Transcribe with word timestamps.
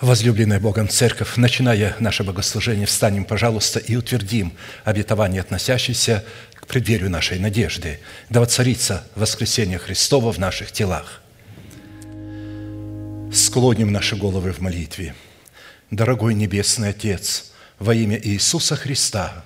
Возлюбленная 0.00 0.60
Богом 0.60 0.90
Церковь, 0.90 1.36
начиная 1.36 1.96
наше 2.00 2.22
богослужение, 2.22 2.84
встанем, 2.84 3.24
пожалуйста, 3.24 3.78
и 3.78 3.96
утвердим 3.96 4.52
обетование, 4.84 5.40
относящееся 5.40 6.22
к 6.52 6.66
преддверию 6.66 7.08
нашей 7.08 7.38
надежды, 7.38 7.98
да 8.28 8.40
воцарится 8.40 9.06
воскресение 9.14 9.78
Христова 9.78 10.32
в 10.32 10.38
наших 10.38 10.70
телах. 10.70 11.22
Склоним 13.32 13.90
наши 13.90 14.16
головы 14.16 14.52
в 14.52 14.60
молитве. 14.60 15.14
Дорогой 15.90 16.34
Небесный 16.34 16.90
Отец, 16.90 17.52
во 17.78 17.94
имя 17.94 18.20
Иисуса 18.22 18.76
Христа, 18.76 19.45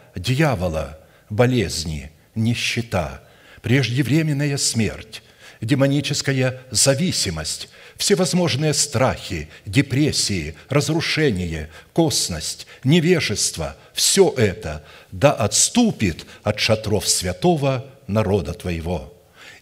дьявола, 0.15 0.99
болезни, 1.29 2.11
нищета, 2.35 3.23
преждевременная 3.61 4.57
смерть, 4.57 5.23
демоническая 5.61 6.61
зависимость, 6.71 7.69
всевозможные 7.97 8.73
страхи, 8.73 9.49
депрессии, 9.65 10.55
разрушение, 10.69 11.69
косность, 11.93 12.67
невежество– 12.83 13.75
все 13.93 14.33
это 14.37 14.83
да 15.11 15.31
отступит 15.31 16.25
от 16.43 16.59
шатров 16.59 17.07
святого 17.07 17.85
народа 18.07 18.53
Твоего. 18.53 19.13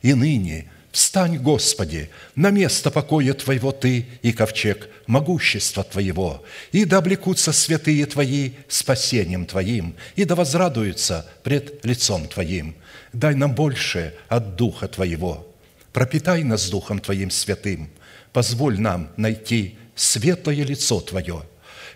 И 0.01 0.13
ныне 0.13 0.71
встань, 0.91 1.37
Господи, 1.37 2.09
на 2.35 2.49
место 2.49 2.91
покоя 2.91 3.33
Твоего 3.33 3.71
Ты 3.71 4.07
и 4.21 4.31
ковчег 4.31 4.89
могущества 5.07 5.83
Твоего, 5.83 6.43
и 6.71 6.85
да 6.85 6.97
облекутся 6.97 7.51
святые 7.51 8.05
Твои 8.05 8.51
спасением 8.67 9.45
Твоим, 9.45 9.95
и 10.15 10.25
да 10.25 10.35
возрадуются 10.35 11.29
пред 11.43 11.85
лицом 11.85 12.27
Твоим. 12.27 12.75
Дай 13.13 13.35
нам 13.35 13.53
больше 13.55 14.13
от 14.27 14.55
Духа 14.55 14.87
Твоего– 14.87 15.45
пропитай 15.93 16.43
нас 16.43 16.69
Духом 16.69 16.99
Твоим 16.99 17.31
святым, 17.31 17.89
позволь 18.31 18.79
нам 18.79 19.09
найти 19.17 19.77
светлое 19.95 20.63
лицо 20.63 20.99
Твое. 21.01 21.43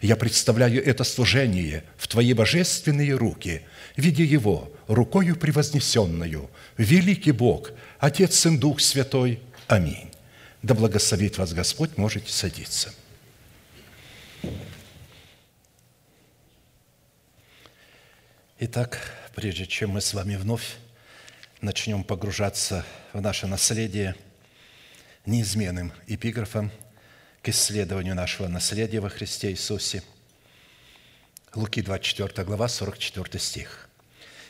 Я 0.02 0.16
представляю 0.16 0.86
это 0.86 1.04
служение 1.04 1.84
в 1.98 2.08
Твои 2.08 2.34
божественные 2.34 3.16
руки, 3.16 3.62
видя 3.96 4.24
его 4.24 4.72
рукою 4.88 5.36
превознесенную, 5.36 6.50
великий 6.78 7.32
Бог, 7.32 7.72
Отец, 8.04 8.36
Сын, 8.38 8.60
Дух 8.60 8.82
Святой. 8.82 9.40
Аминь. 9.70 10.12
Да 10.62 10.74
благословит 10.74 11.38
вас 11.38 11.54
Господь, 11.54 11.96
можете 11.96 12.34
садиться. 12.34 12.94
Итак, 18.60 19.00
прежде 19.34 19.66
чем 19.66 19.92
мы 19.92 20.02
с 20.02 20.14
вами 20.14 20.36
вновь 20.36 20.76
начнем 21.62 22.04
погружаться 22.04 22.86
в 23.14 23.22
наше 23.22 23.48
наследие 23.48 24.18
неизменным 25.26 25.94
эпиграфом 26.06 26.74
к 27.42 27.48
исследованию 27.48 28.16
нашего 28.16 28.50
наследия 28.50 29.00
во 29.00 29.08
Христе 29.08 29.52
Иисусе. 29.52 30.04
Луки 31.56 31.82
24 31.82 32.46
глава, 32.46 32.68
44 32.68 33.40
стих. 33.40 33.88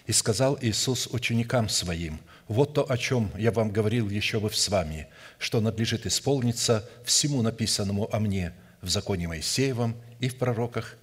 «И 0.07 0.11
сказал 0.11 0.57
Иисус 0.59 1.05
ученикам 1.05 1.69
Своим, 1.69 2.19
вот 2.47 2.73
то, 2.73 2.89
о 2.89 2.97
чем 2.97 3.31
я 3.37 3.51
вам 3.51 3.71
говорил 3.71 4.09
еще 4.09 4.39
бы 4.39 4.51
с 4.51 4.69
вами, 4.69 5.07
что 5.39 5.61
надлежит 5.61 6.05
исполниться 6.05 6.89
всему 7.03 7.41
написанному 7.41 8.13
о 8.13 8.19
мне 8.19 8.53
в 8.81 8.89
законе 8.89 9.27
Моисеевом 9.27 9.95
и 10.19 10.29
в 10.29 10.37
пророках 10.37 10.97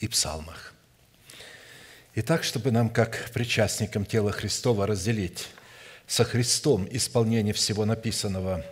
и 0.00 0.08
псалмах». 0.08 0.74
Итак, 2.18 2.44
чтобы 2.44 2.70
нам, 2.70 2.88
как 2.88 3.30
причастникам 3.34 4.06
тела 4.06 4.32
Христова, 4.32 4.86
разделить 4.86 5.48
со 6.06 6.24
Христом 6.24 6.88
исполнение 6.90 7.52
всего 7.52 7.84
написанного 7.84 8.64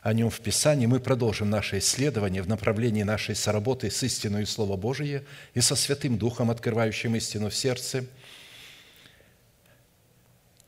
о 0.00 0.14
Нем 0.14 0.30
в 0.30 0.40
Писании, 0.40 0.86
мы 0.86 0.98
продолжим 0.98 1.50
наше 1.50 1.78
исследование 1.78 2.42
в 2.42 2.48
направлении 2.48 3.02
нашей 3.02 3.36
соработы 3.36 3.90
с 3.90 4.02
истиной 4.02 4.46
Слова 4.46 4.78
Божие 4.78 5.24
и 5.52 5.60
со 5.60 5.76
Святым 5.76 6.16
Духом, 6.16 6.50
открывающим 6.50 7.14
истину 7.14 7.50
в 7.50 7.54
сердце, 7.54 8.06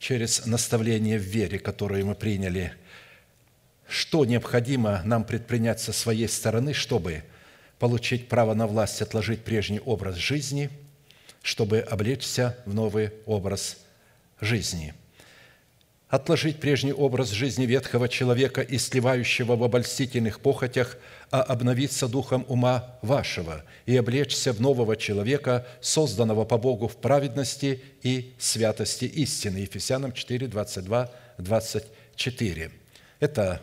через 0.04 0.44
наставление 0.44 1.18
в 1.18 1.22
вере, 1.22 1.58
которое 1.58 2.04
мы 2.04 2.14
приняли, 2.14 2.74
что 3.88 4.26
необходимо 4.26 5.00
нам 5.02 5.24
предпринять 5.24 5.80
со 5.80 5.94
своей 5.94 6.28
стороны, 6.28 6.74
чтобы 6.74 7.24
получить 7.78 8.28
право 8.28 8.52
на 8.52 8.66
власть, 8.66 9.00
отложить 9.00 9.44
прежний 9.44 9.80
образ 9.80 10.16
жизни, 10.16 10.68
чтобы 11.40 11.78
облечься 11.80 12.58
в 12.66 12.74
новый 12.74 13.12
образ 13.24 13.78
жизни– 14.42 14.92
отложить 16.14 16.60
прежний 16.60 16.92
образ 16.92 17.30
жизни 17.30 17.66
ветхого 17.66 18.08
человека 18.08 18.60
и 18.60 18.78
сливающего 18.78 19.56
в 19.56 19.64
обольстительных 19.64 20.38
похотях, 20.38 20.96
а 21.32 21.42
обновиться 21.42 22.06
духом 22.06 22.44
ума 22.46 22.98
вашего 23.02 23.64
и 23.84 23.96
облечься 23.96 24.52
в 24.52 24.60
нового 24.60 24.96
человека, 24.96 25.66
созданного 25.80 26.44
по 26.44 26.56
Богу 26.56 26.86
в 26.86 26.96
праведности 26.98 27.82
и 28.02 28.32
святости 28.38 29.06
истины». 29.06 29.58
Ефесянам 29.58 30.12
4, 30.12 30.46
22, 30.46 31.10
24. 31.38 32.70
Это 33.18 33.60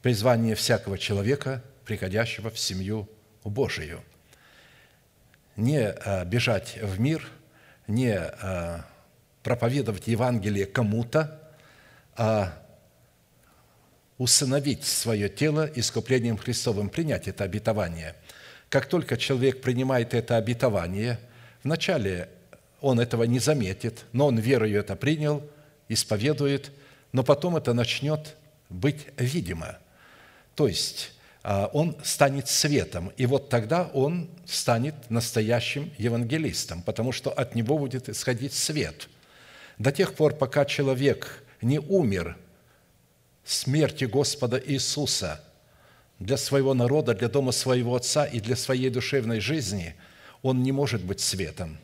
призвание 0.00 0.54
всякого 0.54 0.96
человека, 0.96 1.62
приходящего 1.84 2.48
в 2.48 2.58
семью 2.58 3.06
Божию. 3.44 4.00
Не 5.56 5.90
а, 5.90 6.24
бежать 6.24 6.78
в 6.80 6.98
мир, 6.98 7.28
не 7.86 8.16
а, 8.16 8.86
проповедовать 9.42 10.06
Евангелие 10.06 10.64
кому-то, 10.64 11.39
а 12.16 12.52
усыновить 14.18 14.84
свое 14.84 15.28
тело 15.28 15.70
искуплением 15.74 16.36
Христовым, 16.36 16.90
принять 16.90 17.26
это 17.26 17.44
обетование. 17.44 18.14
Как 18.68 18.86
только 18.86 19.16
человек 19.16 19.62
принимает 19.62 20.12
это 20.14 20.36
обетование, 20.36 21.18
вначале 21.64 22.28
он 22.80 23.00
этого 23.00 23.24
не 23.24 23.38
заметит, 23.38 24.04
но 24.12 24.26
он 24.26 24.38
верою 24.38 24.78
это 24.78 24.94
принял, 24.94 25.42
исповедует, 25.88 26.70
но 27.12 27.22
потом 27.22 27.56
это 27.56 27.72
начнет 27.72 28.36
быть 28.68 29.06
видимо. 29.16 29.78
То 30.54 30.68
есть 30.68 31.12
а, 31.42 31.70
он 31.72 31.96
станет 32.02 32.48
светом, 32.48 33.12
и 33.16 33.26
вот 33.26 33.48
тогда 33.48 33.84
он 33.94 34.28
станет 34.44 34.94
настоящим 35.08 35.90
евангелистом, 35.96 36.82
потому 36.82 37.12
что 37.12 37.30
от 37.30 37.54
него 37.54 37.78
будет 37.78 38.08
исходить 38.08 38.52
свет. 38.52 39.08
До 39.78 39.92
тех 39.92 40.14
пор, 40.14 40.34
пока 40.34 40.66
человек 40.66 41.39
не 41.62 41.78
умер 41.78 42.36
смерти 43.44 44.04
Господа 44.04 44.62
Иисуса 44.64 45.42
для 46.18 46.36
своего 46.36 46.74
народа, 46.74 47.14
для 47.14 47.28
дома 47.28 47.52
своего 47.52 47.96
Отца 47.96 48.24
и 48.24 48.40
для 48.40 48.56
своей 48.56 48.90
душевной 48.90 49.40
жизни, 49.40 49.94
он 50.42 50.62
не 50.62 50.72
может 50.72 51.04
быть 51.04 51.20
светом. 51.20 51.78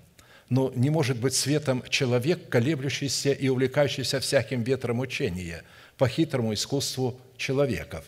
Но 0.49 0.73
не 0.77 0.91
может 0.91 1.19
быть 1.19 1.35
светом 1.35 1.83
человек, 1.89 2.49
колеблющийся 2.49 3.33
и 3.33 3.49
увлекающийся 3.49 4.21
всяким 4.21 4.63
ветром 4.63 5.01
учения 5.01 5.65
по 5.97 6.07
хитрому 6.07 6.55
искусству 6.55 7.21
человеков. 7.37 8.05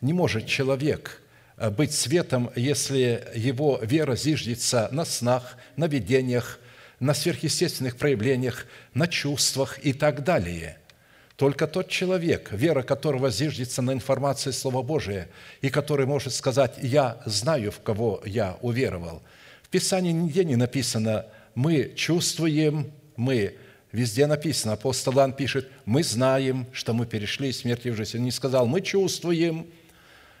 Не 0.00 0.12
может 0.12 0.46
человек 0.46 1.22
э, 1.56 1.70
быть 1.70 1.92
светом, 1.92 2.50
если 2.56 3.28
его 3.36 3.78
вера 3.80 4.16
зиждется 4.16 4.88
на 4.90 5.04
снах, 5.04 5.56
на 5.76 5.86
видениях, 5.86 6.58
на 6.98 7.14
сверхъестественных 7.14 7.96
проявлениях, 7.96 8.66
на 8.94 9.06
чувствах 9.06 9.78
и 9.84 9.92
так 9.92 10.24
далее– 10.24 10.78
только 11.36 11.66
тот 11.66 11.88
человек, 11.88 12.50
вера 12.52 12.82
которого 12.82 13.30
зиждется 13.30 13.82
на 13.82 13.92
информации 13.92 14.50
Слова 14.50 14.82
Божия, 14.82 15.28
и 15.60 15.70
который 15.70 16.06
может 16.06 16.34
сказать, 16.34 16.74
я 16.82 17.20
знаю, 17.24 17.72
в 17.72 17.80
кого 17.80 18.22
я 18.24 18.56
уверовал. 18.60 19.22
В 19.62 19.68
Писании 19.68 20.12
нигде 20.12 20.44
не 20.44 20.56
написано, 20.56 21.26
мы 21.54 21.92
чувствуем, 21.96 22.92
мы 23.16 23.56
Везде 23.92 24.26
написано, 24.26 24.72
апостол 24.72 25.12
Иоанн 25.18 25.34
пишет, 25.34 25.68
мы 25.84 26.02
знаем, 26.02 26.66
что 26.72 26.94
мы 26.94 27.04
перешли 27.04 27.50
из 27.50 27.58
смерти 27.58 27.88
в 27.88 27.94
жизнь. 27.94 28.16
Он 28.16 28.24
не 28.24 28.30
сказал, 28.30 28.66
мы 28.66 28.80
чувствуем, 28.80 29.66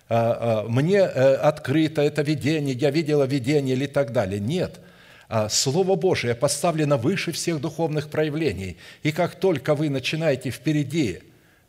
а, 0.08 0.62
а, 0.64 0.68
мне 0.70 0.96
э, 0.96 1.34
открыто 1.34 2.00
это 2.00 2.22
видение, 2.22 2.74
я 2.74 2.90
видела 2.90 3.24
видение 3.24 3.76
или 3.76 3.84
так 3.84 4.12
далее. 4.12 4.40
Нет– 4.40 4.80
Слово 5.48 5.96
Божие 5.96 6.34
поставлено 6.34 6.98
выше 6.98 7.32
всех 7.32 7.60
духовных 7.60 8.10
проявлений. 8.10 8.76
И 9.02 9.12
как 9.12 9.34
только 9.36 9.74
вы 9.74 9.88
начинаете 9.88 10.50
впереди 10.50 11.20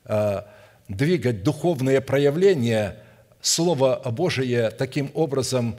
а, 0.05 0.47
двигать 0.87 1.43
духовные 1.43 2.01
проявления, 2.01 2.97
Слово 3.41 4.01
Божие 4.11 4.69
таким 4.69 5.11
образом 5.13 5.77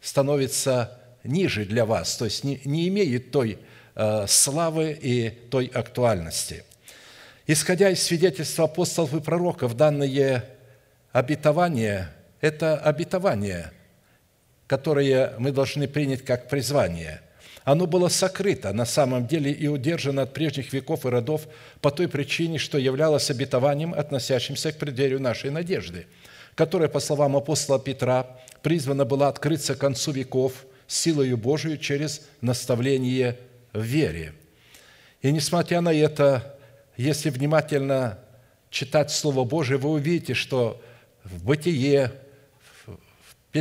становится 0.00 0.98
ниже 1.24 1.64
для 1.64 1.84
вас, 1.84 2.16
то 2.16 2.24
есть 2.24 2.44
не, 2.44 2.60
не 2.64 2.88
имеет 2.88 3.30
той 3.30 3.58
э, 3.94 4.26
славы 4.26 4.98
и 5.00 5.30
той 5.50 5.66
актуальности. 5.66 6.64
Исходя 7.46 7.90
из 7.90 8.02
свидетельства 8.02 8.66
апостолов 8.66 9.14
и 9.14 9.20
пророков, 9.20 9.76
данное 9.76 10.44
обетование– 11.12 12.10
это 12.40 12.76
обетование, 12.76 13.72
которое 14.68 15.32
мы 15.38 15.50
должны 15.50 15.88
принять 15.88 16.24
как 16.24 16.48
призвание. 16.48 17.22
Оно 17.64 17.86
было 17.86 18.08
сокрыто 18.08 18.72
на 18.72 18.86
самом 18.86 19.26
деле 19.26 19.50
и 19.50 19.66
удержано 19.66 20.22
от 20.22 20.32
прежних 20.32 20.72
веков 20.72 21.04
и 21.04 21.08
родов 21.08 21.48
по 21.80 21.90
той 21.90 22.06
причине, 22.06 22.58
что 22.58 22.78
являлось 22.78 23.30
обетованием, 23.30 23.92
относящимся 23.92 24.72
к 24.72 24.78
преддверию 24.78 25.20
нашей 25.20 25.50
надежды, 25.50 26.06
которая, 26.54 26.88
по 26.88 27.00
словам 27.00 27.36
апостола 27.36 27.80
Петра, 27.80 28.38
призвана 28.62 29.04
была 29.04 29.28
открыться 29.28 29.74
к 29.74 29.78
концу 29.78 30.12
веков 30.12 30.66
силою 30.86 31.36
Божию 31.36 31.78
через 31.78 32.22
наставление 32.40 33.38
в 33.72 33.82
вере. 33.82 34.34
И 35.22 35.32
несмотря 35.32 35.80
на 35.80 35.92
это, 35.92 36.58
если 36.96 37.30
внимательно 37.30 38.18
читать 38.70 39.10
Слово 39.10 39.44
Божие, 39.44 39.78
вы 39.78 39.90
увидите, 39.90 40.34
что 40.34 40.80
в 41.24 41.44
Бытие, 41.44 42.12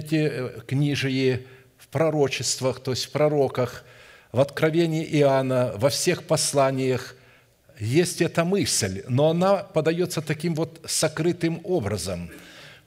Пятикнижии, 0.02 1.48
в 1.78 1.88
пророчествах, 1.88 2.80
то 2.80 2.92
есть 2.92 3.06
в 3.06 3.12
пророках, 3.12 3.84
в 4.32 4.40
Откровении 4.40 5.04
Иоанна, 5.20 5.74
во 5.78 5.90
всех 5.90 6.24
посланиях 6.24 7.16
есть 7.80 8.22
эта 8.22 8.44
мысль, 8.44 9.04
но 9.08 9.30
она 9.30 9.58
подается 9.58 10.22
таким 10.22 10.56
вот 10.56 10.82
сокрытым 10.86 11.62
образом, 11.64 12.30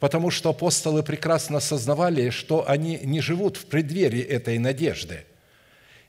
потому 0.00 0.30
что 0.30 0.50
апостолы 0.50 1.02
прекрасно 1.02 1.58
осознавали, 1.58 2.30
что 2.30 2.68
они 2.68 2.98
не 3.02 3.20
живут 3.20 3.56
в 3.56 3.66
преддверии 3.66 4.22
этой 4.22 4.58
надежды. 4.58 5.24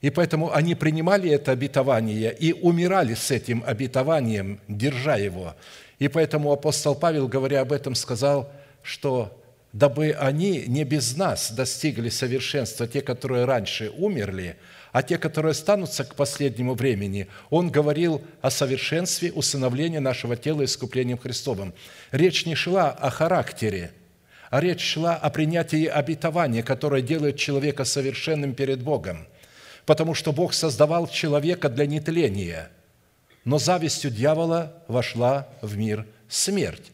И 0.01 0.09
поэтому 0.09 0.51
они 0.51 0.73
принимали 0.73 1.29
это 1.29 1.51
обетование 1.51 2.35
и 2.35 2.53
умирали 2.53 3.13
с 3.13 3.29
этим 3.29 3.63
обетованием, 3.65 4.59
держа 4.67 5.15
его. 5.15 5.55
И 5.99 6.07
поэтому 6.07 6.51
апостол 6.51 6.95
Павел, 6.95 7.27
говоря 7.27 7.61
об 7.61 7.71
этом, 7.71 7.93
сказал, 7.93 8.51
что 8.81 9.40
дабы 9.73 10.11
они 10.11 10.65
не 10.67 10.83
без 10.83 11.15
нас 11.15 11.51
достигли 11.51 12.09
совершенства, 12.09 12.87
те, 12.87 13.01
которые 13.01 13.45
раньше 13.45 13.89
умерли, 13.89 14.57
а 14.91 15.03
те, 15.03 15.17
которые 15.17 15.51
останутся 15.51 16.03
к 16.03 16.15
последнему 16.15 16.73
времени, 16.73 17.27
он 17.49 17.69
говорил 17.69 18.21
о 18.41 18.51
совершенстве 18.51 19.31
усыновления 19.31 20.01
нашего 20.01 20.35
тела 20.35 20.65
искуплением 20.65 21.17
Христовым. 21.17 21.73
Речь 22.11 22.45
не 22.45 22.55
шла 22.55 22.89
о 22.89 23.09
характере, 23.09 23.91
а 24.49 24.59
речь 24.59 24.81
шла 24.81 25.15
о 25.15 25.29
принятии 25.29 25.85
обетования, 25.85 26.63
которое 26.63 27.01
делает 27.01 27.37
человека 27.37 27.85
совершенным 27.85 28.53
перед 28.53 28.81
Богом. 28.81 29.27
Потому 29.85 30.13
что 30.13 30.33
Бог 30.33 30.53
создавал 30.53 31.07
человека 31.07 31.69
для 31.69 31.85
нетления, 31.85 32.69
но 33.45 33.57
завистью 33.57 34.11
дьявола 34.11 34.83
вошла 34.89 35.47
в 35.61 35.77
мир 35.77 36.05
смерть. 36.27 36.90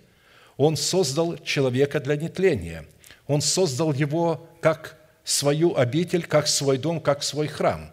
Он 0.58 0.76
создал 0.76 1.38
человека 1.38 2.00
для 2.00 2.16
нетления. 2.16 2.86
Он 3.28 3.42
создал 3.42 3.94
его 3.94 4.50
как 4.60 4.98
свою 5.24 5.76
обитель, 5.76 6.26
как 6.26 6.48
свой 6.48 6.78
дом, 6.78 7.00
как 7.00 7.22
свой 7.24 7.48
храм. 7.48 7.92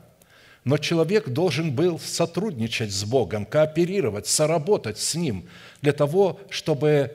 Но 0.64 0.78
человек 0.78 1.28
должен 1.28 1.74
был 1.74 1.98
сотрудничать 1.98 2.90
с 2.90 3.04
Богом, 3.04 3.44
кооперировать, 3.44 4.26
соработать 4.26 4.98
с 4.98 5.14
Ним 5.14 5.46
для 5.82 5.92
того, 5.92 6.40
чтобы 6.48 7.14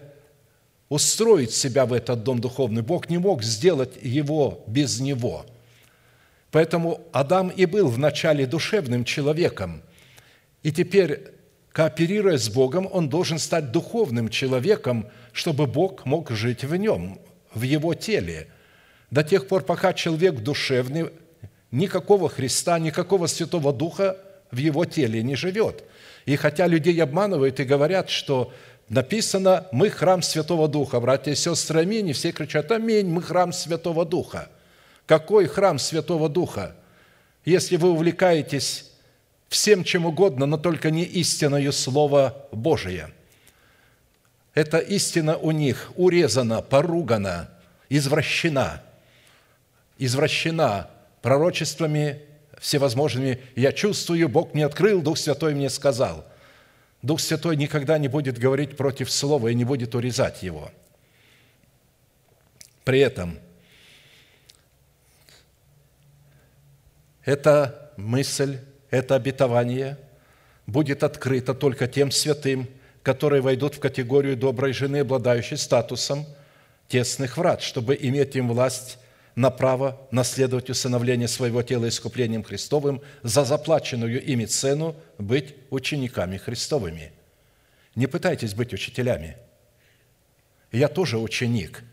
устроить 0.88 1.52
себя 1.52 1.88
в 1.88 1.94
этот 1.94 2.24
дом 2.24 2.40
духовный. 2.42 2.84
Бог 2.84 3.10
не 3.10 3.18
мог 3.18 3.42
сделать 3.42 3.94
его 4.02 4.64
без 4.68 5.00
него. 5.00 5.48
Поэтому 6.52 7.02
Адам 7.12 7.50
и 7.50 7.66
был 7.66 7.88
вначале 7.88 8.46
душевным 8.46 9.04
человеком. 9.04 9.82
И 10.62 10.72
теперь 10.72 11.40
Кооперируя 11.72 12.38
с 12.38 12.50
Богом, 12.50 12.90
он 12.92 13.10
должен 13.10 13.38
стать 13.38 13.72
духовным 13.72 14.30
человеком, 14.30 15.08
чтобы 15.40 15.68
Бог 15.68 16.06
мог 16.06 16.32
жить 16.32 16.66
в 16.66 16.76
нем, 16.76 17.18
в 17.54 17.62
его 17.62 17.94
теле. 17.94 18.50
До 19.10 19.24
тех 19.24 19.48
пор, 19.48 19.64
пока 19.64 19.94
человек 19.94 20.36
душевный, 20.36 21.12
никакого 21.72 22.28
Христа, 22.28 22.78
никакого 22.78 23.28
Святого 23.28 23.72
Духа 23.72 24.18
в 24.52 24.58
его 24.58 24.84
теле 24.84 25.24
не 25.24 25.38
живет. 25.38 25.86
И 26.26 26.36
хотя 26.36 26.68
людей 26.68 27.02
обманывают 27.02 27.58
и 27.62 27.64
говорят, 27.64 28.10
что 28.10 28.54
написано 28.90 29.66
«Мы 29.72 29.90
храм 29.90 30.22
Святого 30.22 30.68
Духа», 30.68 31.00
братья 31.00 31.32
и 31.32 31.36
сестры, 31.36 31.84
аминь, 31.84 32.10
и 32.10 32.14
все 32.14 32.34
кричат 32.34 32.70
«Аминь, 32.74 33.08
мы 33.08 33.22
храм 33.22 33.54
Святого 33.54 34.04
Духа». 34.04 34.50
Какой 35.06 35.48
храм 35.48 35.80
Святого 35.80 36.28
Духа? 36.28 36.76
Если 37.46 37.78
вы 37.78 37.92
увлекаетесь 37.92 38.92
всем 39.48 39.86
чем 39.86 40.06
угодно, 40.06 40.46
но 40.46 40.58
только 40.58 40.92
не 40.92 41.06
истиною 41.06 41.72
Слова 41.72 42.46
Божия. 42.52 43.14
Эта 44.54 44.80
истина 44.80 45.38
у 45.38 45.52
них 45.52 45.92
урезана, 45.96 46.62
поругана, 46.62 47.50
извращена, 47.90 48.84
извращена 49.98 50.90
пророчествами 51.22 52.22
всевозможными. 52.60 53.42
Я 53.56 53.72
чувствую, 53.72 54.28
Бог 54.28 54.54
мне 54.54 54.66
открыл, 54.66 55.02
Дух 55.02 55.18
Святой 55.18 55.54
мне 55.54 55.70
сказал. 55.70 56.26
Дух 57.02 57.20
Святой 57.20 57.56
никогда 57.56 57.98
не 57.98 58.08
будет 58.08 58.38
говорить 58.38 58.76
против 58.76 59.12
Слова 59.12 59.48
и 59.48 59.56
не 59.56 59.64
будет 59.64 59.96
урезать 59.96 60.44
его. 60.44 60.72
При 62.84 63.00
этом 63.00 63.38
эта 67.24 67.92
мысль 67.98 68.58
это 68.90 69.16
обетование 69.16 69.98
будет 70.66 71.04
открыто 71.04 71.54
только 71.54 71.88
тем 71.88 72.12
святым, 72.12 72.68
которые 73.04 73.42
войдут 73.42 73.76
в 73.76 73.80
категорию 73.80 74.36
доброй 74.36 74.74
жены, 74.74 74.98
обладающей 74.98 75.58
статусом 75.58 76.26
тесных 76.88 77.38
врат, 77.38 77.62
чтобы 77.62 77.98
иметь 78.00 78.36
им 78.36 78.48
власть 78.50 78.98
на 79.36 79.50
право 79.50 80.00
наследовать 80.12 80.70
усыновление 80.70 81.28
своего 81.28 81.62
тела 81.62 81.88
искуплением 81.88 82.44
Христовым 82.44 83.02
за 83.24 83.46
заплаченную 83.46 84.24
ими 84.24 84.46
цену 84.46 84.96
быть 85.18 85.56
учениками 85.70 86.38
Христовыми. 86.38 87.12
Не 87.96 88.08
пытайтесь 88.08 88.54
быть 88.54 88.74
учителями. 88.74 89.38
Я 90.72 90.88
тоже 90.88 91.18
ученик, 91.18 91.84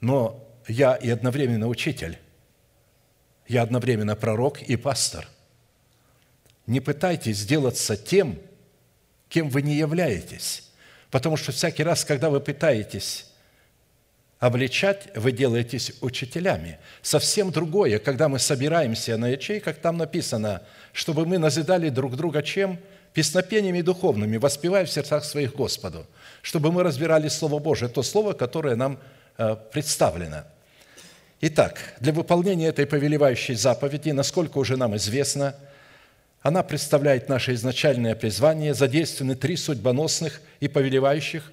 но 0.00 0.44
я 0.66 0.94
и 0.94 1.08
одновременно 1.08 1.66
учитель. 1.66 2.18
Я 3.46 3.62
одновременно 3.62 4.14
пророк 4.14 4.60
и 4.62 4.76
пастор– 4.76 5.26
не 6.68 6.80
пытайтесь 6.80 7.38
сделаться 7.38 7.96
тем, 7.96 8.38
кем 9.28 9.48
вы 9.48 9.62
не 9.62 9.74
являетесь. 9.74 10.64
Потому 11.10 11.36
что 11.36 11.52
всякий 11.52 11.82
раз, 11.82 12.04
когда 12.04 12.30
вы 12.30 12.40
пытаетесь 12.40 13.26
обличать, 14.38 15.08
вы 15.16 15.32
делаетесь 15.32 15.94
учителями. 16.00 16.78
Совсем 17.02 17.50
другое, 17.50 17.98
когда 17.98 18.28
мы 18.28 18.38
собираемся 18.38 19.16
на 19.16 19.28
ячейках, 19.28 19.76
там 19.78 19.96
написано, 19.96 20.62
чтобы 20.92 21.26
мы 21.26 21.38
назидали 21.38 21.88
друг 21.88 22.16
друга 22.16 22.42
чем? 22.42 22.78
Песнопениями 23.14 23.80
духовными, 23.80 24.36
воспевая 24.36 24.84
в 24.84 24.90
сердцах 24.90 25.24
своих 25.24 25.56
Господу, 25.56 26.06
чтобы 26.42 26.70
мы 26.70 26.82
разбирали 26.82 27.28
Слово 27.28 27.58
Божие, 27.58 27.88
то 27.88 28.02
Слово, 28.02 28.32
которое 28.32 28.76
нам 28.76 29.00
э, 29.38 29.56
представлено. 29.72 30.44
Итак, 31.40 31.94
для 32.00 32.12
выполнения 32.12 32.68
этой 32.68 32.86
повелевающей 32.86 33.54
заповеди, 33.54 34.10
насколько 34.10 34.58
уже 34.58 34.76
нам 34.76 34.96
известно– 34.96 35.56
она 36.42 36.62
представляет 36.62 37.28
наше 37.28 37.54
изначальное 37.54 38.14
призвание, 38.14 38.74
задействованы 38.74 39.34
три 39.34 39.56
судьбоносных 39.56 40.40
и 40.60 40.68
повелевающих 40.68 41.52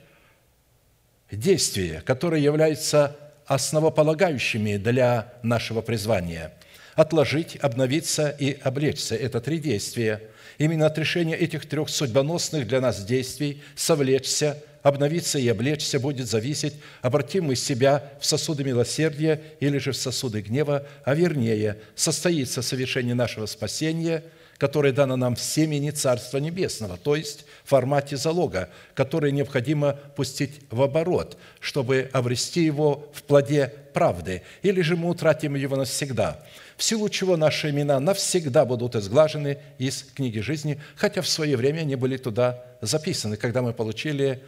действия, 1.31 2.01
которые 2.05 2.43
являются 2.43 3.15
основополагающими 3.47 4.77
для 4.77 5.33
нашего 5.43 5.81
призвания. 5.81 6.53
Отложить, 6.95 7.57
обновиться 7.57 8.29
и 8.29 8.57
облечься– 8.61 9.15
это 9.17 9.41
три 9.41 9.59
действия. 9.59 10.21
Именно 10.57 10.85
от 10.85 10.97
решения 10.97 11.35
этих 11.35 11.65
трех 11.67 11.89
судьбоносных 11.89 12.67
для 12.67 12.79
нас 12.79 13.03
действий 13.03 13.61
совлечься, 13.75 14.63
обновиться 14.81 15.39
и 15.39 15.47
облечься 15.47 15.99
будет 15.99 16.27
зависеть, 16.27 16.75
обратим 17.01 17.45
мы 17.45 17.55
себя 17.55 18.11
в 18.21 18.25
сосуды 18.25 18.63
милосердия 18.63 19.41
или 19.59 19.79
же 19.79 19.91
в 19.91 19.97
сосуды 19.97 20.41
гнева, 20.41 20.87
а 21.03 21.15
вернее, 21.15 21.79
состоится 21.95 22.61
совершение 22.61 23.15
нашего 23.15 23.47
спасения– 23.47 24.23
которое 24.57 24.93
дано 24.93 25.15
нам 25.15 25.35
в 25.35 25.41
семени 25.41 25.91
Царства 25.91 26.37
Небесного, 26.37 26.97
то 26.97 27.15
есть 27.15 27.45
в 27.63 27.69
формате 27.69 28.17
залога, 28.17 28.69
который 28.93 29.31
необходимо 29.31 29.93
пустить 30.15 30.61
в 30.69 30.81
оборот, 30.81 31.37
чтобы 31.59 32.09
обрести 32.13 32.63
его 32.63 33.09
в 33.13 33.23
плоде 33.23 33.73
правды, 33.93 34.43
или 34.61 34.81
же 34.81 34.95
мы 34.95 35.09
утратим 35.09 35.55
его 35.55 35.75
навсегда, 35.75 36.43
в 36.77 36.83
силу 36.83 37.09
чего 37.09 37.37
наши 37.37 37.69
имена 37.69 37.99
навсегда 37.99 38.65
будут 38.65 38.95
изглажены 38.95 39.57
из 39.77 40.03
книги 40.03 40.39
жизни, 40.39 40.79
хотя 40.95 41.21
в 41.21 41.27
свое 41.27 41.57
время 41.57 41.81
они 41.81 41.95
были 41.95 42.17
туда 42.17 42.63
записаны, 42.81 43.37
когда 43.37 43.61
мы 43.61 43.73
получили 43.73 44.41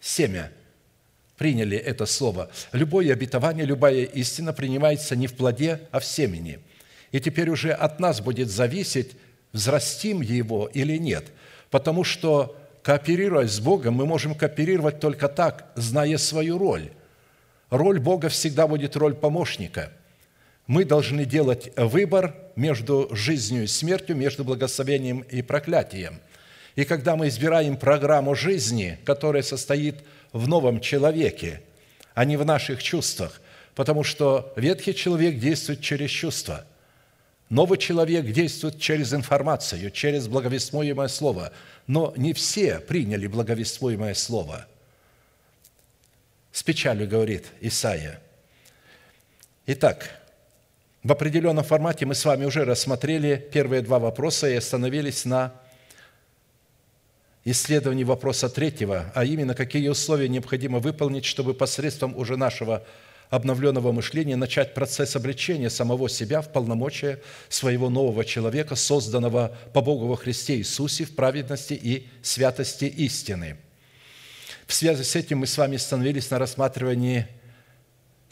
семя 0.00 0.50
приняли 1.36 1.76
это 1.76 2.06
слово. 2.06 2.50
Любое 2.72 3.12
обетование, 3.12 3.66
любая 3.66 4.04
истина 4.04 4.52
принимается 4.52 5.16
не 5.16 5.26
в 5.26 5.34
плоде, 5.34 5.80
а 5.90 6.00
в 6.00 6.04
семени. 6.04 6.60
И 7.16 7.20
теперь 7.20 7.48
уже 7.48 7.72
от 7.72 7.98
нас 7.98 8.20
будет 8.20 8.50
зависеть, 8.50 9.12
взрастим 9.54 10.20
его 10.20 10.66
или 10.74 10.98
нет. 10.98 11.24
Потому 11.70 12.04
что, 12.04 12.54
кооперируясь 12.82 13.52
с 13.52 13.58
Богом, 13.58 13.94
мы 13.94 14.04
можем 14.04 14.34
кооперировать 14.34 15.00
только 15.00 15.28
так, 15.28 15.72
зная 15.76 16.18
свою 16.18 16.58
роль. 16.58 16.90
Роль 17.70 18.00
Бога 18.00 18.28
всегда 18.28 18.66
будет 18.66 18.96
роль 18.96 19.14
помощника. 19.14 19.94
Мы 20.66 20.84
должны 20.84 21.24
делать 21.24 21.70
выбор 21.78 22.34
между 22.54 23.08
жизнью 23.12 23.64
и 23.64 23.66
смертью, 23.66 24.14
между 24.14 24.44
благословением 24.44 25.20
и 25.20 25.40
проклятием. 25.40 26.20
И 26.74 26.84
когда 26.84 27.16
мы 27.16 27.28
избираем 27.28 27.78
программу 27.78 28.34
жизни, 28.34 28.98
которая 29.06 29.42
состоит 29.42 30.04
в 30.34 30.48
новом 30.48 30.80
человеке, 30.80 31.62
а 32.12 32.26
не 32.26 32.36
в 32.36 32.44
наших 32.44 32.82
чувствах, 32.82 33.40
потому 33.74 34.04
что 34.04 34.52
ветхий 34.56 34.94
человек 34.94 35.38
действует 35.38 35.80
через 35.80 36.10
чувства– 36.10 36.66
Новый 37.48 37.78
человек 37.78 38.26
действует 38.26 38.80
через 38.80 39.14
информацию, 39.14 39.90
через 39.90 40.26
благовествуемое 40.26 41.08
слово. 41.08 41.52
Но 41.86 42.12
не 42.16 42.32
все 42.32 42.80
приняли 42.80 43.28
благовествуемое 43.28 44.14
слово. 44.14 44.66
С 46.50 46.62
печалью 46.62 47.08
говорит 47.08 47.46
Исаия. 47.60 48.20
Итак, 49.66 50.10
в 51.04 51.12
определенном 51.12 51.64
формате 51.64 52.04
мы 52.04 52.16
с 52.16 52.24
вами 52.24 52.44
уже 52.44 52.64
рассмотрели 52.64 53.36
первые 53.52 53.82
два 53.82 54.00
вопроса 54.00 54.48
и 54.48 54.54
остановились 54.54 55.24
на 55.24 55.52
исследовании 57.44 58.02
вопроса 58.02 58.48
третьего, 58.48 59.12
а 59.14 59.24
именно, 59.24 59.54
какие 59.54 59.88
условия 59.88 60.28
необходимо 60.28 60.80
выполнить, 60.80 61.24
чтобы 61.24 61.54
посредством 61.54 62.16
уже 62.16 62.36
нашего 62.36 62.84
обновленного 63.30 63.92
мышления 63.92 64.36
начать 64.36 64.74
процесс 64.74 65.16
обличения 65.16 65.70
самого 65.70 66.08
себя 66.08 66.40
в 66.40 66.52
полномочия 66.52 67.20
своего 67.48 67.90
нового 67.90 68.24
человека, 68.24 68.74
созданного 68.74 69.56
по 69.72 69.80
Богу 69.80 70.06
во 70.06 70.16
Христе 70.16 70.56
Иисусе 70.56 71.04
в 71.04 71.14
праведности 71.14 71.74
и 71.74 72.06
святости 72.22 72.84
истины. 72.84 73.56
В 74.66 74.74
связи 74.74 75.02
с 75.02 75.14
этим 75.14 75.38
мы 75.38 75.46
с 75.46 75.56
вами 75.58 75.76
остановились 75.76 76.30
на 76.30 76.38
рассматривании 76.38 77.26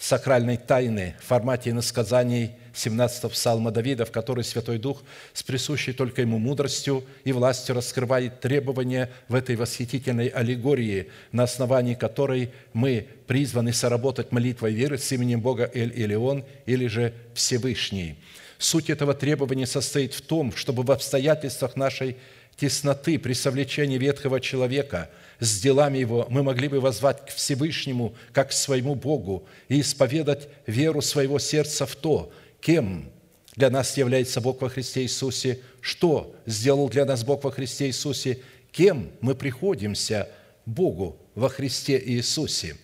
сакральной 0.05 0.59
тайны 0.59 1.15
в 1.19 1.25
формате 1.25 1.71
иносказаний 1.71 2.51
17 2.75 3.33
псалма 3.33 3.71
Давида, 3.71 4.05
в 4.05 4.11
которой 4.11 4.45
Святой 4.45 4.77
Дух 4.77 5.03
с 5.33 5.43
присущей 5.43 5.95
только 5.95 6.21
ему 6.21 6.39
мудростью 6.39 7.05
и 7.25 7.33
властью 7.33 7.75
раскрывает 7.75 8.41
требования 8.41 9.11
в 9.29 9.35
этой 9.35 9.57
восхитительной 9.57 10.27
аллегории, 10.27 11.09
на 11.33 11.45
основании 11.45 11.95
которой 11.95 12.53
мы 12.75 13.07
призваны 13.27 13.73
соработать 13.73 14.31
молитвой 14.31 14.75
веры 14.75 14.99
с 14.99 15.11
именем 15.11 15.41
Бога 15.41 15.71
Эль-Илион 15.73 16.45
или 16.67 16.87
же 16.87 17.15
Всевышний. 17.33 18.17
Суть 18.59 18.91
этого 18.91 19.15
требования 19.15 19.67
состоит 19.67 20.13
в 20.13 20.21
том, 20.21 20.55
чтобы 20.55 20.83
в 20.83 20.91
обстоятельствах 20.91 21.77
нашей 21.77 22.19
тесноты 22.57 23.19
при 23.19 23.33
совлечении 23.33 23.99
ветхого 23.99 24.41
человека– 24.41 25.11
с 25.41 25.61
делами 25.61 25.99
его 25.99 26.27
мы 26.31 26.43
могли 26.43 26.69
бы 26.69 26.81
возвать 26.81 27.27
к 27.27 27.29
Всевышнему, 27.31 28.15
как 28.33 28.51
к 28.51 28.53
своему 28.53 28.95
Богу, 28.95 29.47
и 29.69 29.81
исповедать 29.81 30.49
веру 30.67 31.03
своего 31.03 31.39
сердца 31.39 31.87
в 31.87 31.97
то, 31.97 32.33
кем 32.61 33.11
для 33.57 33.71
нас 33.71 33.97
является 33.97 34.41
Бог 34.41 34.61
во 34.63 34.69
Христе 34.69 35.03
Иисусе, 35.03 35.61
что 35.81 36.35
сделал 36.47 36.89
для 36.89 37.05
нас 37.05 37.25
Бог 37.25 37.45
во 37.45 37.51
Христе 37.51 37.87
Иисусе, 37.87 38.41
кем 38.73 39.13
мы 39.21 39.35
приходимся 39.35 40.29
Богу 40.67 41.19
во 41.35 41.49
Христе 41.49 42.03
Иисусе. 42.05 42.77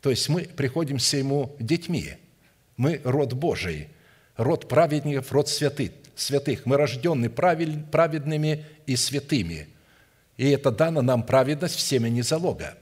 То 0.00 0.10
есть 0.10 0.28
мы 0.28 0.42
приходимся 0.42 1.16
Ему 1.16 1.54
детьми. 1.58 2.14
Мы 2.76 3.00
род 3.04 3.32
Божий, 3.32 3.88
род 4.36 4.68
праведников, 4.68 5.32
род 5.32 5.48
святых. 5.48 5.90
Святых. 6.20 6.66
Мы 6.66 6.76
рождены 6.76 7.30
праведными 7.30 8.64
и 8.86 8.96
святыми– 8.96 9.68
и 10.38 10.50
это 10.50 10.70
дано 10.70 11.02
нам 11.02 11.24
праведность 11.24 11.74
в 11.74 11.80
семени 11.80 12.22
залога. 12.22 12.78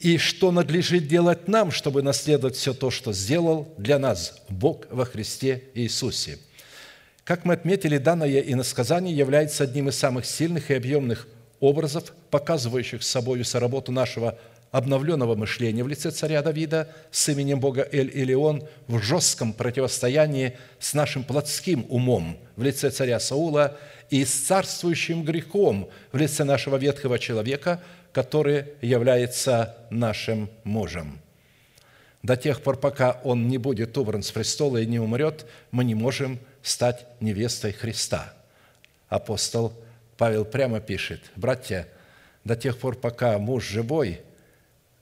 И 0.00 0.16
что 0.16 0.50
надлежит 0.50 1.06
делать 1.06 1.48
нам, 1.48 1.70
чтобы 1.70 2.02
наследовать 2.02 2.56
все 2.56 2.72
то, 2.72 2.90
что 2.90 3.12
сделал 3.12 3.72
для 3.76 3.98
нас 3.98 4.42
Бог 4.48 4.86
во 4.90 5.04
Христе 5.04 5.64
Иисусе? 5.74 6.38
Как 7.24 7.44
мы 7.44 7.54
отметили, 7.54 7.98
данное 7.98 8.40
иносказание 8.40 9.14
является 9.14 9.64
одним 9.64 9.90
из 9.90 9.98
самых 9.98 10.24
сильных 10.24 10.70
и 10.70 10.74
объемных 10.74 11.28
образов, 11.60 12.14
показывающих 12.30 13.02
собою 13.02 13.44
соработу 13.44 13.92
нашего 13.92 14.38
обновленного 14.70 15.34
мышления 15.34 15.82
в 15.82 15.88
лице 15.88 16.10
царя 16.10 16.42
Давида 16.42 16.92
с 17.10 17.28
именем 17.28 17.60
Бога 17.60 17.88
Эль-Илион 17.90 18.64
в 18.86 19.00
жестком 19.00 19.52
противостоянии 19.52 20.56
с 20.78 20.94
нашим 20.94 21.24
плотским 21.24 21.86
умом 21.88 22.38
в 22.56 22.62
лице 22.62 22.90
царя 22.90 23.18
Саула 23.20 23.78
и 24.10 24.24
с 24.24 24.32
царствующим 24.32 25.24
грехом 25.24 25.88
в 26.12 26.16
лице 26.16 26.44
нашего 26.44 26.76
ветхого 26.76 27.18
человека, 27.18 27.82
который 28.12 28.66
является 28.82 29.76
нашим 29.90 30.50
мужем. 30.64 31.18
До 32.22 32.36
тех 32.36 32.60
пор, 32.62 32.78
пока 32.78 33.20
он 33.24 33.48
не 33.48 33.58
будет 33.58 33.96
убран 33.96 34.22
с 34.22 34.30
престола 34.32 34.78
и 34.78 34.86
не 34.86 34.98
умрет, 34.98 35.46
мы 35.70 35.84
не 35.84 35.94
можем 35.94 36.40
стать 36.62 37.06
невестой 37.20 37.72
Христа. 37.72 38.34
Апостол 39.08 39.72
Павел 40.16 40.44
прямо 40.44 40.80
пишет, 40.80 41.20
«Братья, 41.36 41.86
до 42.44 42.56
тех 42.56 42.76
пор, 42.78 42.96
пока 42.96 43.38
муж 43.38 43.68
живой, 43.68 44.20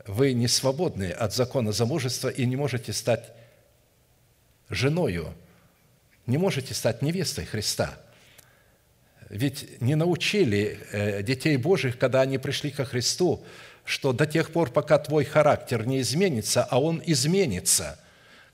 вы 0.06 0.32
не 0.32 0.48
свободны 0.48 1.10
от 1.10 1.34
закона 1.34 1.72
замужества 1.72 2.28
и 2.28 2.46
не 2.46 2.56
можете 2.56 2.92
стать 2.92 3.32
женою, 4.70 5.34
не 6.26 6.38
можете 6.38 6.74
стать 6.74 7.02
невестой 7.02 7.44
Христа– 7.44 7.98
ведь 9.28 9.80
не 9.80 9.96
научили 9.96 10.78
э, 10.92 11.22
детей 11.22 11.56
Божьих, 11.56 11.98
когда 11.98 12.20
они 12.20 12.38
пришли 12.38 12.70
ко 12.70 12.84
Христу, 12.84 13.44
что 13.84 14.12
до 14.12 14.26
тех 14.26 14.50
пор, 14.52 14.70
пока 14.70 14.98
твой 14.98 15.24
характер 15.24 15.86
не 15.86 16.00
изменится, 16.00 16.64
а 16.64 16.80
он 16.80 17.02
изменится, 17.04 17.98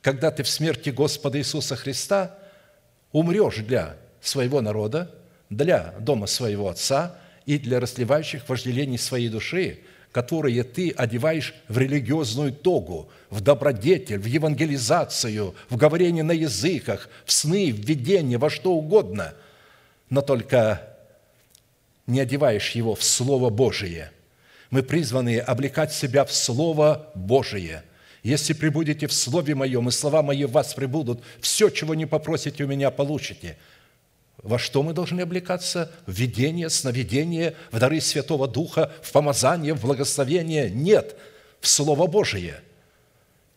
когда 0.01 0.31
ты 0.31 0.43
в 0.43 0.49
смерти 0.49 0.91
Господа 0.91 1.39
Иисуса 1.39 1.77
Христа 1.77 2.39
умрешь 3.13 3.59
для 3.59 3.97
своего 4.21 4.61
народа, 4.61 5.15
для 5.51 5.95
дома 6.01 6.27
своего 6.27 6.69
Отца 6.69 7.17
и 7.45 7.59
для 7.59 7.79
расливающих 7.79 8.49
вожделений 8.49 8.99
своей 8.99 9.29
души, 9.29 9.81
которые 10.13 10.63
ты 10.63 10.91
одеваешь 10.91 11.55
в 11.69 11.79
религиозную 11.79 12.53
тогу, 12.53 13.09
в 13.31 13.41
добродетель, 13.41 14.19
в 14.19 14.27
евангелизацию, 14.27 15.55
в 15.69 15.77
говорение 15.77 16.23
на 16.23 16.33
языках, 16.33 17.09
в 17.25 17.33
сны, 17.33 17.73
в 17.73 17.79
видение, 17.79 18.39
во 18.39 18.51
что 18.51 18.73
угодно– 18.73 19.35
но 20.13 20.21
только 20.21 20.95
не 22.07 22.21
одеваешь 22.21 22.73
его 22.73 22.95
в 22.95 23.03
Слово 23.03 23.49
Божие. 23.49 24.13
Мы 24.69 24.83
призваны 24.83 25.39
облекать 25.39 25.91
себя 25.91 26.27
в 26.27 26.33
Слово 26.35 27.11
Божие. 27.15 27.83
Если 28.23 28.53
прибудете 28.53 29.07
в 29.07 29.13
Слове 29.15 29.55
Моем, 29.55 29.89
и 29.89 29.91
слова 29.91 30.23
Мои 30.23 30.45
в 30.45 30.51
вас 30.51 30.75
прибудут, 30.75 31.23
все, 31.41 31.71
чего 31.71 31.95
не 31.95 32.05
попросите 32.05 32.65
у 32.65 32.67
меня, 32.67 32.91
получите. 32.91 33.57
Во 34.39 34.59
что 34.59 34.83
мы 34.83 34.93
должны 34.93 35.21
облекаться? 35.21 35.93
В 36.07 36.13
видение, 36.13 36.71
сновидение, 36.71 37.55
в 37.71 37.79
дары 37.79 38.01
Святого 38.01 38.49
Духа, 38.49 38.93
в 39.03 39.13
помазание, 39.13 39.75
в 39.75 39.83
благословение? 39.83 40.71
Нет, 40.71 41.17
в 41.61 41.69
Слово 41.69 42.07
Божие– 42.07 42.61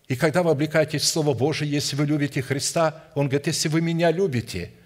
и 0.07 0.15
когда 0.15 0.43
вы 0.43 0.51
облекаетесь 0.51 1.01
в 1.01 1.07
Слово 1.07 1.33
Божие, 1.33 1.71
если 1.71 1.95
вы 1.95 2.05
любите 2.05 2.39
Христа, 2.39 3.05
Он 3.15 3.27
говорит, 3.27 3.47
если 3.47 3.69
вы 3.69 3.81
меня 3.81 4.11
любите– 4.11 4.71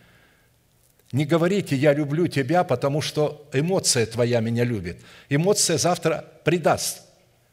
не 1.11 1.25
говорите 1.25 1.75
«я 1.75 1.93
люблю 1.93 2.27
тебя», 2.27 2.63
потому 2.63 3.01
что 3.01 3.49
эмоция 3.51 4.05
твоя 4.05 4.41
меня 4.41 4.63
любит. 4.63 4.99
Эмоция 5.27 5.77
завтра 5.77 6.25
предаст 6.43 7.01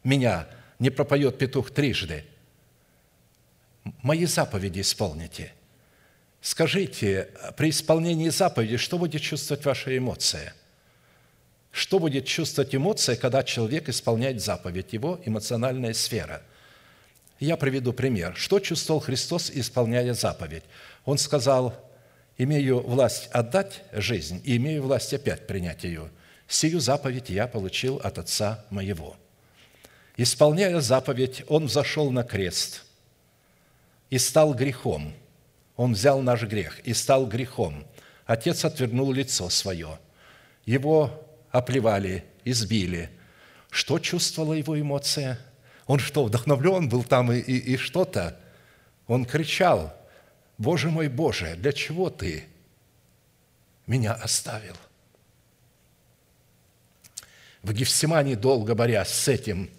меня, 0.05 0.47
не 0.79 0.91
пропоет 0.91 1.39
петух 1.39 1.71
трижды. 1.71 2.25
Мои 4.03 4.27
заповеди 4.27 4.81
исполните. 4.81 5.53
Скажите, 6.47 7.31
при 7.57 7.71
исполнении 7.71 8.29
заповеди, 8.29 8.77
что 8.77 8.99
будет 8.99 9.21
чувствовать 9.21 9.65
ваша 9.65 9.99
эмоция? 9.99 10.55
Что 11.73 11.99
будет 11.99 12.25
чувствовать 12.27 12.73
эмоция, 12.73 13.17
когда 13.17 13.43
человек 13.43 13.89
исполняет 13.89 14.41
заповедь, 14.41 14.93
его 14.93 15.21
эмоциональная 15.25 15.93
сфера? 15.93 16.45
Я 17.41 17.57
приведу 17.57 17.93
пример. 17.93 18.37
Что 18.37 18.61
чувствовал 18.61 19.01
Христос, 19.01 19.51
исполняя 19.53 20.15
заповедь? 20.15 20.63
Он 21.05 21.19
сказал– 21.19 21.75
имею 22.39 22.79
власть 22.81 23.29
отдать 23.33 23.83
жизнь 23.91 24.41
и 24.45 24.57
имею 24.57 24.85
власть 24.85 25.13
опять 25.13 25.49
принять 25.49 25.83
ее. 25.83 26.11
Сию 26.47 26.79
заповедь 26.79 27.29
я 27.29 27.49
получил 27.49 27.97
от 27.97 28.19
Отца 28.19 28.65
моего». 28.71 29.17
Исполняя 30.17 30.81
заповедь, 30.81 31.43
Он 31.49 31.67
взошел 31.67 32.13
на 32.13 32.23
крест 32.23 32.85
и 34.11 34.19
стал 34.19 34.55
грехом. 34.55 35.13
Он 35.77 35.93
взял 35.93 36.23
наш 36.23 36.43
грех 36.43 36.81
и 36.81 36.95
стал 36.95 37.27
грехом. 37.27 37.87
Отец 38.25 38.65
отвернул 38.65 39.13
лицо 39.13 39.49
свое. 39.51 39.99
Его 40.65 41.27
оплевали, 41.51 42.25
избили. 42.45 43.11
Что 43.71 43.99
чувствовала 43.99 44.55
его 44.55 44.81
эмоция? 44.81 45.39
Он 45.87 45.99
что, 45.99 46.25
вдохновлен 46.25 46.89
был 46.89 47.05
там 47.05 47.31
и, 47.31 47.39
и, 47.39 47.75
и 47.75 47.77
что-то? 47.77 48.39
Он 49.07 49.25
кричал, 49.25 49.95
«Боже 50.59 50.91
мой, 50.91 51.09
Боже, 51.09 51.55
для 51.57 51.73
чего 51.73 52.09
Ты 52.09 52.45
меня 53.87 54.15
оставил?» 54.15 54.75
В 57.63 57.73
Гефсимане, 57.73 58.37
долго 58.37 58.75
борясь 58.75 59.11
с 59.11 59.29
этим, 59.29 59.71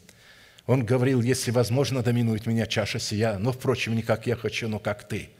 он 0.67 0.85
говорил, 0.85 1.21
«Если 1.21 1.49
возможно, 1.51 2.03
доминует 2.03 2.45
меня 2.45 2.67
чаша 2.67 2.99
сия, 2.99 3.39
но, 3.39 3.51
впрочем, 3.51 3.95
не 3.95 4.03
как 4.03 4.27
я 4.27 4.35
хочу, 4.35 4.67
но 4.67 4.77
как 4.77 5.07
Ты». 5.07 5.31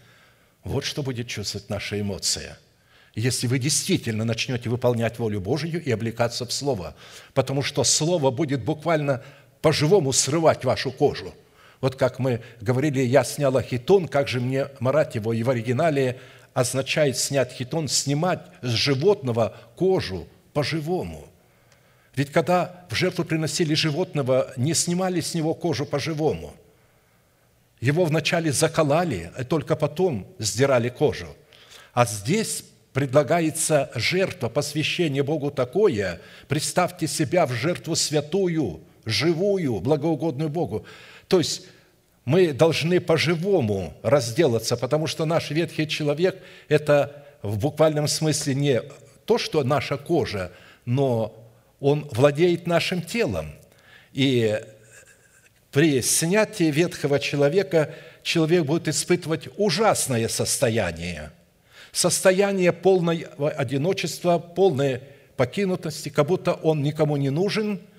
Вот 0.68 0.86
что 0.86 1.04
будет 1.04 1.28
чувствовать 1.28 1.70
наша 1.70 2.00
эмоция– 2.00 2.58
если 3.18 3.48
вы 3.48 3.58
действительно 3.58 4.26
начнете 4.26 4.70
выполнять 4.70 5.18
волю 5.18 5.42
Божию 5.42 5.84
и 5.84 5.92
облекаться 5.92 6.46
в 6.46 6.54
Слово, 6.54 6.94
потому 7.34 7.64
что 7.64 7.84
Слово 7.84 8.30
будет 8.30 8.64
буквально 8.64 9.24
по-живому 9.64 10.14
срывать 10.14 10.64
вашу 10.64 10.92
кожу. 10.92 11.34
Вот 11.82 11.96
как 11.96 12.20
мы 12.20 12.42
говорили, 12.62 13.02
я 13.02 13.24
сняла 13.24 13.64
хитон, 13.64 14.08
как 14.08 14.28
же 14.28 14.40
мне 14.40 14.68
марать 14.80 15.16
его, 15.16 15.34
и 15.34 15.42
в 15.42 15.50
оригинале 15.50 16.20
означает 16.54 17.18
снять 17.18 17.54
хитон, 17.54 17.88
снимать 17.88 18.42
с 18.62 18.70
животного 18.70 19.56
кожу 19.76 20.28
по-живому. 20.54 21.28
Ведь 22.16 22.32
когда 22.32 22.86
в 22.92 22.96
жертву 22.96 23.26
приносили 23.26 23.74
животного, 23.74 24.54
не 24.58 24.76
снимали 24.76 25.22
с 25.22 25.34
него 25.34 25.56
кожу 25.56 25.88
по-живому. 25.88 26.54
Его 27.80 28.06
вначале 28.06 28.52
заколали, 28.52 29.32
а 29.36 29.44
только 29.44 29.76
потом 29.76 30.28
сдирали 30.40 30.90
кожу. 30.90 31.36
А 31.94 32.06
здесь 32.06 32.64
предлагается 32.94 33.92
жертва, 33.94 34.50
посвящение 34.50 35.22
Богу 35.22 35.52
такое, 35.52 36.20
представьте 36.48 37.08
себя 37.08 37.46
в 37.46 37.52
жертву 37.52 37.96
святую, 37.96 38.82
живую, 39.06 39.80
благоугодную 39.80 40.50
Богу. 40.50 40.86
То 41.28 41.38
есть 41.38 41.68
мы 42.26 42.54
должны 42.54 43.00
по-живому 43.00 43.94
разделаться, 44.02 44.76
потому 44.76 45.08
что 45.08 45.26
наш 45.26 45.52
ветхий 45.52 45.88
человек– 45.88 46.42
это 46.68 47.24
в 47.44 47.60
буквальном 47.60 48.08
смысле 48.08 48.56
не 48.56 48.82
то, 49.26 49.38
что 49.38 49.64
наша 49.64 49.98
кожа, 49.98 50.52
но 50.86 51.48
он 51.80 52.08
владеет 52.12 52.66
нашим 52.66 53.02
телом. 53.02 53.54
И 54.14 54.60
при 55.72 56.02
снятии 56.02 56.72
ветхого 56.72 57.20
человека 57.20 57.94
человек 58.24 58.66
будет 58.66 58.88
испытывать 58.88 59.50
ужасное 59.58 60.28
состояние. 60.28 61.32
Состояние 61.92 62.74
полного 62.74 63.50
одиночества, 63.50 64.40
полной 64.40 65.02
покинутости, 65.36 66.10
как 66.10 66.28
будто 66.28 66.54
он 66.54 66.84
никому 66.84 67.18
не 67.18 67.30
нужен– 67.30 67.82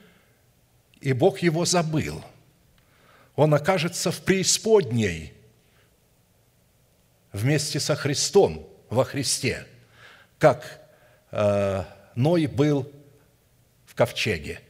и 1.01 1.13
Бог 1.13 1.41
его 1.41 1.65
забыл. 1.65 2.25
Он 3.37 3.55
окажется 3.55 4.11
в 4.11 4.21
преисподней 4.23 5.33
вместе 7.33 7.79
со 7.79 7.95
Христом 7.95 8.69
во 8.91 9.05
Христе, 9.05 9.67
как 10.39 10.81
э, 11.31 11.85
Ной 12.17 12.47
был 12.47 12.91
в 13.87 13.95
ковчеге. 13.95 14.61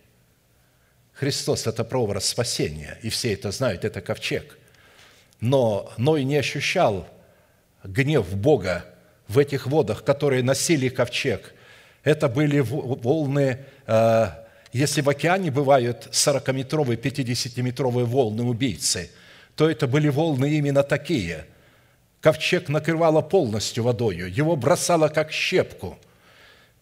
Христос– 1.18 1.66
это 1.66 1.84
прообраз 1.84 2.26
спасения, 2.26 2.98
и 3.02 3.08
все 3.08 3.32
это 3.32 3.50
знают, 3.50 3.84
это 3.84 4.00
ковчег. 4.00 4.56
Но 5.40 5.92
Ной 5.96 6.24
не 6.24 6.36
ощущал 6.36 7.08
гнев 7.82 8.36
Бога 8.36 8.84
в 9.26 9.38
этих 9.38 9.66
водах, 9.66 10.04
которые 10.04 10.42
носили 10.42 10.88
ковчег. 10.88 11.54
Это 12.04 12.28
были 12.28 12.60
волны 12.60 13.58
э, 13.86 14.26
если 14.72 15.00
в 15.00 15.08
океане 15.08 15.50
бывают 15.50 16.08
40-метровые, 16.12 17.00
50-метровые 17.00 18.04
волны 18.04 18.42
убийцы, 18.44 19.10
то 19.56 19.68
это 19.68 19.86
были 19.86 20.08
волны 20.08 20.56
именно 20.56 20.82
такие. 20.82 21.46
Ковчег 22.20 22.68
накрывало 22.68 23.22
полностью 23.22 23.84
водою, 23.84 24.32
его 24.32 24.56
бросало 24.56 25.08
как 25.08 25.32
щепку. 25.32 25.98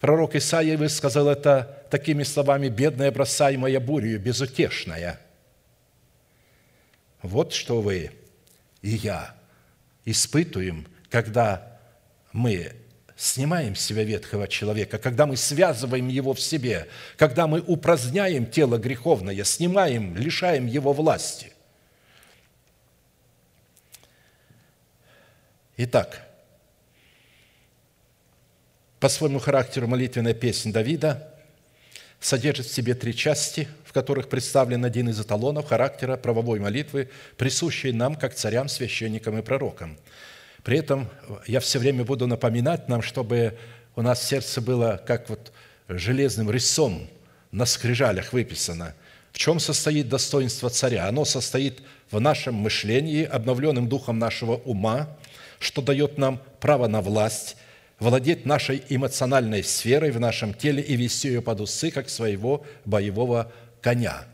Пророк 0.00 0.34
Исаия 0.34 0.76
высказал 0.76 1.28
это 1.28 1.86
такими 1.90 2.22
словами 2.22 2.68
«бедная, 2.68 3.10
бросаемая 3.10 3.80
бурью, 3.80 4.20
безутешная». 4.20 5.20
Вот 7.22 7.52
что 7.52 7.80
вы 7.80 8.12
и 8.82 8.90
я 8.90 9.34
испытываем, 10.04 10.86
когда 11.10 11.78
мы 12.32 12.72
снимаем 13.16 13.74
с 13.74 13.80
себя 13.80 14.04
ветхого 14.04 14.46
человека, 14.46 14.98
когда 14.98 15.26
мы 15.26 15.36
связываем 15.36 16.08
его 16.08 16.34
в 16.34 16.40
себе, 16.40 16.86
когда 17.16 17.46
мы 17.46 17.60
упраздняем 17.60 18.46
тело 18.46 18.76
греховное, 18.76 19.42
снимаем, 19.42 20.14
лишаем 20.16 20.66
его 20.66 20.92
власти. 20.92 21.52
Итак, 25.78 26.25
по 29.06 29.10
своему 29.10 29.38
характеру 29.38 29.86
молитвенная 29.86 30.34
песня 30.34 30.72
Давида 30.72 31.28
содержит 32.18 32.66
в 32.66 32.74
себе 32.74 32.92
три 32.94 33.14
части, 33.14 33.68
в 33.84 33.92
которых 33.92 34.28
представлен 34.28 34.84
один 34.84 35.08
из 35.08 35.20
эталонов 35.20 35.68
характера 35.68 36.16
правовой 36.16 36.58
молитвы, 36.58 37.08
присущий 37.36 37.92
нам, 37.92 38.16
как 38.16 38.34
царям, 38.34 38.68
священникам 38.68 39.38
и 39.38 39.42
пророкам– 39.42 39.96
при 40.66 40.78
этом 40.78 41.08
я 41.46 41.60
все 41.60 41.78
время 41.78 42.04
буду 42.04 42.26
напоминать 42.26 42.88
нам, 42.88 43.00
чтобы 43.00 43.56
у 43.94 44.02
нас 44.02 44.20
сердце 44.26 44.60
было 44.60 45.00
как 45.06 45.30
вот 45.30 45.52
железным 45.86 46.50
резцом 46.50 47.08
на 47.52 47.66
скрижалях 47.66 48.32
выписано. 48.32 48.92
В 49.30 49.38
чем 49.38 49.60
состоит 49.60 50.08
достоинство 50.08 50.68
царя? 50.68 51.06
Оно 51.06 51.24
состоит 51.24 51.82
в 52.10 52.18
нашем 52.18 52.56
мышлении, 52.56 53.22
обновленным 53.22 53.88
духом 53.88 54.18
нашего 54.18 54.56
ума, 54.56 55.08
что 55.60 55.82
дает 55.82 56.18
нам 56.18 56.42
право 56.58 56.88
на 56.88 57.00
власть, 57.00 57.56
владеть 57.98 58.46
нашей 58.46 58.82
эмоциональной 58.88 59.62
сферой 59.62 60.10
в 60.10 60.20
нашем 60.20 60.54
теле 60.54 60.82
и 60.82 60.96
вести 60.96 61.28
ее 61.28 61.42
под 61.42 61.60
усы, 61.60 61.90
как 61.90 62.08
своего 62.08 62.64
боевого 62.84 63.52
коня. 63.80 64.24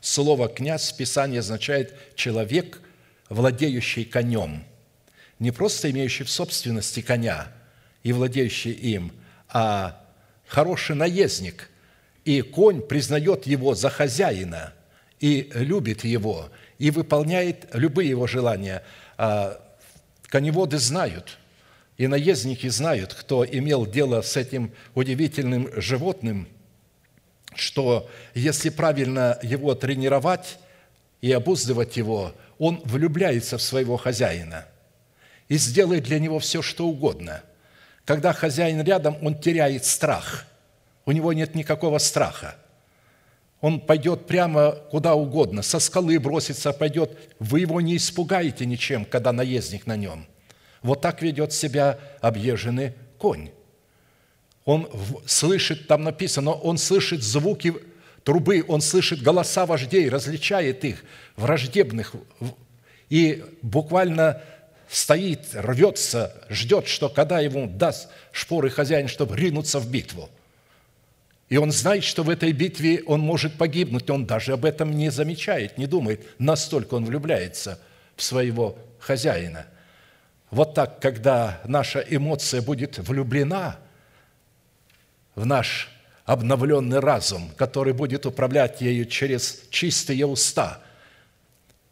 Слово 0.00 0.48
«князь» 0.48 0.92
в 0.92 0.96
Писании 0.96 1.38
означает 1.38 1.94
«человек, 2.14 2.80
владеющий 3.28 4.04
конем» 4.04 4.64
не 5.38 5.50
просто 5.50 5.90
имеющий 5.90 6.24
в 6.24 6.30
собственности 6.30 7.00
коня 7.00 7.48
и 8.02 8.12
владеющий 8.12 8.72
им, 8.72 9.12
а 9.48 10.04
хороший 10.46 10.96
наездник, 10.96 11.70
и 12.24 12.42
конь 12.42 12.82
признает 12.82 13.46
его 13.46 13.74
за 13.74 13.90
хозяина 13.90 14.72
и 15.20 15.50
любит 15.54 16.04
его, 16.04 16.50
и 16.78 16.90
выполняет 16.90 17.66
любые 17.72 18.10
его 18.10 18.26
желания. 18.26 18.82
А 19.16 19.60
коневоды 20.26 20.78
знают, 20.78 21.38
и 21.98 22.06
наездники 22.06 22.68
знают, 22.68 23.12
кто 23.12 23.44
имел 23.44 23.84
дело 23.84 24.22
с 24.22 24.36
этим 24.36 24.72
удивительным 24.94 25.68
животным, 25.76 26.48
что 27.54 28.08
если 28.34 28.70
правильно 28.70 29.38
его 29.42 29.74
тренировать 29.74 30.58
и 31.20 31.30
обуздывать 31.30 31.98
его, 31.98 32.32
он 32.58 32.80
влюбляется 32.84 33.58
в 33.58 33.62
своего 33.62 33.98
хозяина– 33.98 34.64
и 35.48 35.56
сделает 35.56 36.04
для 36.04 36.18
него 36.18 36.38
все, 36.38 36.62
что 36.62 36.86
угодно. 36.86 37.42
Когда 38.04 38.32
хозяин 38.32 38.82
рядом, 38.82 39.16
он 39.22 39.38
теряет 39.38 39.84
страх. 39.84 40.46
У 41.04 41.12
него 41.12 41.32
нет 41.32 41.54
никакого 41.54 41.98
страха. 41.98 42.56
Он 43.60 43.80
пойдет 43.80 44.26
прямо 44.26 44.72
куда 44.90 45.14
угодно, 45.14 45.62
со 45.62 45.80
скалы 45.80 46.20
бросится, 46.20 46.72
пойдет. 46.72 47.18
Вы 47.40 47.60
его 47.60 47.80
не 47.80 47.96
испугаете 47.96 48.66
ничем, 48.66 49.04
когда 49.04 49.32
наездник 49.32 49.86
на 49.86 49.96
нем. 49.96 50.26
Вот 50.82 51.00
так 51.00 51.22
ведет 51.22 51.52
себя 51.52 51.98
объезженный 52.20 52.92
конь. 53.18 53.50
Он 54.64 54.88
слышит, 55.26 55.86
там 55.86 56.04
написано, 56.04 56.52
он 56.52 56.78
слышит 56.78 57.22
звуки 57.22 57.74
трубы, 58.22 58.64
он 58.68 58.80
слышит 58.80 59.22
голоса 59.22 59.64
вождей, 59.64 60.08
различает 60.08 60.84
их, 60.84 61.04
враждебных, 61.36 62.14
и 63.08 63.44
буквально 63.62 64.42
стоит, 64.90 65.46
рвется, 65.54 66.34
ждет, 66.50 66.86
что 66.88 67.08
когда 67.08 67.40
ему 67.40 67.66
даст 67.66 68.08
шпоры 68.32 68.70
хозяин, 68.70 69.08
чтобы 69.08 69.36
ринуться 69.36 69.78
в 69.78 69.90
битву. 69.90 70.28
И 71.48 71.56
он 71.56 71.72
знает, 71.72 72.04
что 72.04 72.22
в 72.22 72.28
этой 72.28 72.52
битве 72.52 73.02
он 73.06 73.20
может 73.20 73.54
погибнуть, 73.54 74.10
он 74.10 74.26
даже 74.26 74.52
об 74.52 74.66
этом 74.66 74.94
не 74.94 75.10
замечает, 75.10 75.78
не 75.78 75.86
думает, 75.86 76.26
настолько 76.38 76.94
он 76.94 77.06
влюбляется 77.06 77.78
в 78.16 78.22
своего 78.22 78.78
хозяина. 78.98 79.66
Вот 80.50 80.74
так, 80.74 81.00
когда 81.00 81.60
наша 81.64 82.00
эмоция 82.00 82.62
будет 82.62 82.98
влюблена 82.98 83.78
в 85.34 85.44
наш 85.44 85.90
обновленный 86.24 87.00
разум, 87.00 87.50
который 87.56 87.92
будет 87.92 88.26
управлять 88.26 88.80
ею 88.80 89.06
через 89.06 89.62
чистые 89.70 90.26
уста, 90.26 90.80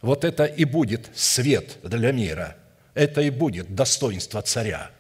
вот 0.01 0.25
это 0.25 0.45
и 0.45 0.64
будет 0.64 1.09
свет 1.14 1.79
для 1.83 2.12
мира– 2.12 2.57
это 2.97 3.21
и 3.21 3.31
будет 3.31 3.75
достоинство 3.75 4.40
царя. 4.42 4.90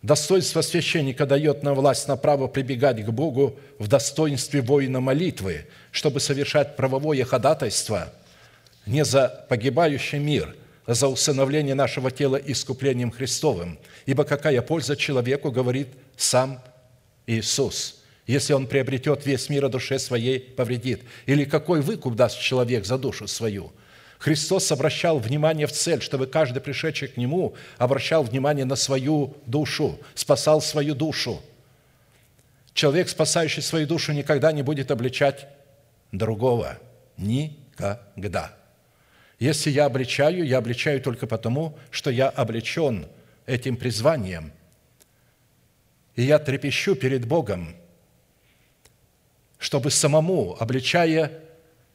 Достоинство 0.00 0.62
священника 0.62 1.26
дает 1.26 1.62
нам 1.62 1.74
власть 1.74 2.08
на 2.08 2.16
право 2.16 2.48
прибегать 2.48 3.04
к 3.04 3.10
Богу 3.10 3.60
в 3.78 3.86
достоинстве 3.86 4.62
воина 4.62 4.98
молитвы, 4.98 5.66
чтобы 5.92 6.18
совершать 6.18 6.74
правовое 6.74 7.24
ходатайство 7.24 8.12
не 8.86 9.04
за 9.04 9.44
погибающий 9.48 10.18
мир, 10.18 10.56
за 10.86 11.08
усыновление 11.08 11.74
нашего 11.74 12.10
тела 12.10 12.36
искуплением 12.36 13.10
Христовым. 13.10 13.78
Ибо 14.06 14.24
какая 14.24 14.62
польза 14.62 14.96
человеку, 14.96 15.50
говорит 15.50 15.88
сам 16.16 16.60
Иисус, 17.26 18.02
если 18.26 18.52
он 18.52 18.66
приобретет 18.66 19.26
весь 19.26 19.48
мир, 19.48 19.64
а 19.64 19.68
душе 19.68 19.98
своей 19.98 20.40
повредит? 20.40 21.02
Или 21.26 21.44
какой 21.44 21.80
выкуп 21.80 22.14
даст 22.14 22.38
человек 22.40 22.84
за 22.84 22.98
душу 22.98 23.26
свою– 23.26 23.72
Христос 24.22 24.70
обращал 24.70 25.18
внимание 25.18 25.66
в 25.66 25.72
цель, 25.72 26.00
чтобы 26.00 26.28
каждый, 26.28 26.60
пришедший 26.60 27.08
к 27.08 27.16
Нему, 27.16 27.56
обращал 27.76 28.22
внимание 28.22 28.64
на 28.64 28.76
свою 28.76 29.36
душу, 29.46 29.98
спасал 30.14 30.62
свою 30.62 30.94
душу. 30.94 31.42
Человек, 32.72 33.08
спасающий 33.08 33.62
свою 33.62 33.84
душу, 33.84 34.12
никогда 34.12 34.52
не 34.52 34.62
будет 34.62 34.92
обличать 34.92 35.48
другого. 36.12 36.78
Никогда. 37.16 38.56
Если 39.42 39.70
я 39.70 39.86
обличаю, 39.86 40.46
я 40.46 40.58
обличаю 40.58 41.02
только 41.02 41.26
потому, 41.26 41.76
что 41.90 42.12
я 42.12 42.28
облечен 42.28 43.08
этим 43.44 43.76
призванием. 43.76 44.52
И 46.14 46.22
я 46.22 46.38
трепещу 46.38 46.94
перед 46.94 47.26
Богом, 47.26 47.74
чтобы 49.58 49.90
самому, 49.90 50.56
обличая 50.60 51.40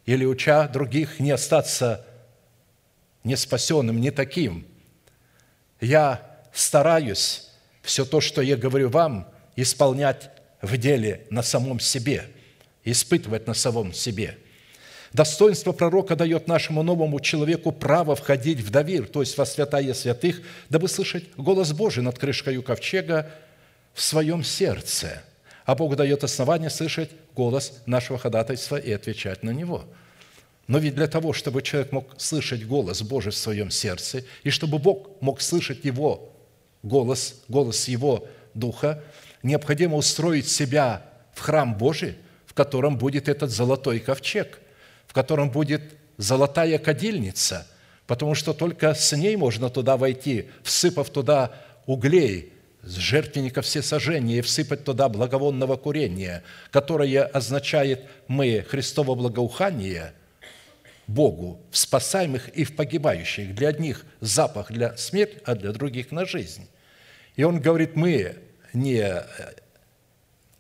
или 0.06 0.26
уча 0.26 0.68
других, 0.68 1.22
не 1.22 1.32
остаться 1.32 2.06
не 3.24 3.38
спасенным, 3.38 4.02
не 4.02 4.12
таким. 4.12 4.68
Я 5.80 6.42
стараюсь 6.52 7.48
все 7.82 8.04
то, 8.04 8.20
что 8.20 8.42
я 8.42 8.58
говорю 8.58 8.90
вам, 8.90 9.26
исполнять 9.56 10.32
в 10.62 10.76
деле 10.76 11.26
на 11.30 11.44
самом 11.44 11.80
себе, 11.80 12.30
испытывать 12.84 13.48
на 13.48 13.54
самом 13.54 13.94
себе. 13.94 14.38
Достоинство 15.18 15.72
пророка 15.72 16.16
дает 16.16 16.48
нашему 16.48 16.84
новому 16.84 17.20
человеку 17.20 17.72
право 17.72 18.16
входить 18.16 18.60
в 18.60 18.70
довир, 18.70 19.08
то 19.08 19.22
есть 19.22 19.36
во 19.36 19.48
святая 19.48 19.96
святых, 19.96 20.44
дабы 20.70 20.88
слышать 20.88 21.24
голос 21.36 21.74
Божий 21.74 22.04
над 22.04 22.20
крышкой 22.20 22.62
ковчега 22.62 23.32
в 23.96 24.02
своем 24.04 24.44
сердце. 24.44 25.24
А 25.66 25.74
Бог 25.74 25.96
дает 25.96 26.24
основание 26.24 26.70
слышать 26.70 27.10
голос 27.36 27.82
нашего 27.88 28.20
ходатайства 28.20 28.76
и 28.76 28.92
отвечать 28.92 29.42
на 29.42 29.50
него– 29.50 29.86
но 30.68 30.80
ведь 30.80 30.96
для 30.96 31.08
того, 31.08 31.32
чтобы 31.32 31.62
человек 31.62 31.94
мог 31.94 32.14
слышать 32.18 32.68
голос 32.68 33.02
Божий 33.02 33.32
в 33.32 33.38
своем 33.38 33.72
сердце, 33.72 34.26
и 34.44 34.50
чтобы 34.50 34.80
Бог 34.80 35.22
мог 35.22 35.40
слышать 35.40 35.86
его 35.86 36.34
голос, 36.84 37.42
голос 37.48 37.88
его 37.88 38.28
духа, 38.54 39.02
необходимо 39.44 39.96
устроить 39.96 40.50
себя 40.50 41.04
в 41.34 41.40
храм 41.40 41.78
Божий, 41.78 42.18
в 42.46 42.54
котором 42.54 42.98
будет 42.98 43.30
этот 43.30 43.50
золотой 43.50 44.02
ковчег, 44.02 44.60
в 45.08 45.14
котором 45.14 45.50
будет 45.50 45.82
золотая 46.18 46.78
кадильница, 46.78 47.68
потому 48.06 48.36
что 48.36 48.54
только 48.54 48.94
с 48.94 49.16
ней 49.16 49.36
можно 49.36 49.70
туда 49.70 49.98
войти, 49.98 50.50
всыпав 50.64 51.10
туда 51.10 51.54
углей, 51.86 52.54
с 52.84 52.96
жертвенника 52.96 53.62
все 53.62 53.82
сожжения 53.82 54.38
и 54.38 54.42
всыпать 54.42 54.84
туда 54.86 55.10
благовонного 55.10 55.76
курения, 55.76 56.44
которое 56.72 57.24
означает 57.24 58.06
«мы 58.28 58.66
Христово 58.68 59.16
благоухание», 59.16 60.14
Богу 61.08 61.62
в 61.72 61.78
спасаемых 61.78 62.50
и 62.50 62.66
в 62.66 62.76
погибающих. 62.76 63.56
Для 63.56 63.70
одних 63.70 64.06
запах 64.20 64.72
для 64.72 64.96
смерти, 64.98 65.42
а 65.46 65.56
для 65.56 65.72
других 65.72 66.12
на 66.12 66.26
жизнь. 66.26 66.68
И 67.36 67.44
он 67.44 67.62
говорит, 67.62 67.96
мы 67.96 68.36
не 68.74 69.24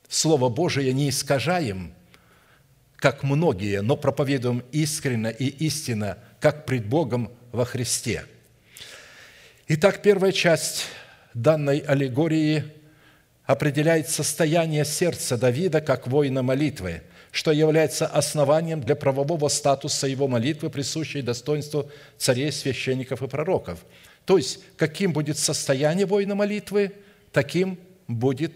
Слово 0.07 0.47
Божие 0.47 0.93
не 0.93 1.09
искажаем, 1.09 1.93
как 2.97 3.23
многие, 3.23 3.81
но 3.81 3.95
проповедуем 3.95 4.63
искренно 4.71 5.27
и 5.27 5.45
истинно, 5.45 6.17
как 6.39 6.65
пред 6.65 6.85
Богом 6.87 7.31
во 7.51 7.65
Христе. 7.65 8.25
Итак, 9.67 10.01
первая 10.01 10.31
часть 10.31 10.85
данной 11.33 11.79
аллегории 11.79 12.63
определяет 13.45 14.09
состояние 14.09 14.83
сердца 14.83 15.37
Давида 15.37 15.81
как 15.81 16.07
воина 16.07 16.43
молитвы– 16.43 17.01
что 17.37 17.51
является 17.51 18.07
основанием 18.07 18.81
для 18.81 18.95
правового 18.95 19.47
статуса 19.47 20.07
его 20.07 20.27
молитвы, 20.27 20.71
присущей 20.71 21.21
достоинству 21.21 21.91
царей, 22.17 22.51
священников 22.51 23.21
и 23.21 23.27
пророков. 23.27 23.85
То 24.25 24.37
есть, 24.37 24.59
каким 24.75 25.13
будет 25.13 25.37
состояние 25.37 26.07
воина 26.07 26.33
молитвы, 26.33 26.93
таким 27.31 27.77
будет 28.07 28.53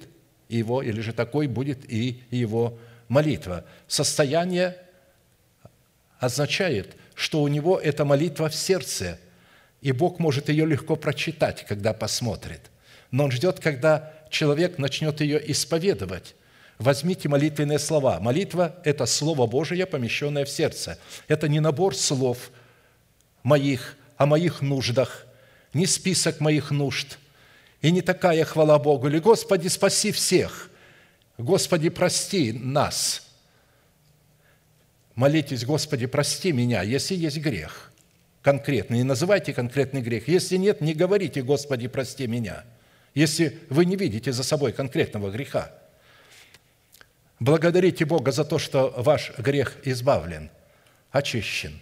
его, 0.49 0.81
или 0.81 0.99
же 1.01 1.13
такой 1.13 1.45
будет 1.45 1.87
и 1.91 2.23
его 2.31 2.69
молитва. 2.69 2.87
Состояние 3.87 4.77
означает, 6.19 6.95
что 7.13 7.41
у 7.41 7.47
него 7.47 7.79
эта 7.79 8.05
молитва 8.05 8.49
в 8.49 8.55
сердце, 8.55 9.19
и 9.81 9.91
Бог 9.91 10.19
может 10.19 10.49
ее 10.49 10.65
легко 10.65 10.95
прочитать, 10.95 11.65
когда 11.67 11.93
посмотрит. 11.93 12.61
Но 13.11 13.25
Он 13.25 13.31
ждет, 13.31 13.59
когда 13.59 14.13
человек 14.29 14.77
начнет 14.77 15.21
ее 15.21 15.51
исповедовать, 15.51 16.35
Возьмите 16.81 17.29
молитвенные 17.29 17.77
слова. 17.77 18.19
Молитва– 18.19 18.75
это 18.83 19.05
Слово 19.05 19.45
Божие, 19.45 19.85
помещенное 19.85 20.45
в 20.45 20.49
сердце. 20.49 20.97
Это 21.27 21.47
не 21.47 21.59
набор 21.59 21.95
слов 21.95 22.49
моих 23.43 23.97
о 24.17 24.25
моих 24.25 24.63
нуждах, 24.63 25.27
не 25.75 25.85
список 25.85 26.39
моих 26.39 26.71
нужд, 26.71 27.19
и 27.83 27.91
не 27.91 28.01
такая 28.01 28.43
хвала 28.45 28.79
Богу, 28.79 29.09
или 29.09 29.19
«Господи, 29.19 29.67
спаси 29.67 30.11
всех», 30.11 30.70
«Господи, 31.41 31.89
прости 31.89 32.51
нас». 32.51 33.27
Молитесь, 35.15 35.65
«Господи, 35.65 36.05
прости 36.05 36.51
меня, 36.51 36.81
если 36.81 37.15
есть 37.15 37.37
грех». 37.37 37.91
Конкретно, 38.41 38.95
не 38.95 39.03
называйте 39.03 39.53
конкретный 39.53 40.01
грех. 40.01 40.27
Если 40.27 40.57
нет, 40.57 40.81
не 40.81 40.93
говорите 40.93 41.43
«Господи, 41.43 41.87
прости 41.87 42.25
меня», 42.25 42.63
если 43.13 43.59
вы 43.69 43.85
не 43.85 43.95
видите 43.95 44.31
за 44.31 44.43
собой 44.43 44.71
конкретного 44.71 45.29
греха– 45.29 45.71
Благодарите 47.41 48.05
Бога 48.05 48.31
за 48.31 48.45
то, 48.45 48.59
что 48.59 48.93
ваш 48.95 49.31
грех 49.35 49.75
избавлен, 49.83 50.51
очищен. 51.09 51.81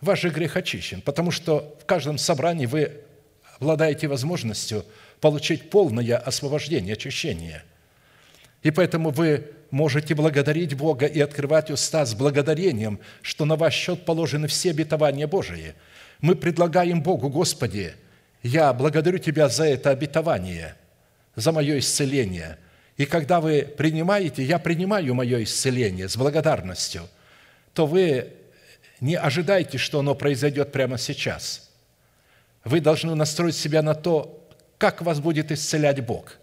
Ваш 0.00 0.20
же 0.20 0.30
грех 0.30 0.56
очищен, 0.56 1.00
потому 1.00 1.32
что 1.32 1.76
в 1.82 1.86
каждом 1.86 2.18
собрании 2.18 2.66
вы 2.66 3.00
обладаете 3.58 4.06
возможностью 4.06 4.86
получить 5.20 5.70
полное 5.70 6.16
освобождение, 6.16 6.92
очищение. 6.92 7.64
И 8.62 8.70
поэтому 8.70 9.10
вы 9.10 9.48
можете 9.70 10.14
благодарить 10.14 10.74
Бога 10.74 11.06
и 11.06 11.20
открывать 11.20 11.70
уста 11.70 12.04
с 12.04 12.14
благодарением, 12.14 12.98
что 13.22 13.44
на 13.44 13.56
ваш 13.56 13.74
счет 13.74 14.04
положены 14.04 14.48
все 14.48 14.70
обетования 14.70 15.26
Божии. 15.26 15.74
Мы 16.20 16.34
предлагаем 16.34 17.02
Богу, 17.02 17.28
Господи, 17.28 17.94
я 18.42 18.72
благодарю 18.72 19.18
Тебя 19.18 19.48
за 19.48 19.64
это 19.64 19.90
обетование, 19.90 20.76
за 21.34 21.52
мое 21.52 21.78
исцеление– 21.78 22.58
и 22.96 23.04
когда 23.04 23.40
вы 23.40 23.62
принимаете, 23.62 24.42
я 24.42 24.58
принимаю 24.58 25.14
мое 25.14 25.42
исцеление 25.42 26.08
с 26.08 26.16
благодарностью, 26.16 27.08
то 27.74 27.86
вы 27.86 28.32
не 29.00 29.16
ожидайте, 29.16 29.76
что 29.76 30.00
оно 30.00 30.14
произойдет 30.14 30.72
прямо 30.72 30.96
сейчас. 30.96 31.70
Вы 32.64 32.80
должны 32.80 33.14
настроить 33.14 33.56
себя 33.56 33.82
на 33.82 33.94
то, 33.94 34.48
как 34.78 35.02
вас 35.02 35.20
будет 35.20 35.52
исцелять 35.52 36.04
Бог. 36.04 36.38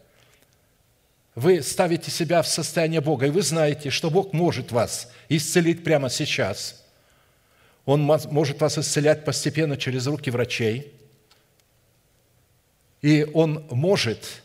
Вы 1.36 1.64
ставите 1.64 2.12
себя 2.12 2.42
в 2.42 2.48
состояние 2.48 3.02
Бога, 3.02 3.26
и 3.26 3.32
вы 3.32 3.42
знаете, 3.42 3.90
что 3.90 4.10
Бог 4.12 4.34
может 4.34 4.72
вас 4.72 5.12
исцелить 5.30 5.84
прямо 5.84 6.10
сейчас. 6.10 6.84
Он 7.86 8.02
может 8.02 8.62
вас 8.62 8.78
исцелять 8.78 9.26
постепенно 9.26 9.76
через 9.76 10.06
руки 10.08 10.30
врачей. 10.30 10.94
И 13.02 13.28
Он 13.34 13.66
может 13.72 14.44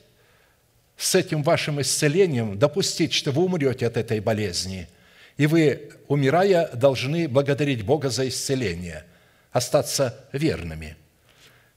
с 0.96 1.14
этим 1.14 1.42
вашим 1.42 1.80
исцелением 1.80 2.58
допустить, 2.58 3.12
что 3.12 3.30
вы 3.30 3.44
умрете 3.44 3.86
от 3.86 3.96
этой 3.96 4.18
болезни. 4.20 4.88
И 5.36 5.46
вы, 5.46 5.92
умирая, 6.08 6.68
должны 6.74 7.28
благодарить 7.28 7.84
Бога 7.84 8.08
за 8.08 8.26
исцеление, 8.26 9.04
остаться 9.52 10.26
верными. 10.32 10.96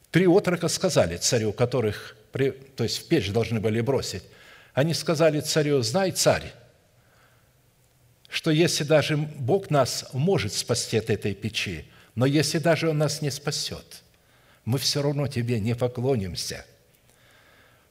Три 0.09 0.25
отрока 0.25 0.67
сказали 0.67 1.17
царю, 1.17 1.53
которых, 1.53 2.17
то 2.31 2.83
есть 2.83 2.97
в 2.97 3.07
печь 3.07 3.29
должны 3.31 3.59
были 3.59 3.81
бросить, 3.81 4.23
они 4.73 4.93
сказали 4.93 5.39
царю, 5.41 5.81
знай, 5.81 6.11
царь, 6.11 6.53
что 8.29 8.51
если 8.51 8.83
даже 8.83 9.17
Бог 9.17 9.69
нас 9.69 10.07
может 10.13 10.53
спасти 10.53 10.97
от 10.97 11.09
этой 11.09 11.33
печи, 11.33 11.85
но 12.15 12.25
если 12.25 12.59
даже 12.59 12.89
Он 12.89 12.97
нас 12.97 13.21
не 13.21 13.31
спасет, 13.31 14.03
мы 14.65 14.77
все 14.77 15.01
равно 15.01 15.27
Тебе 15.27 15.59
не 15.59 15.75
поклонимся– 15.75 16.65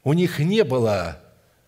у 0.02 0.12
них 0.12 0.38
не 0.38 0.64
было 0.64 1.20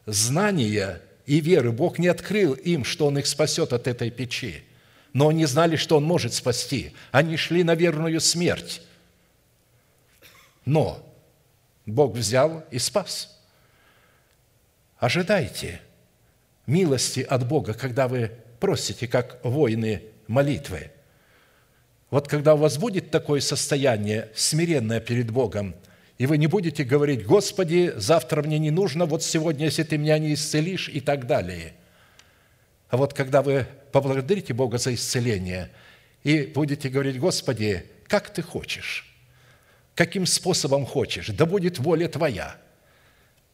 знания 0.07 1.01
и 1.27 1.40
веры. 1.40 1.72
Бог 1.72 1.98
не 1.98 2.09
открыл 2.09 2.55
им, 2.55 2.85
что 2.85 3.07
Он 3.07 3.18
их 3.18 3.27
спасет 3.27 3.72
от 3.72 3.87
этой 3.87 4.11
печи. 4.11 4.64
Но 5.12 5.29
они 5.29 5.44
знали, 5.44 5.77
что 5.77 5.96
Он 5.98 6.05
может 6.05 6.33
спасти. 6.33 6.94
Они 7.11 7.37
шли 7.37 7.62
на 7.62 7.75
верную 7.75 8.20
смерть. 8.20 8.83
Но 10.64 11.07
Бог 11.85 12.14
взял 12.14 12.64
и 12.70 12.79
спас. 12.79 13.32
Ожидайте 15.03 15.81
милости 16.65 17.27
от 17.29 17.45
Бога, 17.49 17.75
когда 17.75 18.07
вы 18.07 18.31
просите, 18.61 19.09
как 19.09 19.45
воины 19.45 20.05
молитвы. 20.29 20.93
Вот 22.11 22.29
когда 22.29 22.55
у 22.55 22.59
вас 22.59 22.79
будет 22.79 23.11
такое 23.11 23.41
состояние, 23.41 24.31
смиренное 24.37 25.01
перед 25.01 25.33
Богом, 25.33 25.75
и 26.19 26.27
вы 26.27 26.38
не 26.38 26.47
будете 26.47 26.85
говорить, 26.85 27.27
«Господи, 27.27 27.93
завтра 27.97 28.43
мне 28.43 28.61
не 28.61 28.71
нужно, 28.71 29.07
вот 29.07 29.25
сегодня, 29.25 29.65
если 29.65 29.83
Ты 29.83 29.99
меня 29.99 30.21
не 30.21 30.35
исцелишь» 30.35 30.88
и 30.88 31.01
так 31.01 31.27
далее. 31.27 31.73
А 32.88 32.97
вот 32.97 33.12
когда 33.12 33.43
вы 33.43 33.67
поблагодарите 33.91 34.55
Бога 34.55 34.79
за 34.79 34.95
исцеление 34.95 35.73
и 36.23 36.43
будете 36.43 36.88
говорить, 36.88 37.19
«Господи, 37.19 37.87
как 38.07 38.31
Ты 38.33 38.43
хочешь, 38.43 39.12
каким 39.97 40.27
способом 40.27 40.87
хочешь, 40.87 41.27
да 41.27 41.45
будет 41.45 41.81
воля 41.81 42.07
Твоя», 42.07 42.57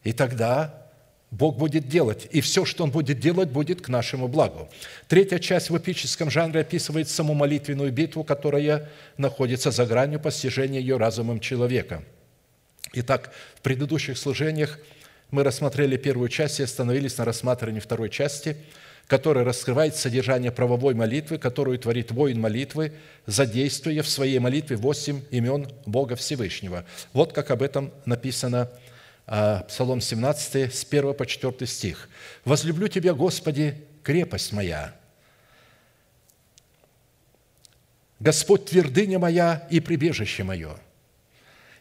и 0.05 0.13
тогда 0.13 0.88
Бог 1.31 1.57
будет 1.57 1.88
делать, 1.88 2.27
и 2.31 2.41
все, 2.41 2.64
что 2.64 2.85
Он 2.85 2.91
будет 2.91 3.21
делать, 3.21 3.51
будет 3.51 3.83
к 3.83 3.88
нашему 3.88 4.29
благу. 4.29 4.69
Третья 5.09 5.38
часть 5.38 5.69
в 5.69 5.77
эпическом 5.77 6.31
жанре 6.31 6.61
описывает 6.61 7.09
саму 7.09 7.35
молитвенную 7.35 7.93
битву, 7.93 8.25
которая 8.25 8.88
находится 9.19 9.71
за 9.71 9.85
гранью 9.85 10.21
постижения 10.21 10.81
ее 10.81 10.97
разумом 10.97 11.41
человека. 11.41 12.03
Итак, 12.95 13.31
в 13.57 13.61
предыдущих 13.61 14.17
служениях 14.17 14.79
мы 15.31 15.45
рассмотрели 15.45 15.99
первую 15.99 16.31
часть 16.31 16.61
и 16.61 16.62
остановились 16.62 17.19
на 17.19 17.27
рассматривании 17.27 17.81
второй 17.81 18.09
части, 18.09 18.57
которая 19.07 19.45
раскрывает 19.45 19.97
содержание 19.97 20.51
правовой 20.51 20.95
молитвы, 20.95 21.38
которую 21.38 21.79
творит 21.79 22.11
воин 22.11 22.41
молитвы, 22.41 22.93
задействуя 23.27 24.03
в 24.03 24.09
своей 24.09 24.38
молитве 24.38 24.77
восемь 24.77 25.23
имен 25.31 25.69
Бога 25.85 26.17
Всевышнего. 26.17 26.85
Вот 27.12 27.35
как 27.35 27.51
об 27.51 27.62
этом 27.62 27.93
написано 28.07 28.71
в 28.71 28.88
Псалом 29.29 30.01
17, 30.01 30.73
с 30.75 30.87
1 30.91 31.12
по 31.12 31.27
4 31.27 31.67
стих. 31.67 32.09
«Возлюблю 32.47 32.88
Тебя, 32.88 33.12
Господи, 33.12 33.85
крепость 34.03 34.53
моя, 34.53 34.95
Господь 38.21 38.64
твердыня 38.64 39.19
моя 39.19 39.67
и 39.71 39.81
прибежище 39.81 40.45
мое, 40.45 40.79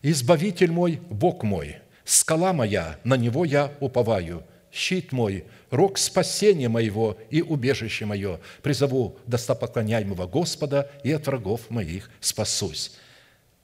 Избавитель 0.02 0.72
мой, 0.72 1.00
Бог 1.10 1.44
мой, 1.44 1.78
скала 2.04 2.52
моя, 2.52 3.00
на 3.06 3.16
Него 3.16 3.46
я 3.46 3.72
уповаю, 3.80 4.44
щит 4.70 5.14
мой, 5.14 5.46
рог 5.72 5.98
спасения 5.98 6.68
моего 6.68 7.18
и 7.30 7.42
убежище 7.42 8.06
мое, 8.06 8.42
призову 8.62 9.18
достопоклоняемого 9.26 10.28
Господа 10.28 10.92
и 11.04 11.14
от 11.14 11.26
врагов 11.28 11.70
моих 11.70 12.12
спасусь». 12.20 12.92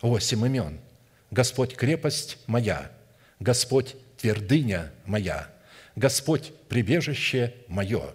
Восемь 0.01 0.45
имен. 0.45 0.79
Господь– 1.31 1.75
крепость 1.75 2.37
моя– 2.47 2.89
Господь– 3.43 3.95
твердыня 4.17 4.93
моя, 5.05 5.49
Господь– 5.97 6.53
прибежище 6.69 7.53
мое, 7.67 8.13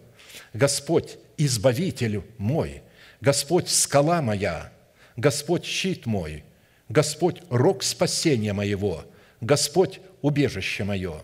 Господь– 0.55 1.19
избавитель 1.37 2.23
мой, 2.39 2.81
Господь– 3.21 3.69
скала 3.69 4.23
моя, 4.23 4.73
Господь– 5.17 5.65
щит 5.67 6.07
мой, 6.07 6.45
Господь– 6.89 7.43
рог 7.51 7.83
спасения 7.83 8.55
моего, 8.55 9.05
Господь– 9.43 10.01
убежище 10.23 10.85
мое». 10.85 11.21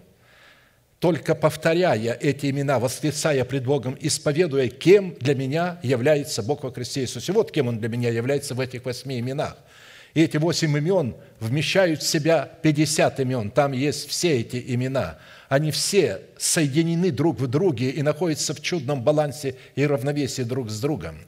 Только 0.99 1.35
повторяя 1.35 2.13
эти 2.13 2.51
имена, 2.51 2.79
восклицая 2.79 3.45
пред 3.47 3.65
Богом, 3.65 3.97
исповедуя, 3.99 4.69
кем 4.69 5.15
для 5.15 5.35
меня 5.35 5.79
является 5.83 6.43
Бог 6.43 6.63
во 6.63 6.73
Христе 6.73 7.03
Иисусе. 7.03 7.33
Вот 7.33 7.53
кем 7.53 7.69
Он 7.69 7.79
для 7.79 7.89
меня 7.89 8.11
является 8.11 8.55
в 8.55 8.61
этих 8.61 8.85
восьми 8.85 9.19
именах– 9.19 9.57
и 10.15 10.23
эти 10.23 10.37
восемь 10.37 10.77
имен 10.77 11.17
вмещают 11.41 12.03
в 12.03 12.07
себя 12.07 12.49
50 12.63 13.21
имен. 13.21 13.51
Там 13.51 13.73
есть 13.73 14.09
все 14.09 14.41
эти 14.41 14.63
имена. 14.69 15.19
Они 15.49 15.71
все 15.73 16.23
соединены 16.39 17.11
друг 17.11 17.39
в 17.39 17.47
друге 17.49 17.91
и 17.91 18.03
находятся 18.03 18.55
в 18.55 18.61
чудном 18.61 19.03
балансе 19.03 19.57
и 19.75 19.87
равновесии 19.87 20.43
друг 20.43 20.71
с 20.71 20.81
другом. 20.81 21.19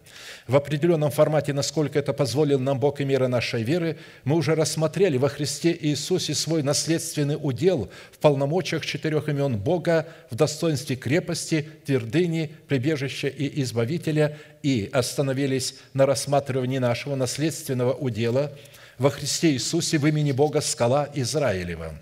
В 0.47 0.57
определенном 0.57 1.11
формате, 1.11 1.53
насколько 1.53 1.99
это 1.99 2.13
позволил 2.13 2.61
нам 2.61 2.79
Бог 2.79 3.01
и 3.01 3.05
мера 3.05 3.27
нашей 3.27 3.65
веры, 3.65 3.99
мы 4.25 4.37
уже 4.37 4.55
рассмотрели 4.55 5.17
во 5.17 5.29
Христе 5.29 5.77
Иисусе 5.79 6.35
свой 6.35 6.63
наследственный 6.63 7.37
удел 7.41 7.91
в 8.13 8.19
полномочиях 8.19 8.87
четырех 8.87 9.29
имен 9.29 9.59
Бога 9.59 10.07
в 10.31 10.37
достоинстве 10.37 10.95
крепости, 10.95 11.69
твердыни, 11.85 12.53
прибежища 12.69 13.27
и 13.27 13.63
избавителя 13.63 14.39
и 14.63 14.89
остановились 14.93 15.75
на 15.93 16.07
рассматривании 16.07 16.79
нашего 16.79 17.17
наследственного 17.17 17.93
удела– 17.93 18.53
во 18.99 19.11
Христе 19.11 19.53
Иисусе 19.53 19.99
в 19.99 20.07
имени 20.07 20.33
Бога 20.33 20.61
скала 20.61 21.09
Израилева. 21.15 21.99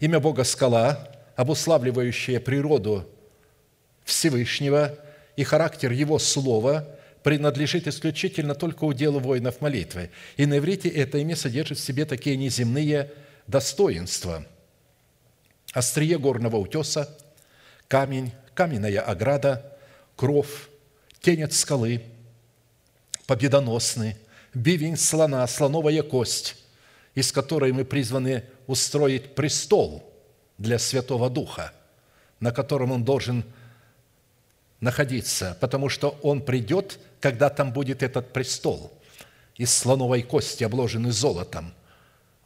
Имя 0.00 0.20
Бога 0.20 0.44
скала, 0.44 1.08
обуславливающее 1.36 2.40
природу 2.40 3.08
Всевышнего 4.04 4.98
и 5.36 5.44
характер 5.44 5.92
Его 5.92 6.18
Слова, 6.18 6.88
принадлежит 7.22 7.86
исключительно 7.86 8.54
только 8.54 8.84
уделу 8.84 9.18
воинов 9.18 9.60
молитвы. 9.60 10.10
И 10.36 10.46
на 10.46 10.58
иврите 10.58 10.88
это 10.88 11.18
имя 11.18 11.34
содержит 11.34 11.78
в 11.78 11.82
себе 11.82 12.04
такие 12.04 12.36
неземные 12.36 13.10
достоинства. 13.46 14.46
Острие 15.72 16.18
горного 16.18 16.56
утеса, 16.56 17.18
камень, 17.88 18.32
каменная 18.54 19.00
ограда, 19.00 19.76
кров, 20.14 20.70
тень 21.20 21.42
от 21.42 21.52
скалы, 21.52 22.02
победоносный, 23.26 24.16
бивень 24.56 24.96
слона, 24.96 25.46
слоновая 25.46 26.02
кость, 26.02 26.56
из 27.14 27.30
которой 27.30 27.72
мы 27.72 27.84
призваны 27.84 28.44
устроить 28.66 29.34
престол 29.34 30.02
для 30.58 30.78
Святого 30.78 31.28
Духа, 31.28 31.72
на 32.40 32.52
котором 32.52 32.90
он 32.90 33.04
должен 33.04 33.44
находиться, 34.80 35.56
потому 35.60 35.88
что 35.88 36.18
он 36.22 36.40
придет, 36.40 36.98
когда 37.20 37.50
там 37.50 37.72
будет 37.72 38.02
этот 38.02 38.32
престол 38.32 38.92
из 39.56 39.72
слоновой 39.72 40.22
кости, 40.22 40.64
обложенный 40.64 41.12
золотом. 41.12 41.74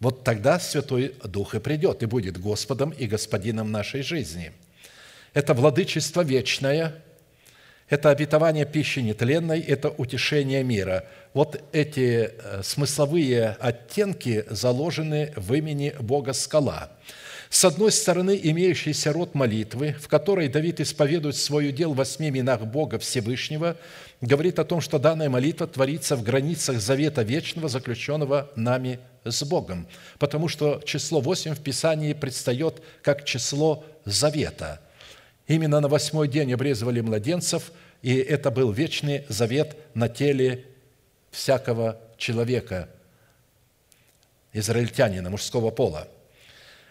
Вот 0.01 0.25
тогда 0.25 0.59
Святой 0.59 1.15
Дух 1.25 1.55
и 1.55 1.61
придет, 1.61 2.03
и 2.03 2.07
будет 2.07 2.39
Господом 2.39 2.91
и 2.91 3.07
Господином 3.07 3.71
нашей 3.71 4.03
жизни. 4.03 4.53
Это 5.33 5.55
владычество 5.55 6.23
вечное– 6.23 7.05
это 7.91 8.11
обетование 8.11 8.65
пищи 8.65 9.01
нетленной, 9.01 9.61
это 9.61 9.91
утешение 9.91 10.63
мира. 10.63 11.05
Вот 11.35 11.61
эти 11.73 12.31
э, 12.33 12.63
смысловые 12.63 13.57
оттенки 13.61 14.45
заложены 14.49 15.33
в 15.37 15.53
имени 15.53 15.95
Бога 15.99 16.33
Скала. 16.33 16.91
С 17.51 17.65
одной 17.65 17.91
стороны, 17.91 18.39
имеющийся 18.41 19.13
род 19.13 19.35
молитвы, 19.35 19.97
в 20.01 20.07
которой 20.07 20.49
Давид 20.49 20.81
исповедует 20.81 21.35
свой 21.35 21.71
удел 21.71 21.93
в 21.93 21.97
восьми 21.97 22.29
именах 22.29 22.61
Бога 22.61 23.01
Всевышнего, 23.01 23.77
говорит 24.21 24.61
о 24.61 24.65
том, 24.65 24.81
что 24.81 25.01
данная 25.01 25.29
молитва 25.29 25.67
творится 25.67 26.15
в 26.15 26.23
границах 26.23 26.81
завета 26.81 27.23
вечного, 27.23 27.69
заключенного 27.69 28.51
нами 28.55 29.01
с 29.25 29.43
Богом, 29.43 29.89
потому 30.21 30.47
что 30.47 30.81
число 30.85 31.21
восемь 31.21 31.55
в 31.55 31.61
Писании 31.61 32.13
предстает 32.13 32.81
как 33.03 33.25
число 33.25 33.85
завета– 34.05 34.81
Именно 35.51 35.81
на 35.81 35.89
восьмой 35.89 36.29
день 36.29 36.53
обрезывали 36.53 37.01
младенцев, 37.01 37.73
и 38.03 38.15
это 38.15 38.53
был 38.53 38.71
вечный 38.71 39.25
завет 39.29 39.77
на 39.95 40.09
теле 40.09 40.65
всякого 41.33 41.99
человека, 42.17 42.89
израильтянина, 44.53 45.29
мужского 45.29 45.73
пола. 45.73 46.07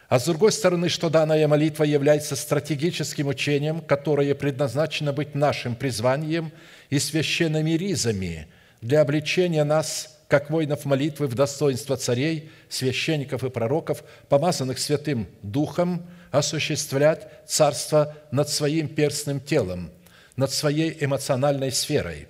А 0.09 0.19
с 0.19 0.25
другой 0.25 0.51
стороны, 0.51 0.89
что 0.89 1.09
данная 1.09 1.47
молитва 1.47 1.85
является 1.85 2.35
стратегическим 2.35 3.27
учением, 3.27 3.79
которое 3.79 4.35
предназначено 4.35 5.13
быть 5.13 5.35
нашим 5.35 5.73
призванием 5.73 6.51
и 6.89 6.99
священными 6.99 7.71
ризами 7.71 8.49
для 8.81 8.99
обличения 8.99 9.63
нас, 9.63 10.19
как 10.27 10.49
воинов 10.49 10.83
молитвы, 10.83 11.27
в 11.27 11.33
достоинство 11.33 11.95
царей, 11.95 12.51
священников 12.67 13.45
и 13.45 13.49
пророков, 13.49 14.03
помазанных 14.27 14.79
Святым 14.79 15.27
Духом– 15.43 16.05
осуществлять 16.31 17.27
царство 17.47 18.15
над 18.31 18.49
своим 18.49 18.87
перстным 18.87 19.39
телом, 19.39 19.91
над 20.35 20.51
своей 20.51 20.95
эмоциональной 20.99 21.71
сферой. 21.71 22.27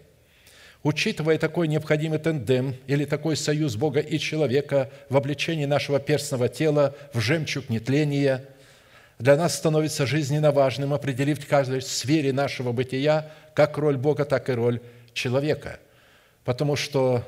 Учитывая 0.82 1.38
такой 1.38 1.68
необходимый 1.68 2.20
тендем 2.20 2.76
или 2.88 3.04
такой 3.04 3.36
союз 3.36 3.76
Бога 3.76 4.00
и 4.00 4.18
человека 4.18 4.90
в 5.10 5.18
обличении 5.18 5.66
нашего 5.66 6.00
перстного 6.00 6.48
тела 6.48 6.96
в 7.14 7.20
жемчуг 7.20 7.68
нетления, 7.70 8.46
для 9.20 9.36
нас 9.36 9.56
становится 9.56 10.06
жизненно 10.06 10.52
важным 10.52 10.94
определить 10.94 11.44
в 11.44 11.48
каждой 11.48 11.82
сфере 11.82 12.32
нашего 12.32 12.72
бытия 12.72 13.30
как 13.54 13.78
роль 13.78 13.98
Бога, 13.98 14.24
так 14.24 14.48
и 14.48 14.54
роль 14.54 14.80
человека. 15.14 15.80
Потому 16.46 16.78
что 16.78 17.26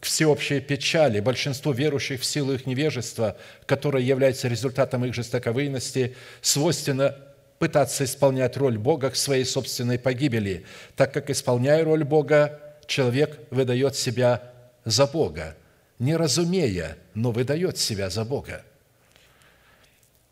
к 0.00 0.04
всеобщей 0.04 0.60
печали 0.60 1.20
большинству 1.20 1.72
верующих 1.72 2.20
в 2.20 2.24
силу 2.24 2.52
их 2.52 2.66
невежества, 2.66 3.36
которое 3.66 4.02
является 4.02 4.48
результатом 4.48 5.04
их 5.04 5.14
жестоковыйности, 5.14 6.14
свойственно 6.40 7.16
пытаться 7.58 8.04
исполнять 8.04 8.56
роль 8.56 8.78
Бога 8.78 9.10
к 9.10 9.16
своей 9.16 9.44
собственной 9.44 9.98
погибели, 9.98 10.64
так 10.94 11.12
как, 11.12 11.30
исполняя 11.30 11.84
роль 11.84 12.04
Бога, 12.04 12.60
человек 12.86 13.38
выдает 13.50 13.96
себя 13.96 14.52
за 14.84 15.06
Бога, 15.06 15.56
не 15.98 16.16
разумея, 16.16 16.96
но 17.14 17.32
выдает 17.32 17.78
себя 17.78 18.10
за 18.10 18.24
Бога. 18.24 18.62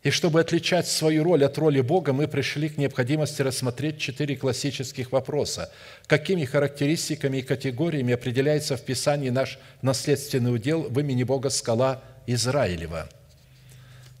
И 0.07 0.09
чтобы 0.09 0.39
отличать 0.39 0.87
свою 0.87 1.25
роль 1.25 1.43
от 1.43 1.57
роли 1.57 1.81
Бога, 1.81 2.13
мы 2.13 2.29
пришли 2.29 2.69
к 2.69 2.77
необходимости 2.77 3.41
рассмотреть 3.41 3.99
четыре 3.99 4.37
классических 4.37 5.11
вопроса. 5.11 5.69
Какими 6.05 6.45
характеристиками 6.45 7.39
и 7.39 7.41
категориями 7.41 8.13
определяется 8.13 8.77
в 8.77 8.81
Писании 8.83 9.31
наш 9.31 9.59
наследственный 9.81 10.55
удел 10.55 10.83
в 10.83 10.97
имени 10.97 11.23
Бога 11.23 11.49
скала 11.49 12.01
Израилева? 12.25 13.09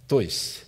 То 0.09 0.19
есть, 0.19 0.65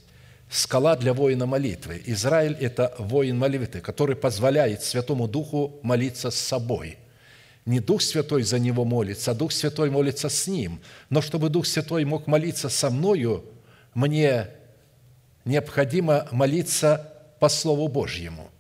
скала 0.49 0.95
для 0.95 1.13
воина 1.13 1.45
молитвы. 1.45 2.01
Израиль– 2.05 2.55
это 2.61 2.95
воин 2.97 3.37
молитвы, 3.37 3.81
который 3.81 4.15
позволяет 4.15 4.83
Святому 4.83 5.27
Духу 5.27 5.81
молиться 5.83 6.31
с 6.31 6.35
собой. 6.35 6.97
Не 7.65 7.81
Дух 7.81 8.03
Святой 8.03 8.43
за 8.43 8.57
него 8.57 8.85
молится, 8.85 9.31
а 9.31 9.33
Дух 9.33 9.51
Святой 9.51 9.89
молится 9.89 10.29
с 10.29 10.47
ним. 10.47 10.79
Но 11.09 11.21
чтобы 11.21 11.49
Дух 11.49 11.65
Святой 11.65 12.05
мог 12.05 12.25
молиться 12.25 12.69
со 12.69 12.89
мною, 12.89 13.43
мне 13.93 14.47
необходимо 15.49 16.27
молиться 16.31 17.11
по 17.39 17.49
Слову 17.49 17.87
Божьему. 17.87 18.51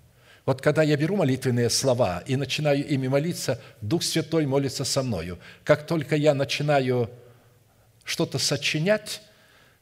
Вот 0.45 0.61
когда 0.61 0.81
я 0.81 0.97
беру 0.97 1.15
молитвенные 1.15 1.69
слова 1.69 2.23
и 2.25 2.35
начинаю 2.35 2.85
ими 2.85 3.07
молиться, 3.07 3.61
Дух 3.81 4.01
Святой 4.01 4.47
молится 4.47 4.83
со 4.83 5.03
мною. 5.03 5.37
Как 5.63 5.85
только 5.85 6.15
я 6.15 6.33
начинаю 6.33 7.11
что-то 8.03 8.39
сочинять 8.39 9.21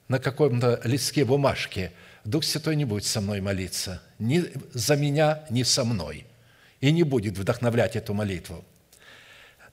на 0.09 0.19
каком-то 0.19 0.81
листке 0.83 1.23
бумажки, 1.23 1.91
Дух 2.25 2.43
Святой 2.43 2.75
не 2.75 2.83
будет 2.83 3.05
со 3.05 3.21
мной 3.21 3.39
молиться. 3.39 4.01
Ни 4.19 4.43
за 4.73 4.97
меня, 4.97 5.45
ни 5.49 5.63
со 5.63 5.85
мной. 5.85 6.25
И 6.81 6.91
не 6.91 7.03
будет 7.03 7.37
вдохновлять 7.37 7.95
эту 7.95 8.13
молитву. 8.13 8.65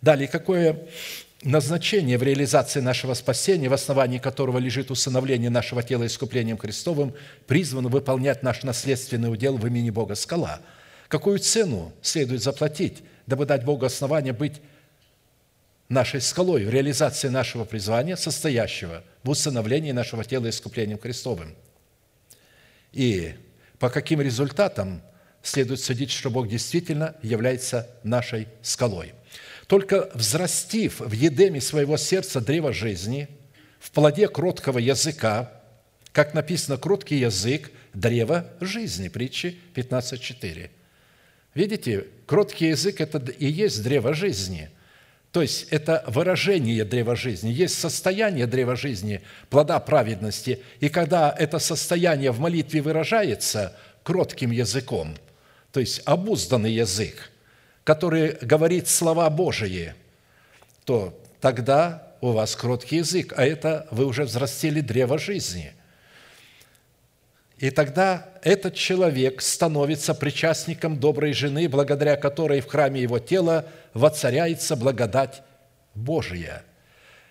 Далее, 0.00 0.28
какое 0.28 0.86
назначение 1.44 2.16
в 2.16 2.22
реализации 2.22 2.80
нашего 2.80 3.14
спасения, 3.14 3.68
в 3.68 3.74
основании 3.74 4.18
которого 4.18 4.58
лежит 4.58 4.90
усыновление 4.90 5.50
нашего 5.50 5.82
тела 5.82 6.06
искуплением 6.06 6.56
Христовым, 6.56 7.14
призвано 7.46 7.88
выполнять 7.88 8.42
наш 8.42 8.62
наследственный 8.62 9.32
удел 9.32 9.56
в 9.56 9.66
имени 9.66 9.90
Бога 9.90 10.14
скала. 10.14 10.60
Какую 11.08 11.38
цену 11.38 11.92
следует 12.02 12.42
заплатить, 12.42 13.02
дабы 13.26 13.44
дать 13.44 13.64
Богу 13.64 13.84
основание 13.84 14.32
быть 14.32 14.60
нашей 15.88 16.22
скалой 16.22 16.64
в 16.64 16.70
реализации 16.70 17.28
нашего 17.28 17.64
призвания, 17.64 18.16
состоящего 18.16 19.04
в 19.22 19.30
усыновлении 19.30 19.92
нашего 19.92 20.24
тела 20.24 20.48
искуплением 20.48 20.98
Христовым. 20.98 21.54
И 22.92 23.34
по 23.78 23.90
каким 23.90 24.20
результатам 24.22 25.02
следует 25.42 25.80
судить, 25.80 26.10
что 26.10 26.30
Бог 26.30 26.48
действительно 26.48 27.16
является 27.22 27.90
нашей 28.02 28.48
скалой– 28.62 29.12
только 29.74 30.08
взрастив 30.14 31.00
в 31.00 31.10
едеме 31.10 31.60
своего 31.60 31.96
сердца 31.96 32.40
древо 32.40 32.72
жизни, 32.72 33.26
в 33.80 33.90
плоде 33.90 34.28
кроткого 34.28 34.78
языка, 34.78 35.50
как 36.12 36.32
написано, 36.32 36.76
кроткий 36.76 37.16
язык– 37.16 37.72
древо 37.92 38.46
жизни, 38.60 39.08
притчи 39.08 39.58
15.4. 39.74 40.70
Видите, 41.56 42.06
кроткий 42.26 42.68
язык– 42.68 43.00
это 43.00 43.18
и 43.32 43.46
есть 43.46 43.82
древо 43.82 44.14
жизни. 44.14 44.70
То 45.32 45.42
есть 45.42 45.66
это 45.70 46.04
выражение 46.06 46.84
древа 46.84 47.16
жизни, 47.16 47.50
есть 47.50 47.76
состояние 47.76 48.46
древа 48.46 48.76
жизни, 48.76 49.22
плода 49.50 49.80
праведности. 49.80 50.60
И 50.78 50.88
когда 50.88 51.34
это 51.36 51.58
состояние 51.58 52.30
в 52.30 52.38
молитве 52.38 52.80
выражается 52.80 53.76
кротким 54.04 54.52
языком, 54.52 55.16
то 55.72 55.80
есть 55.80 56.00
обузданный 56.04 56.70
язык– 56.70 57.32
который 57.84 58.38
говорит 58.40 58.88
слова 58.88 59.28
Божии, 59.30 59.94
то 60.84 61.18
тогда 61.40 62.14
у 62.20 62.32
вас 62.32 62.56
кроткий 62.56 62.96
язык, 62.96 63.34
а 63.36 63.44
это 63.44 63.86
вы 63.90 64.06
уже 64.06 64.24
взрастили 64.24 64.80
древо 64.80 65.18
жизни. 65.18 65.72
И 67.58 67.70
тогда 67.70 68.28
этот 68.42 68.74
человек 68.74 69.40
становится 69.40 70.14
причастником 70.14 70.98
доброй 70.98 71.34
жены, 71.34 71.68
благодаря 71.68 72.16
которой 72.16 72.60
в 72.60 72.66
храме 72.66 73.02
его 73.02 73.18
тела 73.18 73.66
воцаряется 73.92 74.74
благодать 74.74 75.42
Божия. 75.94 76.64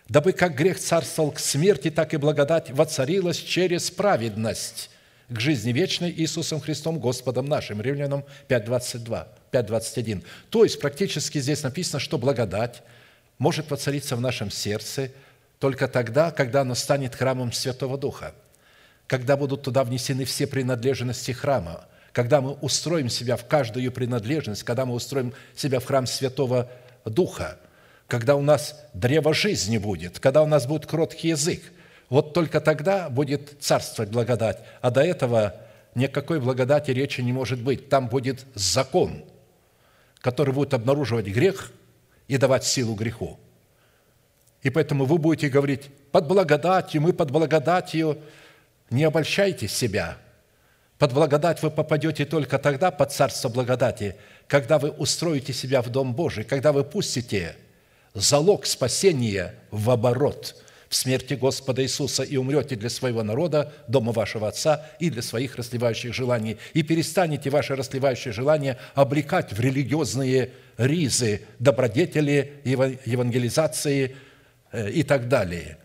Дабы 0.07 0.31
как 0.31 0.55
грех 0.55 0.79
царствовал 0.79 1.31
к 1.31 1.39
смерти, 1.39 1.89
так 1.89 2.13
и 2.13 2.17
благодать 2.17 2.71
воцарилась 2.71 3.37
через 3.37 3.89
праведность 3.89 4.89
к 5.29 5.39
жизни 5.39 5.71
вечной 5.71 6.11
Иисусом 6.11 6.61
Христом 6.61 6.99
Господом 6.99 7.45
нашим. 7.45 7.81
Римлянам 7.81 8.23
5.22. 8.47 9.27
5.21. 9.53 10.23
То 10.49 10.63
есть 10.63 10.79
практически 10.79 11.37
здесь 11.39 11.63
написано, 11.63 11.99
что 11.99 12.17
благодать 12.17 12.81
может 13.37 13.69
воцариться 13.69 14.15
в 14.15 14.21
нашем 14.21 14.49
сердце 14.49 15.11
только 15.59 15.87
тогда, 15.87 16.31
когда 16.31 16.61
оно 16.61 16.75
станет 16.75 17.15
храмом 17.15 17.51
Святого 17.53 17.97
Духа, 17.97 18.33
когда 19.07 19.37
будут 19.37 19.63
туда 19.63 19.83
внесены 19.83 20.25
все 20.25 20.47
принадлежности 20.47 21.31
храма, 21.31 21.85
когда 22.11 22.41
мы 22.41 22.53
устроим 22.53 23.09
себя 23.09 23.37
в 23.37 23.45
каждую 23.45 23.91
принадлежность, 23.91 24.63
когда 24.63 24.85
мы 24.85 24.93
устроим 24.93 25.33
себя 25.55 25.79
в 25.79 25.85
храм 25.85 26.05
Святого 26.05 26.69
Духа, 27.05 27.57
когда 28.07 28.35
у 28.35 28.41
нас 28.41 28.79
древо 28.93 29.33
жизни 29.33 29.77
будет, 29.77 30.19
когда 30.19 30.43
у 30.43 30.47
нас 30.47 30.65
будет 30.65 30.85
кроткий 30.85 31.29
язык, 31.29 31.61
вот 32.09 32.33
только 32.33 32.59
тогда 32.59 33.09
будет 33.09 33.55
царствовать 33.59 34.11
благодать, 34.11 34.59
а 34.81 34.91
до 34.91 35.01
этого 35.01 35.55
никакой 35.95 36.39
благодати 36.39 36.91
речи 36.91 37.21
не 37.21 37.33
может 37.33 37.59
быть. 37.59 37.89
Там 37.89 38.07
будет 38.07 38.45
закон– 38.53 39.23
который 40.23 40.53
будет 40.53 40.73
обнаруживать 40.73 41.25
грех 41.25 41.73
и 42.29 42.38
давать 42.38 42.63
силу 42.63 42.95
греху. 42.95 43.38
И 44.62 44.69
поэтому 44.69 45.03
вы 45.03 45.17
будете 45.17 45.49
говорить, 45.49 45.89
под 46.13 46.27
благодатью, 46.27 47.01
мы 47.01 47.12
под 47.12 47.29
благодатью, 47.29 48.17
не 48.89 49.03
обольщайте 49.03 49.67
себя. 49.67 50.17
Под 50.97 51.12
благодать 51.12 51.62
вы 51.62 51.69
попадете 51.69 52.23
только 52.23 52.57
тогда, 52.57 52.89
под 52.89 53.12
царство 53.12 53.49
благодати, 53.49 54.15
когда 54.47 54.79
вы 54.79 54.91
устроите 54.91 55.51
себя 55.51 55.81
в 55.81 55.89
Дом 55.89 56.15
Божий, 56.15 56.45
когда 56.45 56.71
вы 56.71 56.86
пустите 56.86 57.57
залог 58.13 58.65
спасения 58.65 59.53
в 59.71 59.91
оборот– 59.91 60.55
в 60.93 60.95
смерти 60.95 61.34
Господа 61.34 61.82
Иисуса 61.82 62.21
и 62.21 62.38
умрете 62.38 62.75
для 62.75 62.89
своего 62.89 63.23
народа, 63.23 63.73
дома 63.88 64.12
вашего 64.12 64.47
Отца 64.47 64.86
и 64.99 65.10
для 65.10 65.23
своих 65.23 65.56
расливающих 65.56 66.13
желаний, 66.13 66.58
и 66.75 66.84
перестанете 66.84 67.49
ваши 67.49 67.75
расливающие 67.75 68.32
желания 68.32 68.77
облекать 68.93 69.53
в 69.53 69.60
религиозные 69.60 70.51
ризы, 70.77 71.41
добродетели, 71.58 72.62
евангелизации 72.63 74.15
э, 74.71 74.91
и 74.91 75.01
так 75.01 75.27
далее. 75.27 75.79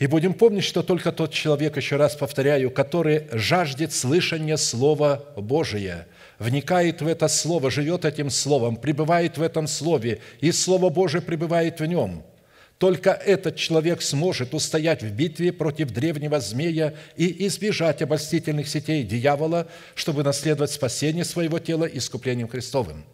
И 0.00 0.08
будем 0.08 0.34
помнить, 0.34 0.64
что 0.64 0.82
только 0.82 1.12
тот 1.12 1.32
человек, 1.32 1.76
еще 1.76 1.94
раз 1.94 2.16
повторяю, 2.16 2.72
который 2.72 3.28
жаждет 3.30 3.92
слышания 3.92 4.56
Слова 4.56 5.24
Божия, 5.36 6.08
вникает 6.40 7.02
в 7.02 7.06
это 7.06 7.28
Слово, 7.28 7.70
живет 7.70 8.04
этим 8.04 8.30
Словом, 8.30 8.74
пребывает 8.74 9.38
в 9.38 9.42
этом 9.42 9.68
Слове, 9.68 10.18
и 10.40 10.50
Слово 10.50 10.88
Божие 10.88 11.22
пребывает 11.22 11.78
в 11.78 11.86
нем– 11.86 12.24
только 12.78 13.10
этот 13.10 13.56
человек 13.56 14.02
сможет 14.02 14.54
устоять 14.54 15.02
в 15.02 15.10
битве 15.10 15.52
против 15.52 15.90
древнего 15.90 16.38
змея 16.38 16.94
и 17.16 17.46
избежать 17.46 18.02
обольстительных 18.02 18.68
сетей 18.68 19.02
дьявола, 19.02 19.66
чтобы 19.96 20.22
наследовать 20.22 20.70
спасение 20.70 21.24
своего 21.24 21.58
тела 21.58 21.84
искуплением 21.84 22.48
Христовым. 22.48 23.04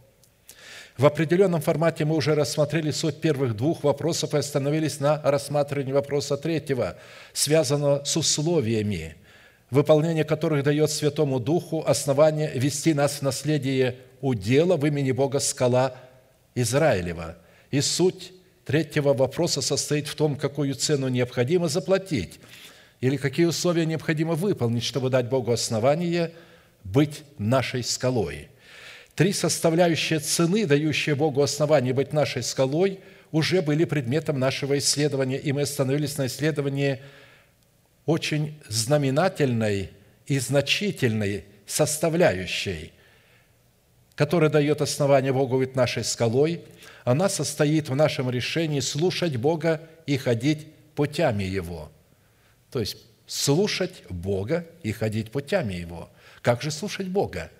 В 0.98 1.06
определенном 1.06 1.60
формате 1.60 2.04
мы 2.04 2.14
уже 2.14 2.34
рассмотрели 2.34 2.90
суть 2.90 3.20
первых 3.20 3.56
двух 3.56 3.82
вопросов 3.82 4.34
и 4.34 4.38
остановились 4.38 5.00
на 5.00 5.20
рассматривании 5.22 5.92
вопроса 5.92 6.36
третьего, 6.36 6.96
связанного 7.32 8.04
с 8.04 8.16
условиями, 8.16 9.16
выполнение 9.70 10.24
которых 10.24 10.62
дает 10.62 10.90
Святому 10.90 11.40
Духу 11.40 11.82
основание 11.84 12.52
вести 12.54 12.94
нас 12.94 13.14
в 13.14 13.22
наследие 13.22 13.96
удела 14.20 14.76
в 14.76 14.86
имени 14.86 15.10
Бога 15.10 15.40
скала 15.40 15.96
Израилева. 16.54 17.38
И 17.72 17.80
суть 17.80 18.33
третьего 18.64 19.12
вопроса 19.12 19.60
состоит 19.60 20.08
в 20.08 20.14
том, 20.14 20.36
какую 20.36 20.74
цену 20.74 21.08
необходимо 21.08 21.68
заплатить 21.68 22.40
или 23.00 23.16
какие 23.16 23.46
условия 23.46 23.84
необходимо 23.86 24.34
выполнить, 24.34 24.84
чтобы 24.84 25.10
дать 25.10 25.28
Богу 25.28 25.52
основание 25.52 26.32
быть 26.84 27.22
нашей 27.38 27.82
скалой. 27.82 28.48
Три 29.14 29.32
составляющие 29.32 30.18
цены, 30.18 30.66
дающие 30.66 31.14
Богу 31.14 31.42
основание 31.42 31.92
быть 31.92 32.12
нашей 32.12 32.42
скалой, 32.42 33.00
уже 33.30 33.62
были 33.62 33.84
предметом 33.84 34.38
нашего 34.38 34.78
исследования, 34.78 35.38
и 35.38 35.52
мы 35.52 35.62
остановились 35.62 36.16
на 36.18 36.26
исследовании 36.26 37.00
очень 38.06 38.58
знаменательной 38.68 39.90
и 40.26 40.38
значительной 40.38 41.44
составляющей, 41.66 42.92
которая 44.14 44.50
дает 44.50 44.80
основание 44.82 45.32
Богу 45.32 45.58
быть 45.58 45.76
нашей 45.76 46.04
скалой– 46.04 46.62
она 47.04 47.28
состоит 47.28 47.88
в 47.88 47.94
нашем 47.94 48.30
решении 48.30 48.80
слушать 48.80 49.36
Бога 49.36 49.82
и 50.06 50.16
ходить 50.16 50.66
путями 50.94 51.44
Его. 51.44 51.90
То 52.70 52.80
есть 52.80 52.96
слушать 53.26 54.02
Бога 54.08 54.66
и 54.82 54.92
ходить 54.92 55.30
путями 55.30 55.74
Его. 55.74 56.08
Как 56.40 56.62
же 56.62 56.70
слушать 56.70 57.08
Бога? 57.08 57.50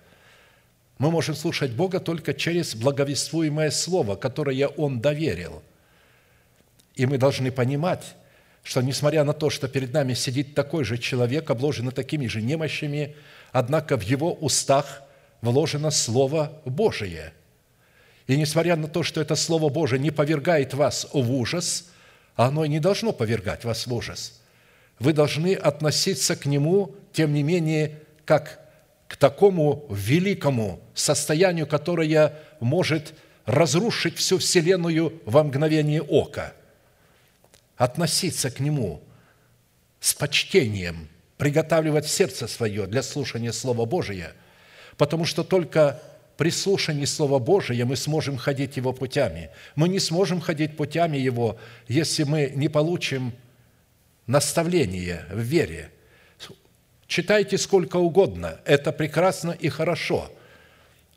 Мы 0.97 1.11
можем 1.11 1.35
слушать 1.35 1.71
Бога 1.71 1.99
только 1.99 2.33
через 2.33 2.75
благовествуемое 2.75 3.69
Слово, 3.69 4.15
которое 4.15 4.67
Он 4.67 4.99
доверил. 4.99 5.61
И 6.95 7.05
мы 7.05 7.17
должны 7.17 7.51
понимать, 7.51 8.15
что 8.63 8.81
несмотря 8.81 9.23
на 9.23 9.33
то, 9.33 9.49
что 9.49 9.67
перед 9.67 9.93
нами 9.93 10.13
сидит 10.13 10.55
такой 10.55 10.85
же 10.85 10.97
человек, 10.97 11.49
обложенный 11.51 11.91
такими 11.91 12.25
же 12.25 12.41
немощами, 12.41 13.15
однако 13.51 13.97
в 13.97 14.01
его 14.01 14.33
устах 14.33 15.03
вложено 15.41 15.91
Слово 15.91 16.61
Божие. 16.65 17.33
И 18.27 18.37
несмотря 18.37 18.75
на 18.75 18.87
то, 18.87 19.03
что 19.03 19.21
это 19.21 19.35
Слово 19.35 19.69
Божие 19.69 19.99
не 19.99 20.11
повергает 20.11 20.73
вас 20.73 21.07
в 21.13 21.31
ужас, 21.31 21.85
оно 22.35 22.65
и 22.65 22.69
не 22.69 22.79
должно 22.79 23.11
повергать 23.11 23.63
вас 23.63 23.87
в 23.87 23.93
ужас, 23.93 24.41
вы 24.99 25.13
должны 25.13 25.53
относиться 25.53 26.35
к 26.35 26.45
нему, 26.45 26.95
тем 27.13 27.33
не 27.33 27.43
менее, 27.43 27.99
как 28.25 28.59
к 29.07 29.17
такому 29.17 29.85
великому 29.89 30.79
состоянию, 30.93 31.67
которое 31.67 32.33
может 32.59 33.13
разрушить 33.45 34.17
всю 34.17 34.39
Вселенную 34.39 35.21
во 35.25 35.43
мгновение 35.43 36.01
ока. 36.01 36.53
Относиться 37.77 38.49
к 38.49 38.59
Нему 38.59 39.01
с 39.99 40.13
почтением, 40.13 41.09
приготавливать 41.37 42.07
сердце 42.07 42.47
свое 42.47 42.87
для 42.87 43.03
слушания 43.03 43.51
Слова 43.51 43.85
Божия, 43.85 44.33
потому 44.97 45.25
что 45.25 45.43
только 45.43 46.01
при 46.37 46.49
слушании 46.49 47.05
Слова 47.05 47.39
Божия 47.39 47.85
мы 47.85 47.95
сможем 47.95 48.37
ходить 48.37 48.77
Его 48.77 48.93
путями. 48.93 49.49
Мы 49.75 49.89
не 49.89 49.99
сможем 49.99 50.41
ходить 50.41 50.77
путями 50.77 51.17
Его, 51.17 51.57
если 51.87 52.23
мы 52.23 52.51
не 52.55 52.69
получим 52.69 53.33
наставление 54.27 55.25
в 55.31 55.39
вере. 55.39 55.91
Читайте 57.07 57.57
сколько 57.57 57.97
угодно, 57.97 58.59
это 58.65 58.91
прекрасно 58.91 59.51
и 59.51 59.69
хорошо– 59.69 60.31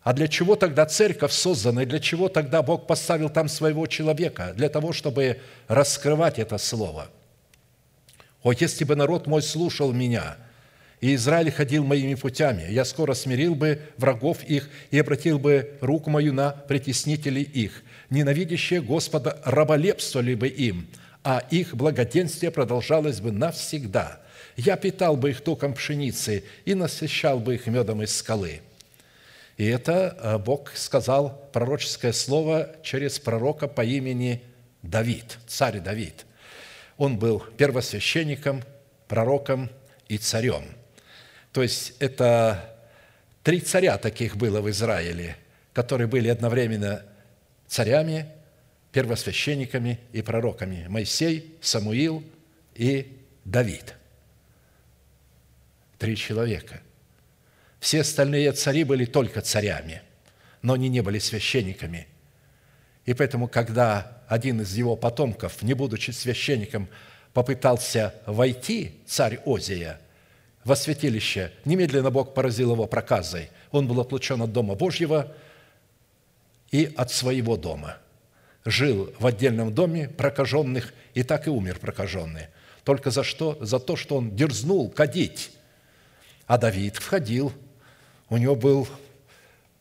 а 0.09 0.15
для 0.15 0.27
чего 0.27 0.57
тогда 0.57 0.87
церковь 0.87 1.33
создана, 1.33 1.83
и 1.83 1.85
для 1.85 2.01
чего 2.01 2.31
тогда 2.31 2.63
Бог 2.63 2.87
поставил 2.87 3.29
там 3.29 3.47
своего 3.47 3.87
человека? 3.87 4.55
Для 4.57 4.71
того, 4.71 4.95
чтобы 4.95 5.39
раскрывать 5.67 6.39
это 6.39 6.57
слово. 6.57 7.09
«О, 8.43 8.53
если 8.53 8.85
бы 8.85 8.97
народ 8.97 9.27
мой 9.27 9.43
слушал 9.43 9.93
меня, 9.93 10.39
и 11.01 11.15
Израиль 11.15 11.51
ходил 11.53 11.85
моими 11.85 12.15
путями, 12.15 12.67
я 12.71 12.85
скоро 12.85 13.15
смирил 13.15 13.55
бы 13.55 13.81
врагов 13.97 14.43
их 14.45 14.69
и 14.91 14.99
обратил 14.99 15.39
бы 15.39 15.79
руку 15.81 16.11
мою 16.11 16.33
на 16.33 16.51
притеснителей 16.51 17.43
их, 17.43 17.83
ненавидящие 18.11 18.81
Господа 18.81 19.41
раболепствовали 19.45 20.35
бы 20.35 20.49
им, 20.49 20.89
а 21.23 21.43
их 21.51 21.77
благоденствие 21.77 22.51
продолжалось 22.51 23.21
бы 23.21 23.31
навсегда. 23.31 24.21
Я 24.57 24.77
питал 24.77 25.17
бы 25.17 25.31
их 25.31 25.41
током 25.41 25.75
пшеницы 25.75 26.43
и 26.65 26.75
насыщал 26.75 27.39
бы 27.39 27.55
их 27.55 27.67
медом 27.67 28.03
из 28.03 28.17
скалы». 28.17 28.61
И 29.59 29.67
это 29.67 30.17
э, 30.21 30.39
Бог 30.39 30.71
сказал 30.77 31.51
пророческое 31.53 32.13
слово 32.13 32.77
через 32.85 33.19
пророка 33.19 33.67
по 33.67 33.85
имени 33.85 34.41
Давид, 34.83 35.39
царь 35.49 35.81
Давид. 35.81 36.27
Он 36.97 37.19
был 37.19 37.41
первосвященником, 37.57 38.63
пророком 39.09 39.69
и 40.09 40.17
царем. 40.17 40.65
То 41.59 41.65
есть 41.65 41.95
это 41.99 42.73
три 43.43 43.59
царя 43.59 43.99
таких 43.99 44.37
было 44.37 44.61
в 44.61 44.71
Израиле, 44.71 45.37
которые 45.73 46.07
были 46.07 46.29
одновременно 46.29 47.03
царями, 47.67 48.29
первосвященниками 48.93 49.99
и 50.13 50.23
пророками. 50.23 50.87
Моисей, 50.89 51.57
Самуил 51.61 52.23
и 52.77 53.19
Давид. 53.45 53.97
Три 55.99 56.15
человека– 56.15 56.81
все 57.81 58.03
остальные 58.03 58.53
цари 58.53 58.85
были 58.85 59.05
только 59.05 59.41
царями, 59.41 60.03
но 60.63 60.75
они 60.75 60.89
не 60.89 61.01
были 61.01 61.19
священниками. 61.19 62.07
И 63.05 63.15
поэтому, 63.15 63.49
когда 63.49 64.23
один 64.29 64.61
из 64.61 64.77
его 64.77 64.95
потомков, 64.95 65.61
не 65.63 65.75
будучи 65.75 66.13
священником, 66.13 66.89
попытался 67.33 68.15
войти, 68.27 69.01
царь 69.09 69.41
Озия, 69.45 70.01
во 70.65 70.77
святилище, 70.77 71.53
немедленно 71.65 72.11
Бог 72.11 72.35
поразил 72.35 72.73
его 72.73 72.87
проказой. 72.87 73.51
Он 73.71 73.87
был 73.87 74.01
отлучен 74.01 74.41
от 74.43 74.53
Дома 74.53 74.75
Божьего 74.75 75.35
и 76.71 76.93
от 76.97 77.11
своего 77.11 77.57
дома. 77.57 77.97
Жил 78.65 79.13
в 79.19 79.27
отдельном 79.27 79.75
доме 79.75 80.09
прокаженных 80.09 80.93
и 81.15 81.23
так 81.23 81.47
и 81.47 81.51
умер 81.51 81.79
прокаженный. 81.81 82.49
Только 82.85 83.11
за 83.11 83.25
что? 83.25 83.57
За 83.61 83.79
то, 83.79 83.97
что 83.97 84.17
он 84.17 84.37
дерзнул 84.37 84.91
кадить. 84.91 85.53
А 86.47 86.59
Давид 86.59 86.97
входил 86.97 87.53
у 88.31 88.37
него 88.37 88.55
был 88.55 88.87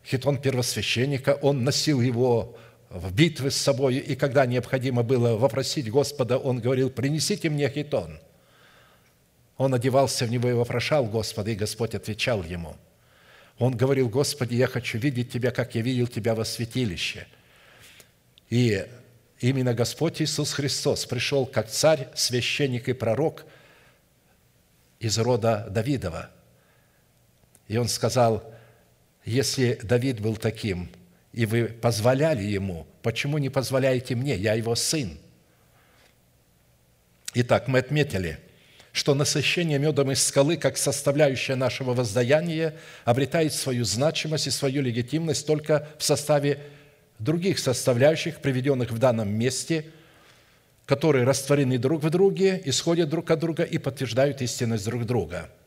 хитон 0.05 0.37
первосвященника, 0.37 1.37
он 1.41 1.63
носил 1.63 1.99
его 1.99 2.55
в 2.89 3.13
битвы 3.13 3.51
с 3.51 3.57
собой, 3.57 3.97
и 3.97 4.15
когда 4.15 4.45
необходимо 4.45 5.03
было 5.03 5.35
вопросить 5.35 5.91
Господа, 5.91 6.37
он 6.37 6.59
говорил, 6.59 6.89
принесите 6.89 7.49
мне 7.49 7.69
хитон. 7.69 8.19
Он 9.57 9.73
одевался 9.73 10.25
в 10.25 10.31
него 10.31 10.49
и 10.49 10.53
вопрошал 10.53 11.05
Господа, 11.05 11.51
и 11.51 11.55
Господь 11.55 11.95
отвечал 11.95 12.43
ему. 12.43 12.75
Он 13.57 13.75
говорил, 13.75 14.07
Господи, 14.07 14.55
я 14.55 14.67
хочу 14.67 14.97
видеть 14.99 15.31
Тебя, 15.31 15.51
как 15.51 15.75
я 15.75 15.81
видел 15.81 16.07
Тебя 16.07 16.35
во 16.35 16.45
святилище. 16.45 17.27
И 18.49 18.85
именно 19.39 19.73
Господь 19.73 20.21
Иисус 20.21 20.53
Христос 20.53 21.05
пришел 21.05 21.45
как 21.45 21.69
царь, 21.69 22.07
священник 22.13 22.87
и 22.87 22.93
пророк 22.93 23.45
из 24.99 25.17
рода 25.17 25.67
Давидова– 25.69 26.29
и 27.67 27.77
он 27.77 27.87
сказал, 27.87 28.43
если 29.25 29.79
Давид 29.83 30.21
был 30.21 30.37
таким, 30.37 30.89
и 31.33 31.45
вы 31.45 31.65
позволяли 31.65 32.43
ему, 32.43 32.87
почему 33.01 33.37
не 33.37 33.49
позволяете 33.49 34.15
мне? 34.15 34.35
Я 34.35 34.53
его 34.53 34.73
сын. 34.75 35.17
Итак, 37.33 37.67
мы 37.67 37.79
отметили, 37.79 38.39
что 38.97 39.13
насыщение 39.13 39.77
медом 39.77 40.11
из 40.11 40.23
скалы, 40.23 40.57
как 40.57 40.75
составляющая 40.75 41.55
нашего 41.55 41.93
воздаяния, 41.93 42.73
обретает 43.05 43.53
свою 43.53 43.85
значимость 43.85 44.47
и 44.47 44.51
свою 44.51 44.81
легитимность 44.81 45.45
только 45.45 45.87
в 45.99 46.03
составе 46.03 46.59
других 47.19 47.59
составляющих, 47.59 48.39
приведенных 48.39 48.89
в 48.89 48.97
данном 48.97 49.29
месте, 49.29 49.85
которые 50.87 51.25
растворены 51.25 51.77
друг 51.77 52.01
в 52.01 52.09
друге, 52.09 52.59
исходят 52.65 53.07
друг 53.09 53.29
от 53.29 53.39
друга 53.39 53.63
и 53.63 53.77
подтверждают 53.77 54.41
истинность 54.41 54.85
друг 54.85 55.05
друга– 55.05 55.49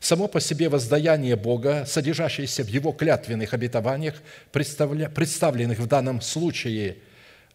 Само 0.00 0.28
по 0.28 0.38
себе 0.38 0.68
воздаяние 0.68 1.34
Бога, 1.34 1.86
содержащееся 1.86 2.62
в 2.62 2.68
Его 2.68 2.92
клятвенных 2.92 3.54
обетованиях, 3.54 4.16
представленных 4.52 5.78
в 5.78 5.86
данном 5.86 6.20
случае 6.20 6.98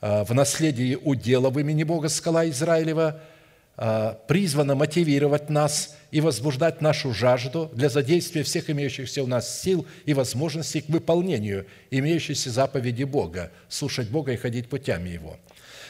э, 0.01 0.23
в 0.23 0.33
наследии 0.33 0.95
удела 0.95 1.51
в 1.51 1.59
имени 1.59 1.83
Бога 1.83 2.09
скала 2.09 2.49
Израилева, 2.49 3.21
э, 3.79 4.13
призвано 4.27 4.75
мотивировать 4.75 5.49
нас 5.49 5.95
и 6.11 6.21
возбуждать 6.21 6.81
нашу 6.81 7.13
жажду 7.13 7.71
для 7.73 7.89
задействия 7.89 8.43
всех 8.43 8.69
имеющихся 8.69 9.23
у 9.23 9.27
нас 9.27 9.61
сил 9.61 9.87
и 10.05 10.13
возможностей 10.13 10.81
к 10.81 10.89
выполнению 10.89 11.65
имеющейся 11.89 12.51
заповеди 12.51 13.05
Бога, 13.05 13.51
слушать 13.69 14.09
Бога 14.09 14.33
и 14.33 14.37
ходить 14.37 14.69
путями 14.69 15.09
Его. 15.09 15.37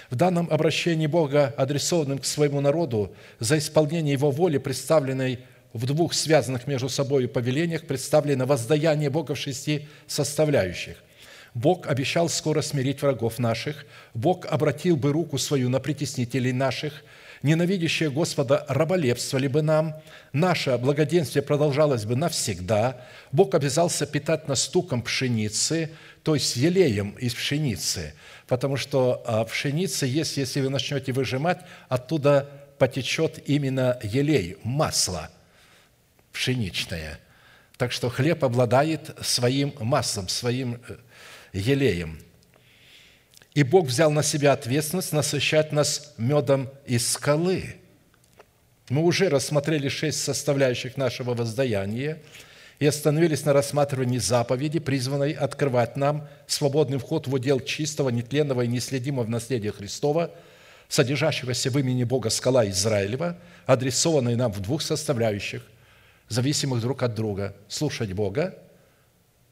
В 0.10 0.16
данном 0.16 0.48
обращении 0.50 1.08
Бога, 1.08 1.54
адресованным 1.58 2.20
к 2.20 2.26
своему 2.26 2.62
народу, 2.62 3.14
за 3.40 3.58
исполнение 3.58 4.14
Его 4.14 4.32
воли, 4.32 4.58
представленной 4.58 5.40
в 5.74 5.86
двух 5.86 6.14
связанных 6.14 6.68
между 6.68 6.90
собой 6.90 7.28
повелениях 7.28 7.86
представлено 7.86 8.46
воздаяние 8.46 9.10
Бога 9.10 9.36
в 9.36 9.40
шести 9.40 9.88
составляющих. 10.08 10.98
Бог 11.54 11.88
обещал 11.88 12.30
скоро 12.30 12.62
смирить 12.62 13.02
врагов 13.02 13.40
наших, 13.40 13.86
Бог 14.14 14.46
обратил 14.46 14.96
бы 14.96 15.12
руку 15.12 15.38
свою 15.38 15.70
на 15.70 15.80
притеснителей 15.80 16.52
наших, 16.52 17.04
ненавидящие 17.44 18.10
Господа 18.10 18.66
раболепствовали 18.68 19.48
бы 19.48 19.62
нам, 19.62 19.96
наше 20.34 20.78
благоденствие 20.78 21.44
продолжалось 21.44 22.06
бы 22.06 22.16
навсегда, 22.16 23.02
Бог 23.32 23.54
обязался 23.56 24.06
питать 24.06 24.48
нас 24.48 24.64
стуком 24.64 25.02
пшеницы, 25.02 25.92
то 26.24 26.36
есть 26.36 26.56
елеем 26.56 27.12
из 27.12 27.34
пшеницы, 27.34 28.14
потому 28.48 28.78
что 28.78 29.24
а, 29.26 29.46
пшеница 29.46 30.06
есть, 30.06 30.38
если 30.38 30.62
вы 30.62 30.70
начнете 30.70 31.14
выжимать, 31.14 31.60
оттуда 31.88 32.50
потечет 32.78 33.42
именно 33.48 34.00
елей, 34.04 34.58
масло– 34.64 35.30
пшеничное. 36.40 37.20
Так 37.78 37.92
что 37.92 38.10
хлеб 38.10 38.44
обладает 38.44 39.16
своим 39.22 39.74
маслом, 39.80 40.28
своим 40.28 40.82
э, 40.88 40.96
елеем. 41.54 42.20
И 43.54 43.64
Бог 43.64 43.88
взял 43.88 44.12
на 44.12 44.24
себя 44.24 44.54
ответственность 44.54 45.12
насыщать 45.12 45.72
нас 45.72 46.14
медом 46.18 46.70
из 46.86 47.12
скалы. 47.12 47.76
Мы 48.90 49.04
уже 49.04 49.30
рассмотрели 49.30 49.90
шесть 49.90 50.24
составляющих 50.24 50.98
нашего 50.98 51.34
воздаяния 51.34 52.22
и 52.80 52.86
остановились 52.86 53.46
на 53.46 53.54
рассматривании 53.54 54.20
заповеди, 54.20 54.80
призванной 54.80 55.34
открывать 55.34 55.98
нам 55.98 56.28
свободный 56.48 56.98
вход 56.98 57.28
в 57.28 57.34
удел 57.34 57.60
чистого, 57.60 58.10
нетленного 58.10 58.62
и 58.62 58.68
неследимого 58.68 59.26
в 59.26 59.30
наследие 59.30 59.72
Христова, 59.72 60.32
содержащегося 60.88 61.70
в 61.70 61.78
имени 61.78 62.04
Бога 62.04 62.30
скала 62.30 62.68
Израилева, 62.70 63.38
адресованной 63.66 64.36
нам 64.36 64.52
в 64.52 64.60
двух 64.62 64.82
составляющих– 64.82 65.64
зависимых 66.30 66.82
друг 66.82 67.04
от 67.04 67.16
друга, 67.16 67.56
слушать 67.68 68.14
Бога, 68.14 68.58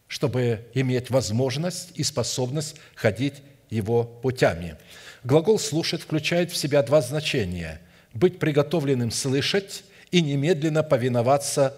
чтобы 0.07 0.65
иметь 0.73 1.09
возможность 1.09 1.91
и 1.95 2.03
способность 2.03 2.77
ходить 2.95 3.41
Его 3.69 4.03
путями. 4.03 4.75
Глагол 5.23 5.59
«слушать» 5.59 6.01
включает 6.01 6.51
в 6.51 6.57
себя 6.57 6.83
два 6.83 7.01
значения– 7.01 7.81
быть 8.13 8.39
приготовленным 8.39 9.11
слышать 9.11 9.83
и 10.11 10.21
немедленно 10.21 10.83
повиноваться 10.83 11.75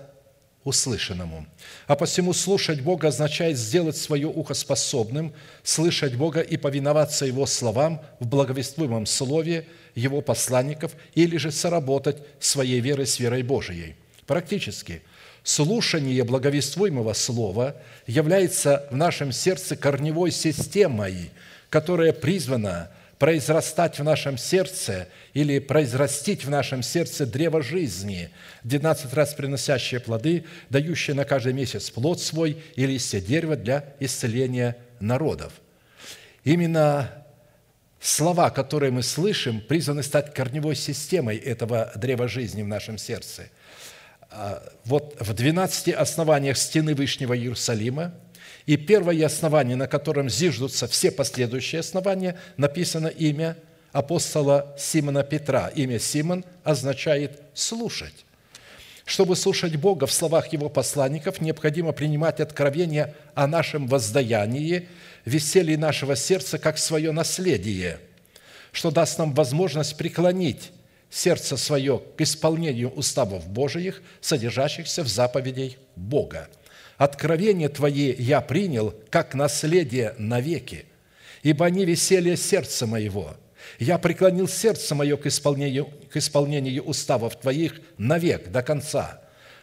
услышанному. 0.63 1.47
А 1.87 1.95
посему 1.95 2.33
слушать 2.33 2.81
Бога 2.81 3.07
означает 3.07 3.57
сделать 3.57 3.97
свое 3.97 4.27
ухо 4.27 4.53
способным 4.53 5.33
слышать 5.63 6.15
Бога 6.15 6.41
и 6.41 6.57
повиноваться 6.57 7.25
Его 7.25 7.45
словам 7.45 8.01
в 8.19 8.27
благовествуемом 8.27 9.05
слове 9.05 9.67
Его 9.95 10.21
посланников 10.21 10.93
или 11.15 11.37
же 11.37 11.51
соработать 11.51 12.17
своей 12.39 12.79
верой 12.79 13.07
с 13.07 13.19
верой 13.19 13.43
Божией. 13.43 13.95
Практически– 14.25 15.01
слушание 15.43 16.23
благовествуемого 16.23 17.13
слова 17.13 17.75
является 18.07 18.87
в 18.91 18.95
нашем 18.95 19.31
сердце 19.31 19.75
корневой 19.75 20.31
системой, 20.31 21.31
которая 21.70 22.13
призвана 22.13 22.89
произрастать 23.17 23.99
в 23.99 24.03
нашем 24.03 24.38
сердце 24.38 25.09
или 25.34 25.59
произрастить 25.59 26.45
в 26.45 26.49
нашем 26.49 26.82
сердце 26.82 27.26
древо 27.26 27.61
жизни, 27.61 28.30
12 28.63 29.13
раз 29.13 29.34
приносящее 29.34 29.99
плоды, 29.99 30.45
дающее 30.70 31.15
на 31.15 31.26
каждый 31.26 31.53
месяц 31.53 31.89
плод 31.89 32.22
свой 32.22 32.57
и 32.76 32.86
листья 32.86 33.20
дерева 33.20 33.57
для 33.57 33.93
исцеления 33.99 34.78
народов. 35.01 35.53
Именно 36.45 37.11
слова, 37.99 38.49
которые 38.49 38.91
мы 38.91 39.03
слышим, 39.03 39.59
призваны 39.59 40.03
стать 40.03 40.34
корневой 40.34 40.76
системой 40.76 41.36
этого 41.36 41.91
древа 41.95 42.28
жизни 42.30 42.63
в 42.63 42.67
нашем 42.67 42.97
сердце– 42.97 43.49
а, 44.32 44.61
вот 44.86 45.15
в 45.20 45.34
12 45.34 45.93
основаниях 45.93 46.57
стены 46.57 46.93
Вышнего 46.93 47.36
Иерусалима, 47.36 48.13
и 48.66 48.78
первое 48.78 49.26
основание, 49.26 49.76
на 49.76 49.88
котором 49.88 50.30
зиждутся 50.30 50.88
все 50.88 51.12
последующие 51.12 51.80
основания, 51.80 52.38
написано 52.57 53.07
имя 53.07 53.57
апостола 53.91 54.76
Симона 54.78 55.24
Петра. 55.24 55.70
Имя 55.76 55.99
Симон 55.99 56.45
означает 56.64 57.41
«слушать». 57.53 58.26
Чтобы 59.05 59.36
слушать 59.36 59.76
Бога 59.76 60.05
в 60.05 60.14
словах 60.14 60.53
Его 60.53 60.70
посланников, 60.70 61.41
необходимо 61.41 61.93
принимать 61.93 62.39
откровение 62.39 63.16
о 63.34 63.47
нашем 63.47 63.88
воздаянии, 63.88 64.88
веселье 65.26 65.80
нашего 65.80 66.16
сердца 66.16 66.60
как 66.60 66.78
свое 66.78 67.12
наследие, 67.12 67.99
что 68.72 68.91
даст 68.91 69.18
нам 69.18 69.34
возможность 69.34 69.97
преклонить 69.97 70.72
сердце 71.10 71.57
свое 71.57 72.03
к 72.18 72.22
исполнению 72.22 72.91
уставов 72.91 73.47
Божиих, 73.47 74.03
содержащихся 74.22 75.03
в 75.03 75.07
заповедей 75.07 75.78
Бога. 75.95 76.47
Откровение 76.99 77.69
Твои 77.69 78.13
я 78.13 78.41
принял, 78.41 78.93
как 79.09 79.33
наследие 79.33 80.15
навеки, 80.17 80.83
ибо 81.43 81.65
они 81.65 81.85
веселье 81.85 82.35
сердца 82.35 82.85
моего. 82.85 83.37
Я 83.79 83.97
преклонил 83.97 84.49
сердце 84.49 84.95
мое 84.95 85.15
к 85.15 85.25
исполнению, 85.25 85.85
к 86.11 86.17
исполнению 86.17 86.83
уставов 86.83 87.39
Твоих 87.39 87.79
навек, 87.97 88.51
до 88.51 88.61
конца. 88.63 89.21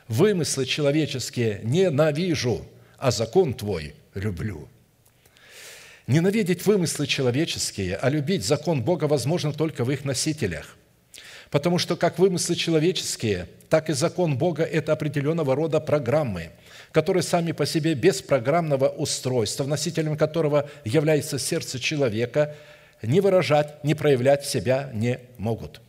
Вымыслы 0.09 0.65
человеческие 0.65 1.61
ненавижу, 1.63 2.67
а 2.97 3.11
закон 3.11 3.53
Твой 3.53 3.95
люблю». 4.15 4.67
Ненавидеть 6.07 6.65
вымыслы 6.65 7.07
человеческие, 7.07 7.97
а 7.97 8.09
любить 8.09 8.47
закон 8.47 8.83
Бога 8.83 9.05
возможно 9.05 9.53
только 9.53 9.85
в 9.85 9.91
их 9.91 10.07
носителях– 10.07 10.79
Потому 11.51 11.79
что 11.79 11.97
как 11.97 12.19
вымыслы 12.19 12.57
человеческие, 12.57 13.47
так 13.69 13.89
и 13.89 13.93
закон 13.93 14.37
Бога– 14.37 14.63
это 14.65 14.93
определенного 14.93 15.55
рода 15.55 15.81
программы, 15.81 16.51
которые 16.97 17.23
сами 17.23 17.53
по 17.53 17.67
себе 17.67 17.93
без 17.93 18.23
программного 18.23 18.89
устройства, 18.89 19.65
носителем 19.65 20.17
которого 20.17 20.71
является 20.83 21.39
сердце 21.39 21.79
человека, 21.79 22.57
не 23.03 23.21
выражать, 23.21 23.85
не 23.85 23.95
проявлять 23.95 24.47
себя 24.47 24.89
не 24.95 25.19
могут. 25.37 25.83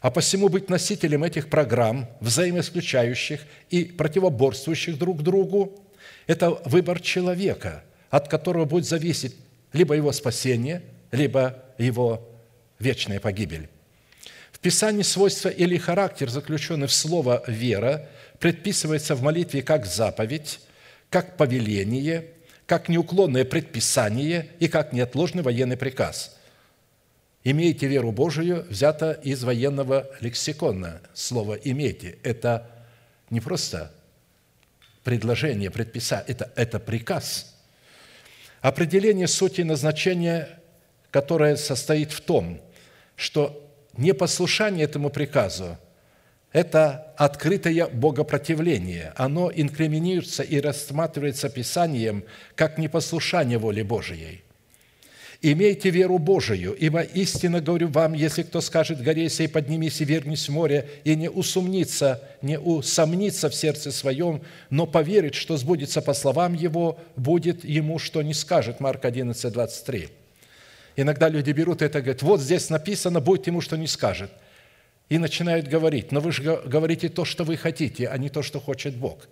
А 0.00 0.10
посему 0.10 0.48
быть 0.48 0.70
носителем 0.70 1.22
этих 1.22 1.50
программ, 1.50 2.08
взаимоисключающих 2.20 3.42
и 3.68 3.84
противоборствующих 3.84 4.96
друг 4.96 5.22
другу– 5.22 5.84
это 6.26 6.52
выбор 6.64 7.00
человека, 7.00 7.84
от 8.08 8.28
которого 8.28 8.64
будет 8.64 8.86
зависеть 8.86 9.36
либо 9.74 9.94
его 9.94 10.12
спасение, 10.12 10.80
либо 11.12 11.62
его 11.76 12.26
вечная 12.78 13.20
погибель. 13.20 13.68
В 14.50 14.60
Писании 14.60 15.02
свойства 15.02 15.50
или 15.50 15.76
характер, 15.76 16.30
заключенный 16.30 16.86
в 16.86 16.92
слово 16.94 17.44
«вера», 17.46 18.08
предписывается 18.38 19.14
в 19.14 19.22
молитве 19.22 19.62
как 19.62 19.86
заповедь, 19.86 20.60
как 21.10 21.36
повеление, 21.36 22.26
как 22.66 22.88
неуклонное 22.88 23.44
предписание 23.44 24.48
и 24.58 24.68
как 24.68 24.92
неотложный 24.92 25.42
военный 25.42 25.76
приказ. 25.76 26.36
«Имейте 27.44 27.86
веру 27.86 28.12
Божию» 28.12 28.66
взято 28.68 29.12
из 29.12 29.42
военного 29.42 30.10
лексикона. 30.20 31.00
Слово 31.14 31.54
«имейте»– 31.54 32.18
это 32.22 32.70
не 33.30 33.40
просто 33.40 33.92
предложение, 35.02 35.70
предписание, 35.70 36.26
это, 36.28 36.52
это 36.56 36.78
приказ. 36.78 37.56
Определение 38.60 39.28
сути 39.28 39.62
назначения, 39.62 40.60
которое 41.10 41.56
состоит 41.56 42.12
в 42.12 42.20
том, 42.20 42.60
что 43.16 43.66
непослушание 43.96 44.84
этому 44.84 45.10
приказу– 45.10 45.78
это 46.52 47.12
открытое 47.16 47.86
богопротивление. 47.88 49.12
Оно 49.16 49.50
инкриминируется 49.54 50.42
и 50.42 50.60
рассматривается 50.60 51.48
Писанием 51.48 52.24
как 52.54 52.78
непослушание 52.78 53.58
воли 53.58 53.82
Божией. 53.82 54.42
«Имейте 55.40 55.90
веру 55.90 56.18
Божию, 56.18 56.74
ибо 56.74 57.00
истинно 57.00 57.60
говорю 57.60 57.86
вам, 57.86 58.12
если 58.12 58.42
кто 58.42 58.60
скажет 58.60 59.00
горе 59.00 59.28
сей, 59.28 59.48
поднимись 59.48 60.00
и 60.00 60.04
вернись 60.04 60.48
в 60.48 60.52
море, 60.52 60.88
и 61.04 61.14
не 61.14 61.30
усомнится, 61.30 62.20
не 62.42 62.58
усомнится 62.58 63.48
в 63.48 63.54
сердце 63.54 63.92
своем, 63.92 64.42
но 64.68 64.84
поверит, 64.84 65.36
что 65.36 65.56
сбудется 65.56 66.02
по 66.02 66.12
словам 66.12 66.54
его, 66.54 66.98
будет 67.14 67.64
ему, 67.64 68.00
что 68.00 68.20
не 68.22 68.34
скажет». 68.34 68.80
Марк 68.80 69.04
11, 69.04 69.52
23. 69.52 70.08
Иногда 70.96 71.28
люди 71.28 71.52
берут 71.52 71.82
это 71.82 72.00
и 72.00 72.02
говорят, 72.02 72.22
вот 72.22 72.40
здесь 72.40 72.68
написано, 72.68 73.20
будет 73.20 73.46
ему, 73.46 73.60
что 73.60 73.76
не 73.76 73.86
скажет. 73.86 74.32
И 75.08 75.16
начинают 75.16 75.68
говорить, 75.68 76.12
но 76.12 76.20
вы 76.20 76.32
же 76.32 76.42
говорите 76.42 77.08
то, 77.08 77.24
что 77.24 77.44
вы 77.44 77.56
хотите, 77.56 78.08
а 78.08 78.18
не 78.18 78.28
то, 78.28 78.42
что 78.42 78.60
хочет 78.60 78.94
Бог. 78.94 79.28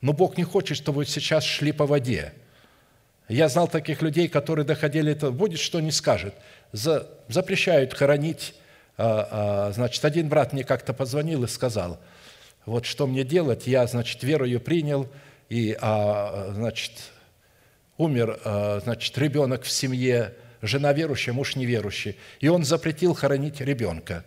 Но 0.00 0.12
Бог 0.12 0.38
не 0.38 0.44
хочет, 0.44 0.76
чтобы 0.76 0.98
вы 0.98 1.06
сейчас 1.06 1.44
шли 1.44 1.72
по 1.72 1.86
воде. 1.86 2.32
Я 3.28 3.48
знал 3.48 3.68
таких 3.68 4.02
людей, 4.02 4.28
которые 4.28 4.64
доходили, 4.64 5.12
это 5.12 5.30
будет, 5.30 5.60
что 5.60 5.80
не 5.80 5.92
скажет. 5.92 6.34
За, 6.72 7.08
запрещают 7.28 7.94
хоронить. 7.94 8.54
А, 8.96 9.68
а, 9.68 9.72
значит, 9.72 10.04
один 10.04 10.28
брат 10.28 10.52
мне 10.52 10.64
как-то 10.64 10.92
позвонил 10.92 11.44
и 11.44 11.48
сказал, 11.48 11.98
вот 12.66 12.86
что 12.86 13.06
мне 13.06 13.24
делать, 13.24 13.66
я, 13.66 13.86
значит, 13.86 14.22
верою 14.22 14.60
принял, 14.60 15.08
и, 15.48 15.76
а, 15.80 16.52
значит, 16.54 16.92
умер, 17.98 18.40
а, 18.44 18.80
значит, 18.82 19.16
ребенок 19.18 19.62
в 19.62 19.70
семье, 19.70 20.34
жена 20.62 20.92
верующая, 20.92 21.32
муж 21.32 21.56
неверующий. 21.56 22.16
И 22.40 22.48
он 22.48 22.64
запретил 22.64 23.14
хоронить 23.14 23.60
ребенка. 23.60 24.24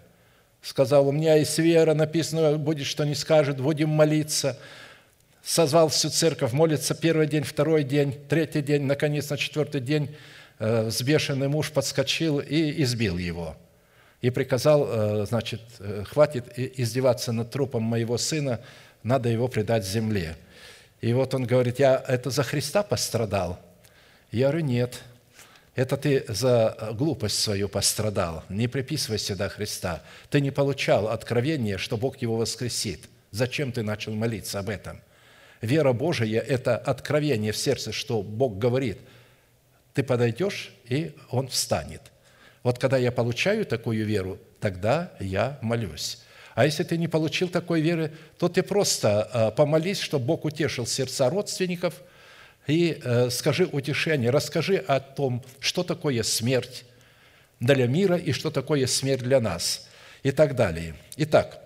Сказал, 0.63 1.09
у 1.09 1.11
меня 1.11 1.35
есть 1.35 1.59
вера, 1.59 1.93
написано, 1.93 2.57
будет, 2.57 2.87
что 2.87 3.03
не 3.03 3.15
скажет, 3.15 3.59
будем 3.59 3.89
молиться. 3.89 4.57
Созвал 5.43 5.89
всю 5.89 6.09
церковь, 6.09 6.53
молится 6.53 6.95
первый 6.95 7.27
день, 7.27 7.43
второй 7.43 7.83
день, 7.83 8.17
третий 8.29 8.61
день, 8.61 8.83
наконец, 8.83 9.29
на 9.29 9.37
четвертый 9.37 9.81
день 9.81 10.15
э, 10.59 10.85
взбешенный 10.85 11.49
муж 11.49 11.69
подскочил 11.69 12.39
и 12.39 12.81
избил 12.81 13.17
его. 13.17 13.57
И 14.21 14.29
приказал, 14.29 14.87
э, 14.87 15.25
значит, 15.25 15.59
э, 15.79 16.05
хватит 16.05 16.57
издеваться 16.57 17.33
над 17.33 17.51
трупом 17.51 17.83
моего 17.83 18.17
сына, 18.17 18.61
надо 19.03 19.27
его 19.27 19.49
предать 19.49 19.85
земле. 19.85 20.37
И 21.01 21.11
вот 21.11 21.33
он 21.33 21.43
говорит, 21.43 21.79
я 21.79 22.01
это 22.07 22.29
за 22.29 22.43
Христа 22.43 22.83
пострадал? 22.83 23.59
Я 24.31 24.47
говорю, 24.47 24.65
нет– 24.65 25.01
это 25.75 25.97
ты 25.97 26.23
за 26.27 26.93
глупость 26.93 27.39
свою 27.39 27.67
пострадал. 27.67 28.43
Не 28.49 28.67
приписывай 28.67 29.17
сюда 29.17 29.49
Христа. 29.49 30.03
Ты 30.29 30.39
не 30.39 30.51
получал 30.51 31.07
откровения, 31.07 31.77
что 31.77 31.97
Бог 31.97 32.17
его 32.17 32.37
воскресит. 32.37 33.09
Зачем 33.31 33.71
ты 33.71 33.81
начал 33.81 34.13
молиться 34.13 34.59
об 34.59 34.69
этом? 34.69 35.01
Вера 35.61 35.93
Божия– 35.93 36.41
это 36.47 36.77
откровение 36.77 37.51
в 37.51 37.57
сердце, 37.57 37.91
что 37.91 38.21
Бог 38.21 38.59
говорит. 38.59 38.99
Ты 39.95 40.03
подойдешь, 40.03 40.73
и 40.85 41.15
Он 41.29 41.47
встанет. 41.47 42.01
Вот 42.61 42.77
когда 42.77 42.97
я 42.97 43.11
получаю 43.11 43.65
такую 43.65 44.05
веру, 44.05 44.37
тогда 44.59 45.11
я 45.19 45.57
молюсь. 45.61 46.19
А 46.53 46.65
если 46.65 46.83
ты 46.83 46.97
не 46.97 47.07
получил 47.07 47.49
такой 47.49 47.81
веры, 47.81 48.11
то 48.37 48.47
ты 48.47 48.61
просто 48.61 49.23
а, 49.23 49.51
помолись, 49.51 49.99
чтобы 49.99 50.25
Бог 50.25 50.45
утешил 50.45 50.85
сердца 50.85 51.31
родственников– 51.31 51.95
и 52.67 52.99
э, 53.03 53.29
скажи 53.29 53.65
утешение, 53.65 54.29
расскажи 54.29 54.77
о 54.77 54.99
том, 54.99 55.43
что 55.59 55.83
такое 55.83 56.23
смерть 56.23 56.85
для 57.59 57.87
мира 57.87 58.15
и 58.15 58.31
что 58.31 58.51
такое 58.51 58.87
смерть 58.87 59.23
для 59.23 59.39
нас 59.39 59.87
и 60.23 60.31
так 60.31 60.55
далее. 60.55 60.95
Итак, 61.17 61.61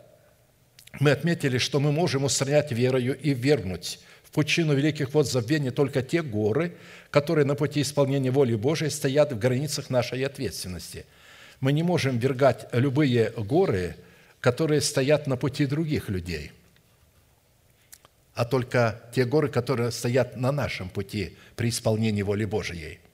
мы 1.00 1.12
отметили, 1.12 1.58
что 1.58 1.80
мы 1.80 1.92
можем 1.92 2.24
устранять 2.24 2.72
верою 2.72 3.18
и 3.18 3.34
вернуть 3.34 4.00
в 4.24 4.32
пучину 4.32 4.74
великих 4.74 5.14
вод 5.14 5.28
забвения 5.28 5.72
только 5.72 6.02
те 6.02 6.22
горы, 6.22 6.76
которые 7.12 7.46
на 7.46 7.56
пути 7.56 7.82
исполнения 7.82 8.32
воли 8.32 8.56
Божией 8.56 8.90
стоят 8.90 9.32
в 9.32 9.40
границах 9.40 9.90
нашей 9.90 10.26
ответственности. 10.26 11.06
Мы 11.60 11.72
не 11.72 11.84
можем 11.84 12.18
вергать 12.18 12.68
любые 12.72 13.32
горы, 13.32 13.96
которые 14.40 14.82
стоят 14.82 15.28
на 15.28 15.38
пути 15.38 15.66
других 15.66 16.10
людей, 16.10 16.52
а 18.38 18.46
только 18.46 19.02
те 19.14 19.26
горы, 19.26 19.50
которые 19.50 19.92
стоят 19.92 20.38
на 20.38 20.52
нашем 20.52 20.90
пути 20.90 21.36
при 21.56 21.70
исполнении 21.70 22.22
воли 22.22 22.46
Божией– 22.46 23.00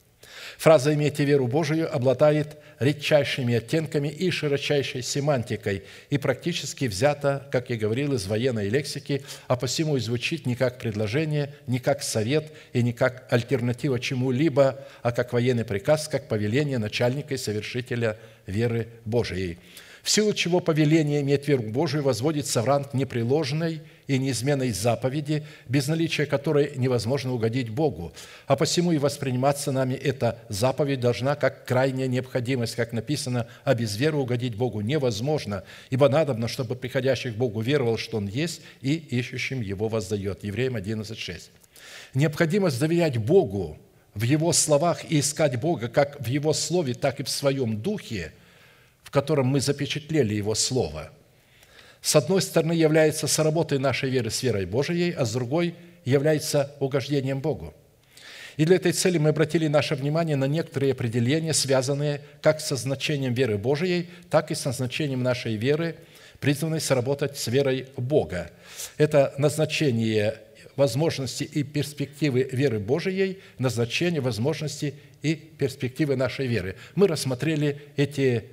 Фраза 0.58 0.94
«имейте 0.94 1.26
веру 1.26 1.48
Божию» 1.48 1.94
обладает 1.94 2.58
редчайшими 2.80 3.56
оттенками 3.56 4.08
и 4.08 4.30
широчайшей 4.30 5.02
семантикой 5.02 5.84
и 6.10 6.18
практически 6.18 6.86
взята, 6.86 7.48
как 7.52 7.70
я 7.70 7.78
говорил, 7.78 8.14
из 8.14 8.26
военной 8.28 8.70
лексики, 8.70 9.24
а 9.48 9.56
посему 9.56 9.98
и 9.98 10.00
звучит 10.00 10.46
не 10.46 10.56
как 10.56 10.80
предложение, 10.80 11.54
не 11.68 11.80
как 11.80 12.04
совет 12.04 12.52
и 12.74 12.82
не 12.82 12.94
как 12.94 13.28
альтернатива 13.32 14.00
чему-либо, 14.00 14.86
а 15.02 15.12
как 15.12 15.34
военный 15.34 15.66
приказ, 15.66 16.08
как 16.08 16.28
повеление 16.28 16.78
начальника 16.78 17.34
и 17.34 17.38
совершителя 17.38 18.18
веры 18.48 18.88
Божией– 19.06 19.60
в 20.04 20.10
силу 20.10 20.34
чего 20.34 20.60
повеление 20.60 21.22
иметь 21.22 21.48
веру 21.48 21.64
Божию 21.64 22.04
возводится 22.04 22.62
в 22.62 22.66
ранг 22.66 22.94
непреложной 22.94 23.82
и 24.08 24.18
неизменной 24.18 24.72
заповеди, 24.72 25.46
без 25.68 25.88
наличия 25.88 26.26
которой 26.26 26.74
невозможно 26.76 27.34
угодить 27.34 27.70
Богу. 27.70 28.14
А 28.48 28.56
посему 28.56 28.92
и 28.92 28.98
восприниматься 28.98 29.72
нами 29.72 29.94
эта 29.94 30.40
заповедь 30.50 31.00
должна 31.00 31.36
как 31.36 31.66
крайняя 31.66 32.08
необходимость, 32.08 32.76
как 32.76 32.94
написано, 32.94 33.48
а 33.64 33.74
без 33.74 33.96
веры 33.96 34.18
угодить 34.18 34.56
Богу 34.56 34.82
невозможно, 34.82 35.64
ибо 35.90 36.10
надобно, 36.10 36.48
чтобы 36.48 36.76
приходящий 36.76 37.32
к 37.32 37.36
Богу 37.36 37.62
веровал, 37.62 37.98
что 37.98 38.18
Он 38.18 38.28
есть, 38.28 38.62
и 38.82 38.94
ищущим 38.94 39.62
Его 39.62 39.88
воздает». 39.88 40.44
Евреям 40.44 40.76
11.6. 40.76 41.50
Необходимость 42.14 42.80
доверять 42.80 43.18
Богу 43.18 43.78
в 44.14 44.24
Его 44.24 44.54
словах 44.54 45.10
и 45.10 45.20
искать 45.20 45.60
Бога 45.60 45.88
как 45.88 46.20
в 46.20 46.28
Его 46.28 46.54
Слове, 46.54 46.94
так 46.94 47.20
и 47.20 47.24
в 47.24 47.30
Своем 47.30 47.82
Духе– 47.82 48.32
котором 49.14 49.46
мы 49.46 49.62
запечатлели 49.62 50.34
Его 50.34 50.56
Слово, 50.56 51.12
с 52.04 52.18
одной 52.18 52.42
стороны 52.42 52.74
является 52.74 53.28
соработой 53.28 53.80
нашей 53.80 54.10
веры 54.10 54.30
с 54.30 54.44
верой 54.44 54.66
Божией, 54.66 55.12
а 55.12 55.24
с 55.24 55.32
другой 55.32 55.74
является 56.04 56.76
угождением 56.82 57.40
Богу. 57.40 57.74
И 58.58 58.66
для 58.66 58.76
этой 58.76 58.92
цели 58.92 59.18
мы 59.18 59.30
обратили 59.30 59.68
наше 59.68 59.96
внимание 59.96 60.36
на 60.36 60.46
некоторые 60.46 60.92
определения, 60.92 61.54
связанные 61.54 62.22
как 62.42 62.60
со 62.60 62.76
значением 62.76 63.34
веры 63.34 63.58
Божией, 63.58 64.10
так 64.30 64.52
и 64.52 64.56
со 64.56 64.74
значением 64.74 65.24
нашей 65.24 65.56
веры, 65.56 65.96
призванной 66.42 66.82
сработать 66.82 67.38
с 67.38 67.48
верой 67.48 67.88
Бога. 67.96 68.52
Это 68.98 69.34
назначение 69.38 70.40
возможности 70.76 71.46
и 71.46 71.64
перспективы 71.64 72.50
веры 72.52 72.80
Божией, 72.80 73.40
назначение 73.60 74.20
возможности 74.20 74.94
и 75.22 75.36
перспективы 75.36 76.18
нашей 76.18 76.48
веры. 76.48 76.76
Мы 76.96 77.08
рассмотрели 77.08 77.82
эти 77.96 78.44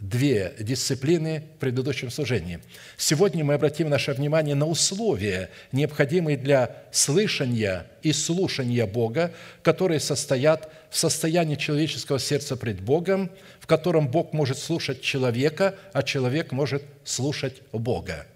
две 0.00 0.54
дисциплины 0.60 1.42
в 1.56 1.58
предыдущем 1.58 2.10
служении. 2.10 2.60
Сегодня 2.96 3.44
мы 3.44 3.54
обратим 3.54 3.88
наше 3.88 4.12
внимание 4.12 4.54
на 4.54 4.66
условия, 4.66 5.50
необходимые 5.72 6.36
для 6.36 6.76
слышания 6.92 7.86
и 8.02 8.12
слушания 8.12 8.86
Бога, 8.86 9.32
которые 9.62 9.98
состоят 9.98 10.70
в 10.90 10.96
состоянии 10.96 11.56
человеческого 11.56 12.20
сердца 12.20 12.56
пред 12.56 12.80
Богом, 12.80 13.30
в 13.58 13.66
котором 13.66 14.08
Бог 14.08 14.32
может 14.32 14.58
слушать 14.58 15.00
человека, 15.00 15.74
а 15.92 16.02
человек 16.02 16.52
может 16.52 16.84
слушать 17.04 17.56
Бога. 17.72 18.26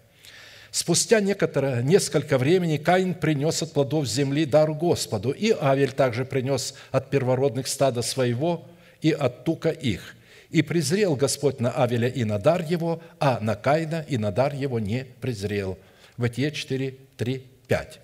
Спустя 0.73 1.21
некоторое, 1.21 1.83
несколько 1.83 2.39
времени 2.39 2.79
Каин 2.79 3.15
принес 3.15 3.63
от 3.63 3.73
плодов 3.73 4.07
земли 4.07 4.47
дар 4.47 4.73
Господу, 4.73 5.31
и 5.31 5.55
Авель 5.61 5.93
также 5.93 6.25
принес 6.25 6.75
от 6.91 7.11
первородных 7.11 7.69
стада 7.69 8.03
своего 8.03 8.67
и 9.01 9.13
от 9.13 9.45
тука 9.45 9.69
их– 9.69 10.17
и 10.53 10.63
презрел 10.63 11.17
Господь 11.17 11.61
на 11.61 11.71
Авеля 11.71 12.09
и 12.09 12.25
на 12.25 12.39
дар 12.39 12.63
его, 12.63 13.03
а 13.19 13.41
на 13.41 13.55
Каина 13.57 14.05
и 14.07 14.19
на 14.19 14.31
дар 14.31 14.55
его 14.55 14.79
не 14.79 15.07
презрел». 15.21 15.79
Ватье 16.17 16.53
4, 16.53 16.95
3, 17.17 17.47
5. 17.69 18.01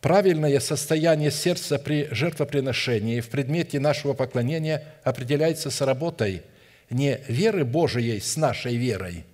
Правильное 0.00 0.60
состояние 0.60 1.30
сердца 1.30 1.78
при 1.78 2.08
жертвоприношении 2.12 3.20
в 3.20 3.28
предмете 3.28 3.80
нашего 3.80 4.12
поклонения 4.12 4.84
определяется 5.02 5.70
с 5.70 5.80
работой 5.80 6.42
не 6.88 7.18
веры 7.26 7.64
Божией 7.64 8.20
с 8.20 8.36
нашей 8.36 8.76
верой, 8.76 9.24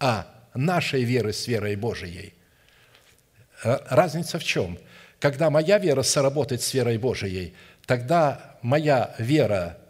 а 0.00 0.26
нашей 0.54 1.04
веры 1.04 1.32
с 1.32 1.46
верой 1.46 1.76
Божией. 1.76 2.34
Э, 3.62 3.78
разница 3.88 4.40
в 4.40 4.44
чем? 4.44 4.78
Когда 5.20 5.50
моя 5.50 5.78
вера 5.78 6.02
сработает 6.02 6.62
с 6.62 6.74
верой 6.74 6.98
Божией, 6.98 7.54
тогда 7.86 8.56
моя 8.62 9.14
вера– 9.18 9.78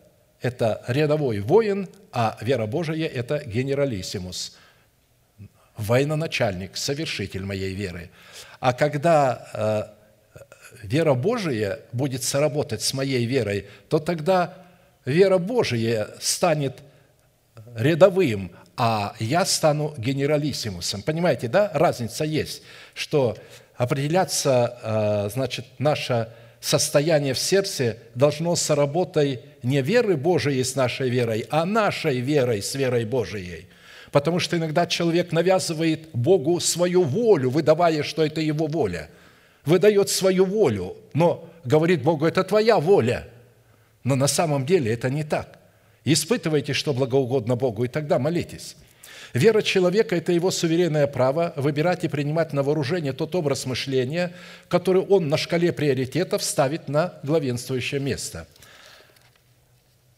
это 0.47 0.83
рядовой 0.87 1.41
воин, 1.41 1.89
а 2.13 2.39
вера 2.41 2.67
Божия– 2.67 3.09
это 3.15 3.45
генералиссимус, 3.45 4.57
военачальник, 5.77 6.77
совершитель 6.77 7.45
моей 7.45 7.75
веры. 7.75 8.11
А 8.61 8.73
когда 8.73 9.93
э, 10.33 10.87
вера 10.87 11.15
Божия 11.15 11.81
будет 11.93 12.23
сработать 12.23 12.83
с 12.83 12.95
моей 12.95 13.27
верой, 13.27 13.67
то 13.89 13.99
тогда 13.99 14.55
вера 15.05 15.39
Божия 15.39 16.09
станет 16.21 16.79
рядовым, 17.75 18.53
а 18.77 19.15
я 19.19 19.45
стану 19.45 19.95
генералиссимусом. 19.99 21.03
Понимаете, 21.03 21.49
да? 21.49 21.71
Разница 21.75 22.25
есть, 22.25 22.63
что 22.95 23.37
определяться, 23.77 24.79
э, 24.83 25.31
значит, 25.33 25.67
наша 25.79 26.33
состояние 26.67 27.33
в 27.33 27.39
сердце 27.39 27.99
должно 28.17 28.57
с 28.57 28.75
работой 28.75 29.41
не 29.62 29.83
веры 29.83 30.17
Божией 30.17 30.64
с 30.64 30.75
нашей 30.75 31.09
верой, 31.11 31.47
а 31.49 31.64
нашей 31.64 32.19
верой 32.19 32.61
с 32.61 32.75
верой 32.75 33.05
Божией. 33.05 33.67
Потому 34.11 34.41
что 34.41 34.57
иногда 34.57 34.87
человек 34.87 35.31
навязывает 35.31 36.09
Богу 36.12 36.59
свою 36.59 37.05
волю, 37.05 37.51
выдавая, 37.51 38.03
что 38.03 38.25
это 38.25 38.41
его 38.41 38.67
воля. 38.67 39.11
Выдает 39.64 40.11
свою 40.11 40.45
волю, 40.45 40.97
но 41.14 41.49
говорит 41.64 42.03
Богу, 42.03 42.27
это 42.27 42.43
твоя 42.43 42.81
воля. 42.81 43.29
Но 44.03 44.17
на 44.17 44.27
самом 44.27 44.67
деле 44.67 44.93
это 44.93 45.09
не 45.09 45.23
так. 45.23 45.59
Испытывайте, 46.05 46.73
что 46.73 46.93
благоугодно 46.93 47.55
Богу, 47.55 47.85
и 47.85 47.89
тогда 47.89 48.19
молитесь. 48.19 48.77
Вера 49.37 49.61
человека– 49.61 50.16
это 50.16 50.32
его 50.32 50.51
суверенное 50.51 51.07
право 51.07 51.53
выбирать 51.57 52.05
и 52.05 52.09
принимать 52.09 52.55
на 52.55 52.62
вооружение 52.62 53.12
тот 53.12 53.34
образ 53.34 53.66
мышления, 53.66 54.32
который 54.68 55.03
он 55.03 55.28
на 55.28 55.37
шкале 55.37 55.74
приоритетов 55.74 56.43
ставит 56.43 56.89
на 56.89 57.12
главенствующее 57.22 58.01
место. 58.01 58.47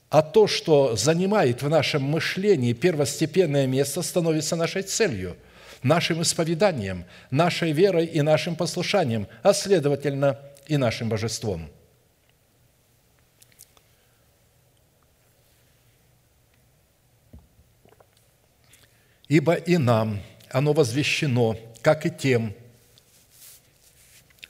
А 0.08 0.22
то, 0.22 0.46
что 0.46 0.94
занимает 0.94 1.62
в 1.62 1.68
нашем 1.68 2.04
мышлении 2.04 2.72
первостепенное 2.74 3.66
место, 3.66 4.02
становится 4.02 4.54
нашей 4.54 4.82
целью, 4.82 5.36
нашим 5.82 6.22
исповеданием, 6.22 7.04
нашей 7.32 7.72
верой 7.72 8.06
и 8.06 8.22
нашим 8.22 8.54
послушанием, 8.54 9.26
а 9.42 9.52
следовательно 9.52 10.38
и 10.68 10.76
нашим 10.76 11.08
божеством– 11.08 11.68
Ибо 19.28 19.54
и 19.54 19.76
нам 19.76 20.20
оно 20.50 20.72
возвещено, 20.72 21.56
как 21.82 22.06
и 22.06 22.10
тем, 22.10 22.54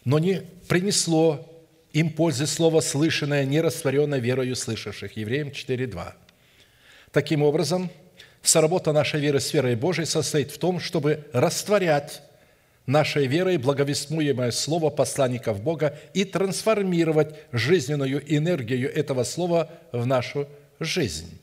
но 0.04 0.18
не 0.18 0.42
принесло 0.68 1.44
им 1.92 2.10
пользы 2.10 2.46
слово 2.46 2.80
слышанное, 2.80 3.44
не 3.44 3.60
растворенное 3.60 4.20
верою 4.20 4.54
слышавших. 4.54 5.16
Евреям 5.16 5.48
4.2. 5.48 6.12
Таким 7.10 7.42
образом, 7.42 7.90
соработа 8.42 8.92
нашей 8.92 9.20
веры 9.20 9.40
с 9.40 9.52
верой 9.52 9.74
Божией 9.74 10.06
состоит 10.06 10.50
в 10.52 10.58
том, 10.58 10.78
чтобы 10.78 11.26
растворять 11.32 12.22
нашей 12.86 13.26
верой 13.26 13.58
благовестмуемое 13.58 14.50
слово 14.50 14.90
посланников 14.90 15.60
Бога 15.60 15.98
и 16.14 16.24
трансформировать 16.24 17.34
жизненную 17.52 18.22
энергию 18.34 18.94
этого 18.94 19.24
слова 19.24 19.70
в 19.92 20.06
нашу 20.06 20.48
жизнь. 20.80 21.38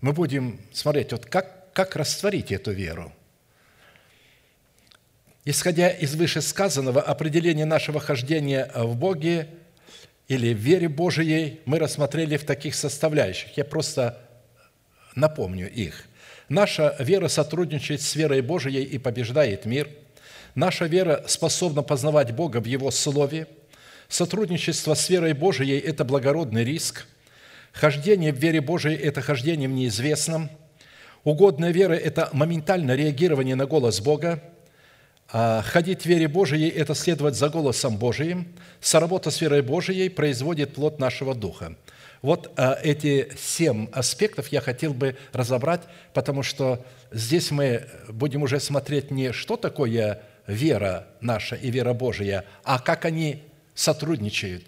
Мы 0.00 0.12
будем 0.12 0.60
смотреть, 0.72 1.12
вот 1.12 1.26
как 1.26 1.57
как 1.72 1.96
растворить 1.96 2.52
эту 2.52 2.72
веру? 2.72 3.12
Исходя 5.44 5.88
из 5.88 6.14
вышесказанного 6.14 7.00
определения 7.00 7.64
нашего 7.64 8.00
хождения 8.00 8.70
в 8.74 8.96
Боге 8.96 9.48
или 10.28 10.52
в 10.52 10.58
вере 10.58 10.88
Божией, 10.88 11.60
мы 11.64 11.78
рассмотрели 11.78 12.36
в 12.36 12.44
таких 12.44 12.74
составляющих. 12.74 13.56
Я 13.56 13.64
просто 13.64 14.20
напомню 15.14 15.70
их. 15.70 16.04
Наша 16.50 16.94
вера 16.98 17.28
сотрудничает 17.28 18.02
с 18.02 18.14
верой 18.14 18.42
Божией 18.42 18.84
и 18.84 18.98
побеждает 18.98 19.64
мир. 19.64 19.88
Наша 20.54 20.84
вера 20.84 21.24
способна 21.26 21.82
познавать 21.82 22.32
Бога 22.32 22.60
в 22.60 22.66
Его 22.66 22.90
Слове. 22.90 23.46
Сотрудничество 24.08 24.92
с 24.92 25.08
верой 25.08 25.32
Божией– 25.32 25.78
это 25.80 26.04
благородный 26.04 26.64
риск. 26.64 27.06
Хождение 27.72 28.34
в 28.34 28.36
вере 28.36 28.60
Божией– 28.60 28.96
это 29.02 29.22
хождение 29.22 29.68
в 29.68 29.72
неизвестном– 29.72 30.50
Угодная 31.28 31.72
вера– 31.72 31.92
это 31.94 32.30
моментальное 32.32 32.96
реагирование 32.96 33.54
на 33.54 33.66
голос 33.66 34.00
Бога. 34.00 34.42
А 35.30 35.60
ходить 35.60 36.00
в 36.00 36.06
вере 36.06 36.26
Божией– 36.26 36.70
это 36.74 36.94
следовать 36.94 37.34
за 37.34 37.50
голосом 37.50 37.98
Божиим. 37.98 38.48
Соработа 38.80 39.30
с 39.30 39.38
верой 39.42 39.60
Божией 39.60 40.08
производит 40.08 40.72
плод 40.72 40.98
нашего 40.98 41.34
духа. 41.34 41.76
Вот 42.22 42.50
а, 42.56 42.78
эти 42.82 43.28
семь 43.36 43.88
аспектов 43.92 44.48
я 44.48 44.62
хотел 44.62 44.94
бы 44.94 45.18
разобрать, 45.34 45.82
потому 46.14 46.42
что 46.42 46.82
здесь 47.12 47.50
мы 47.50 47.86
будем 48.08 48.42
уже 48.42 48.58
смотреть 48.58 49.10
не 49.10 49.32
что 49.32 49.58
такое 49.58 50.22
вера 50.46 51.08
наша 51.20 51.56
и 51.56 51.70
вера 51.70 51.92
Божия, 51.92 52.46
а 52.64 52.78
как 52.78 53.04
они 53.04 53.42
сотрудничают 53.74 54.64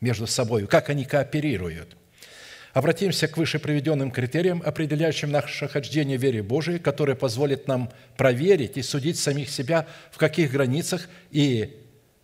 между 0.00 0.26
собой, 0.26 0.66
как 0.68 0.88
они 0.88 1.04
кооперируют. 1.04 1.97
Обратимся 2.74 3.28
к 3.28 3.36
выше 3.36 3.58
приведенным 3.58 4.10
критериям, 4.10 4.62
определяющим 4.64 5.30
наше 5.30 5.68
хождение 5.68 6.18
в 6.18 6.22
вере 6.22 6.42
Божией, 6.42 6.78
которые 6.78 7.16
позволят 7.16 7.66
нам 7.66 7.90
проверить 8.16 8.76
и 8.76 8.82
судить 8.82 9.18
самих 9.18 9.50
себя, 9.50 9.86
в 10.10 10.18
каких 10.18 10.52
границах 10.52 11.08
и 11.30 11.76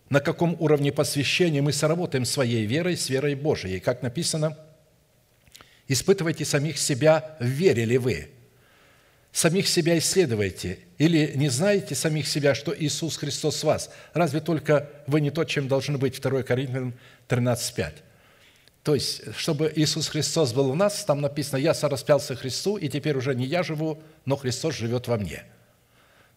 на 0.09 0.19
каком 0.19 0.55
уровне 0.59 0.91
посвящения 0.91 1.61
мы 1.61 1.73
сработаем 1.73 2.25
своей 2.25 2.65
верой 2.65 2.95
с 2.95 3.09
верой 3.09 3.33
Божией. 3.35 3.79
Как 3.79 4.03
написано, 4.03 4.57
испытывайте 5.87 6.45
самих 6.45 6.77
себя, 6.77 7.35
верили 7.39 7.85
ли 7.85 7.97
вы. 7.97 8.29
Самих 9.31 9.67
себя 9.67 9.97
исследуйте. 9.97 10.79
Или 10.97 11.33
не 11.35 11.49
знаете 11.49 11.95
самих 11.95 12.27
себя, 12.27 12.55
что 12.55 12.73
Иисус 12.77 13.17
Христос 13.17 13.63
вас? 13.63 13.89
Разве 14.13 14.39
только 14.39 14.89
вы 15.07 15.19
не 15.19 15.31
то, 15.31 15.43
чем 15.43 15.67
должны 15.67 15.97
быть? 15.97 16.21
2 16.21 16.43
Коринфянам 16.43 16.93
13, 17.27 17.95
То 18.85 18.95
есть, 18.95 19.35
чтобы 19.35 19.73
Иисус 19.75 20.07
Христос 20.07 20.53
был 20.53 20.69
у 20.69 20.75
нас, 20.75 21.03
там 21.03 21.19
написано, 21.19 21.57
«Я 21.57 21.73
сораспялся 21.73 22.35
Христу, 22.35 22.77
и 22.77 22.87
теперь 22.87 23.17
уже 23.17 23.35
не 23.35 23.45
я 23.45 23.63
живу, 23.63 24.01
но 24.23 24.37
Христос 24.37 24.75
живет 24.75 25.09
во 25.09 25.17
мне». 25.17 25.43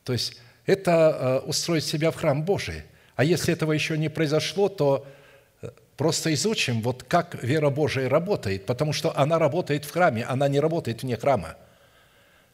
То 0.03 0.13
есть, 0.13 0.37
это 0.67 1.43
э, 1.45 1.49
устроить 1.49 1.85
себя 1.85 2.11
в 2.11 2.17
храм 2.17 2.43
Божий– 2.43 2.83
а 3.19 3.25
если 3.25 3.53
этого 3.53 3.73
еще 3.73 3.99
не 3.99 4.09
произошло, 4.09 4.69
то 4.69 5.05
э, 5.61 5.71
просто 5.97 6.33
изучим, 6.33 6.83
вот 6.83 7.03
как 7.03 7.43
вера 7.43 7.69
Божия 7.69 8.09
работает, 8.09 8.65
потому 8.65 8.93
что 8.93 9.13
она 9.19 9.41
работает 9.41 9.85
в 9.85 9.91
храме, 9.91 10.23
она 10.23 10.47
не 10.47 10.61
работает 10.61 11.03
вне 11.03 11.17
храма. 11.17 11.57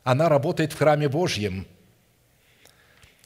Она 0.04 0.30
работает 0.30 0.72
в 0.72 0.78
храме 0.78 1.10
Божьем. 1.10 1.66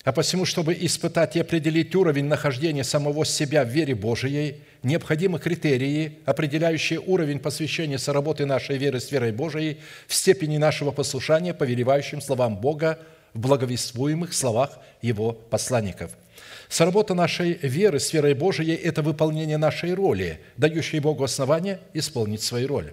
А 0.02 0.10
посему, 0.10 0.46
чтобы 0.46 0.76
испытать 0.80 1.36
и 1.36 1.40
определить 1.40 1.94
уровень 1.94 2.24
нахождения 2.24 2.82
самого 2.82 3.24
себя 3.24 3.62
в 3.62 3.68
вере 3.68 3.94
Божией, 3.94 4.60
необходимы 4.82 5.38
критерии, 5.38 6.18
определяющие 6.24 7.00
уровень 7.00 7.38
посвящения 7.38 7.98
соработы 7.98 8.46
нашей 8.46 8.78
веры 8.78 9.00
с 9.00 9.10
верой 9.10 9.32
Божией 9.32 9.78
в 10.06 10.14
степени 10.14 10.56
нашего 10.56 10.90
послушания 10.90 11.54
повелевающим 11.54 12.20
словам 12.20 12.56
Бога 12.56 12.98
в 13.34 13.40
благовествуемых 13.40 14.32
словах 14.32 14.78
Его 15.02 15.32
посланников– 15.32 16.12
Сработа 16.68 17.14
нашей 17.14 17.54
веры 17.62 17.98
с 17.98 18.12
верой 18.12 18.34
Божией– 18.34 18.74
это 18.84 19.00
выполнение 19.00 19.56
нашей 19.56 19.94
роли, 19.94 20.40
дающей 20.58 20.98
Богу 20.98 21.24
основание 21.24 21.80
исполнить 21.94 22.42
свою 22.42 22.68
роль. 22.68 22.92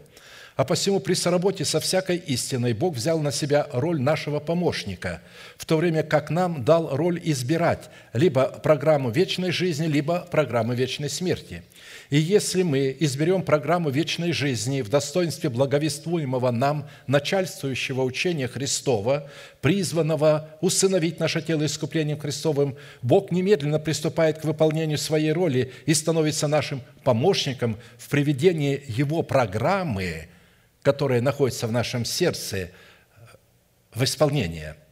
А 0.55 0.63
посему 0.63 1.01
при 1.01 1.13
соработе 1.13 1.65
со 1.65 1.81
всякой 1.81 2.15
истиной 2.15 2.71
Бог 2.71 2.95
взял 2.95 3.19
на 3.19 3.33
себя 3.33 3.67
роль 3.73 3.99
нашего 3.99 4.39
помощника, 4.39 5.21
в 5.57 5.65
то 5.65 5.75
время 5.75 6.03
как 6.03 6.29
нам 6.29 6.63
дал 6.63 6.95
роль 6.95 7.19
избирать 7.25 7.89
либо 8.13 8.45
программу 8.45 9.09
вечной 9.09 9.51
жизни, 9.51 9.87
либо 9.87 10.25
программу 10.31 10.73
вечной 10.73 11.09
смерти– 11.09 11.63
и 12.09 12.17
если 12.17 12.61
мы 12.61 12.95
изберем 12.99 13.41
программу 13.41 13.89
вечной 13.89 14.31
жизни 14.31 14.81
в 14.81 14.89
достоинстве 14.89 15.49
благовествуемого 15.49 16.51
нам 16.51 16.87
начальствующего 17.07 18.03
учения 18.03 18.47
Христова, 18.47 19.29
призванного 19.61 20.49
усыновить 20.61 21.19
наше 21.19 21.41
тело 21.41 21.65
искуплением 21.65 22.19
Христовым, 22.19 22.77
Бог 23.01 23.31
немедленно 23.31 23.79
приступает 23.79 24.39
к 24.39 24.45
выполнению 24.45 24.99
своей 24.99 25.31
роли 25.31 25.71
и 25.85 25.93
становится 25.93 26.47
нашим 26.47 26.81
помощником 27.03 27.77
в 27.97 28.09
приведении 28.09 28.83
Его 28.87 29.23
программы, 29.23 30.27
которая 30.83 31.21
находится 31.21 31.65
в 31.67 31.71
нашем 31.71 32.05
сердце, 32.05 32.69
в 33.93 34.03
исполнение– 34.03 34.75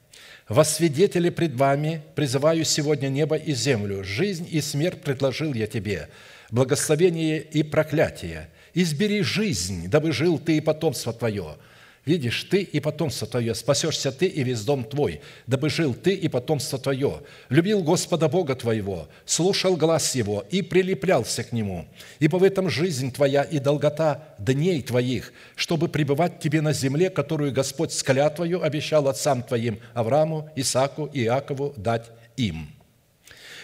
во 0.49 0.65
свидетели 0.65 1.29
пред 1.29 1.55
вами 1.55 2.01
призываю 2.15 2.65
сегодня 2.65 3.07
небо 3.07 3.37
и 3.37 3.53
землю. 3.53 4.03
Жизнь 4.03 4.45
и 4.51 4.59
смерть 4.59 5.01
предложил 5.01 5.53
я 5.53 5.67
тебе 5.67 6.09
благословение 6.53 7.41
и 7.41 7.63
проклятие. 7.63 8.47
Избери 8.75 9.23
жизнь, 9.23 9.89
дабы 9.89 10.11
жил 10.11 10.37
ты 10.37 10.57
и 10.57 10.61
потомство 10.61 11.11
твое. 11.11 11.57
Видишь, 12.05 12.43
ты 12.43 12.61
и 12.61 12.79
потомство 12.79 13.25
твое, 13.25 13.55
спасешься 13.55 14.11
ты 14.11 14.27
и 14.27 14.43
весь 14.43 14.61
дом 14.61 14.83
твой, 14.83 15.21
дабы 15.47 15.69
жил 15.69 15.95
ты 15.95 16.13
и 16.13 16.27
потомство 16.27 16.77
твое. 16.77 17.21
Любил 17.49 17.81
Господа 17.81 18.27
Бога 18.27 18.55
твоего, 18.55 19.07
слушал 19.25 19.77
глаз 19.77 20.13
Его 20.13 20.45
и 20.51 20.61
прилеплялся 20.61 21.43
к 21.43 21.53
Нему. 21.53 21.87
Ибо 22.19 22.37
в 22.37 22.43
этом 22.43 22.69
жизнь 22.69 23.11
твоя 23.11 23.41
и 23.41 23.57
долгота 23.57 24.35
дней 24.37 24.83
твоих, 24.83 25.33
чтобы 25.55 25.87
пребывать 25.87 26.39
тебе 26.39 26.61
на 26.61 26.73
земле, 26.73 27.09
которую 27.09 27.51
Господь 27.51 27.93
с 27.93 28.03
клятвою 28.03 28.61
обещал 28.61 29.07
отцам 29.07 29.41
твоим 29.41 29.79
Аврааму, 29.93 30.51
Исааку 30.55 31.05
и 31.05 31.23
Иакову 31.23 31.73
дать 31.77 32.11
им». 32.37 32.82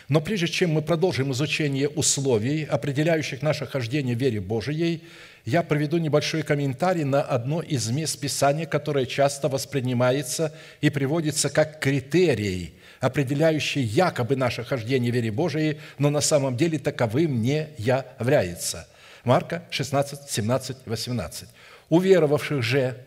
Но 0.10 0.22
прежде 0.22 0.48
чем 0.48 0.72
мы 0.72 0.82
продолжим 0.82 1.32
изучение 1.34 1.88
условий, 1.88 2.64
определяющих 2.64 3.44
наше 3.44 3.68
хождение 3.68 4.16
в 4.16 4.20
вере 4.20 4.42
Божией, 4.42 5.04
я 5.46 5.62
проведу 5.62 5.98
небольшой 6.00 6.42
комментарий 6.42 7.04
на 7.04 7.22
одно 7.22 7.62
из 7.62 7.88
мест 7.92 8.20
Писания, 8.20 8.66
которое 8.66 9.06
часто 9.06 9.50
воспринимается 9.50 10.52
и 10.82 10.90
приводится 10.90 11.52
как 11.52 11.80
критерий, 11.80 12.74
определяющий 13.00 13.82
якобы 13.82 14.36
наше 14.36 14.64
хождение 14.64 15.12
в 15.12 15.16
вере 15.16 15.32
Божией, 15.32 15.80
но 16.00 16.10
на 16.10 16.22
самом 16.22 16.58
деле 16.58 16.80
таковым 16.80 17.44
не 17.44 17.68
является. 17.78 18.88
Марка 19.24 19.64
16, 19.70 20.28
17, 20.28 20.78
18. 20.86 21.50
«Уверовавших 21.90 22.64
же, 22.64 22.98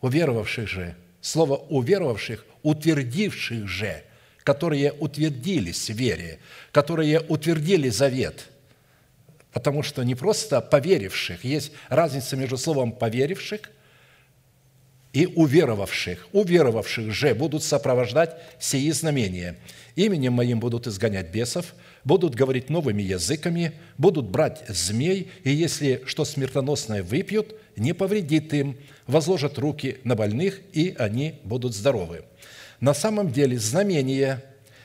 уверовавших 0.00 0.68
же, 0.68 0.94
слово 1.20 1.56
«уверовавших», 1.56 2.44
утвердивших 2.62 3.66
же– 3.66 4.04
которые 4.48 4.92
утвердились 4.92 5.90
в 5.90 5.94
вере, 5.94 6.38
которые 6.72 7.20
утвердили 7.20 7.90
завет. 7.90 8.46
Потому 9.52 9.82
что 9.82 10.02
не 10.04 10.14
просто 10.14 10.62
поверивших, 10.62 11.44
есть 11.44 11.72
разница 11.90 12.34
между 12.34 12.56
словом 12.56 12.92
«поверивших» 12.92 13.70
и 15.12 15.26
уверовавших. 15.26 16.28
Уверовавших 16.32 17.12
же 17.12 17.34
будут 17.34 17.62
сопровождать 17.62 18.36
сии 18.58 18.90
знамения. 18.90 19.58
Именем 19.96 20.32
моим 20.32 20.60
будут 20.60 20.86
изгонять 20.86 21.30
бесов, 21.30 21.74
будут 22.02 22.34
говорить 22.34 22.70
новыми 22.70 23.02
языками, 23.02 23.72
будут 23.98 24.30
брать 24.30 24.64
змей, 24.66 25.30
и 25.44 25.50
если 25.50 26.02
что 26.06 26.24
смертоносное 26.24 27.02
выпьют, 27.02 27.54
не 27.76 27.92
повредит 27.92 28.54
им, 28.54 28.78
возложат 29.06 29.58
руки 29.58 29.98
на 30.04 30.16
больных, 30.16 30.62
и 30.72 30.96
они 30.98 31.34
будут 31.44 31.74
здоровы. 31.74 32.22
На 32.80 32.94
самом 32.94 33.32
деле 33.32 33.58
знамения, 33.58 34.44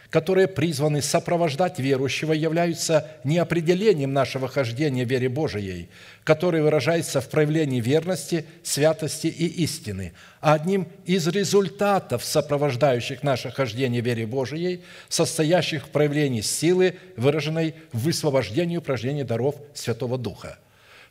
которые 0.10 0.48
призваны 0.48 1.02
сопровождать 1.02 1.78
верующего, 1.78 2.34
являются 2.34 3.08
не 3.24 3.38
определением 3.38 4.14
нашего 4.14 4.48
хождения 4.48 5.06
в 5.06 5.10
вере 5.10 5.30
Божией, 5.30 5.89
которое 6.24 6.64
выражается 6.64 7.22
в 7.22 7.30
проявлении 7.30 7.82
верности, 7.82 8.46
святости 8.64 9.28
и 9.28 9.46
истины, 9.64 10.14
а 10.41 10.54
одним 10.54 10.88
из 11.06 11.28
результатов, 11.28 12.24
сопровождающих 12.26 13.22
наше 13.22 13.52
хождение 13.52 14.02
в 14.02 14.06
вере 14.06 14.26
Божией, 14.26 14.84
состоящих 15.08 15.86
в 15.86 15.89
проявлении 15.89 16.41
силы, 16.41 16.96
выраженной 17.16 17.76
в 17.91 18.00
высвобождении 18.00 18.78
упражнений 18.78 19.24
даров 19.24 19.56
Святого 19.76 20.18
Духа. 20.18 20.58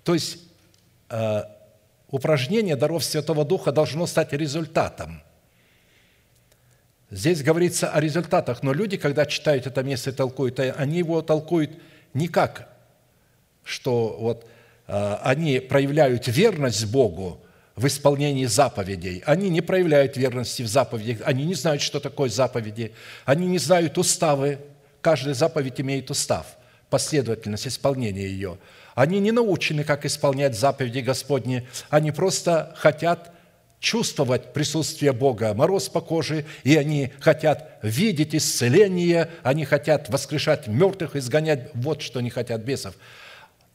То 0.02 0.14
есть, 0.14 0.38
э, 1.10 1.42
упражнение 2.08 2.74
даров 2.74 3.04
Святого 3.04 3.44
Духа 3.44 3.70
должно 3.70 4.08
стать 4.08 4.32
результатом– 4.32 5.22
Здесь 7.12 7.42
говорится 7.42 7.90
о 7.90 8.00
результатах, 8.00 8.62
но 8.62 8.72
люди, 8.72 8.96
когда 8.96 9.26
читают 9.26 9.66
это 9.66 9.82
место 9.82 10.08
и 10.08 10.12
толкуют, 10.14 10.58
они 10.58 10.96
его 10.96 11.20
толкуют 11.20 11.72
не 12.14 12.26
как, 12.26 12.70
что 13.64 14.16
вот 14.18 14.46
э, 14.86 15.16
они 15.22 15.60
проявляют 15.60 16.26
верность 16.26 16.86
Богу 16.86 17.38
в 17.76 17.86
исполнении 17.86 18.46
заповедей. 18.46 19.22
Они 19.26 19.50
не 19.50 19.60
проявляют 19.60 20.16
верности 20.16 20.62
в 20.62 20.68
заповедях, 20.68 21.18
они 21.26 21.44
не 21.44 21.52
знают, 21.52 21.82
что 21.82 22.00
такое 22.00 22.30
заповеди, 22.30 22.94
они 23.26 23.46
не 23.46 23.58
знают 23.58 23.98
уставы. 23.98 24.60
Каждая 25.02 25.34
заповедь 25.34 25.82
имеет 25.82 26.10
устав, 26.10 26.46
последовательность 26.88 27.66
исполнения 27.66 28.26
ее. 28.26 28.56
Они 28.94 29.20
не 29.20 29.32
научены, 29.32 29.84
как 29.84 30.06
исполнять 30.06 30.58
заповеди 30.58 31.00
Господни, 31.00 31.68
они 31.90 32.10
просто 32.10 32.72
хотят 32.74 33.34
чувствовать 33.82 34.52
присутствие 34.52 35.12
Бога, 35.12 35.52
мороз 35.54 35.88
по 35.88 36.00
коже, 36.00 36.46
и 36.62 36.76
они 36.76 37.12
хотят 37.18 37.78
видеть 37.82 38.34
исцеление, 38.34 39.28
они 39.42 39.64
хотят 39.64 40.08
воскрешать 40.08 40.68
мертвых, 40.68 41.16
изгонять, 41.16 41.70
вот 41.74 42.00
что 42.00 42.20
они 42.20 42.30
хотят 42.30 42.62
бесов. 42.62 42.94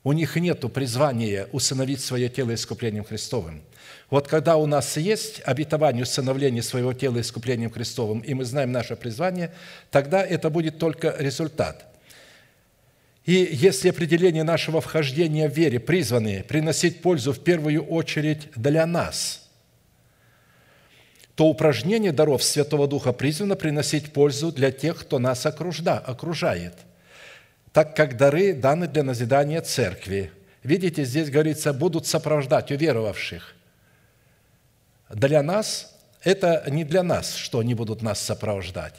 У 0.05 0.13
них 0.13 0.37
нет 0.37 0.61
призвания 0.73 1.49
усыновить 1.51 1.99
свое 1.99 2.29
тело 2.29 2.53
искуплением 2.53 3.03
Христовым. 3.03 3.61
Вот 4.09 4.29
когда 4.29 4.55
у 4.55 4.65
нас 4.65 4.95
есть 4.95 5.41
обетование 5.43 6.03
усыновления 6.03 6.61
своего 6.61 6.93
тела 6.93 7.19
искуплением 7.19 7.69
Христовым, 7.69 8.21
и 8.21 8.33
мы 8.33 8.45
знаем 8.45 8.71
наше 8.71 8.95
призвание, 8.95 9.53
тогда 9.91 10.25
это 10.25 10.49
будет 10.49 10.79
только 10.79 11.13
результат. 11.19 11.85
И 13.25 13.49
если 13.51 13.89
определение 13.89 14.45
нашего 14.45 14.79
вхождения 14.79 15.49
в 15.49 15.53
вере 15.53 15.81
призваны 15.81 16.45
приносить 16.47 17.01
пользу 17.01 17.33
в 17.33 17.39
первую 17.39 17.83
очередь 17.83 18.47
для 18.55 18.85
нас, 18.85 19.46
то 21.37 21.45
упражнение 21.45 22.11
даров 22.11 22.43
Святого 22.43 22.87
Духа 22.87 23.13
призвано 23.13 23.55
приносить 23.55 24.11
пользу 24.11 24.51
для 24.51 24.71
тех, 24.71 24.97
кто 24.97 25.19
нас 25.19 25.45
окружает, 25.45 26.73
так 27.71 27.95
как 27.95 28.17
дары 28.17 28.55
даны 28.55 28.87
для 28.87 29.03
назидания 29.03 29.61
церкви. 29.61 30.31
Видите, 30.63 31.05
здесь 31.05 31.29
говорится, 31.29 31.73
будут 31.73 32.07
сопровождать 32.07 32.71
уверовавших. 32.71 33.55
Для 35.11 35.43
нас– 35.43 35.95
это 36.23 36.63
не 36.69 36.83
для 36.83 37.03
нас, 37.03 37.35
что 37.35 37.59
они 37.59 37.75
будут 37.75 38.01
нас 38.01 38.19
сопровождать. 38.19 38.95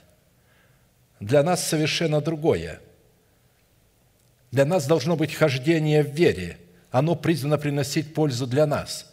Для 1.19 1.43
нас 1.43 1.63
совершенно 1.63 2.21
другое– 2.21 2.79
для 4.51 4.65
нас 4.65 4.87
должно 4.87 5.17
быть 5.17 5.35
хождение 5.35 6.03
в 6.03 6.15
вере. 6.15 6.59
Оно 6.91 7.15
призвано 7.15 7.59
приносить 7.59 8.15
пользу 8.15 8.47
для 8.47 8.67
нас. 8.67 9.13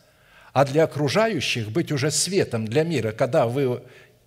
А 0.56 0.64
для 0.64 0.86
окружающих 0.86 1.70
быть 1.70 1.91
уже 1.91 2.10
светом 2.12 2.66
для 2.66 2.84
мира, 2.84 3.12
когда 3.12 3.45
вы 3.45 3.82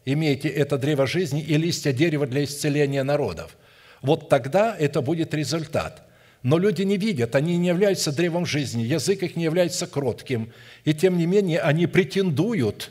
имеете 0.05 0.51
это 0.51 0.77
древо 0.77 1.07
жизни 1.07 1.43
и 1.43 1.57
листья 1.57 1.91
дерева 1.91 2.27
для 2.27 2.45
исцеления 2.45 3.03
народов. 3.03 3.57
Вот 4.03 4.29
тогда 4.29 4.77
это 4.79 5.01
будет 5.01 5.33
результат. 5.33 6.03
Но 6.43 6.59
люди 6.59 6.83
не 6.83 6.99
видят, 6.99 7.35
они 7.35 7.57
не 7.57 7.69
являются 7.69 8.13
древом 8.13 8.45
жизни, 8.45 8.83
язык 8.83 9.23
их 9.23 9.37
не 9.37 9.45
является 9.45 9.87
кротким. 9.87 10.53
И 10.85 10.93
тем 10.93 11.17
не 11.17 11.25
менее 11.25 11.61
они 11.61 11.87
претендуют 11.87 12.91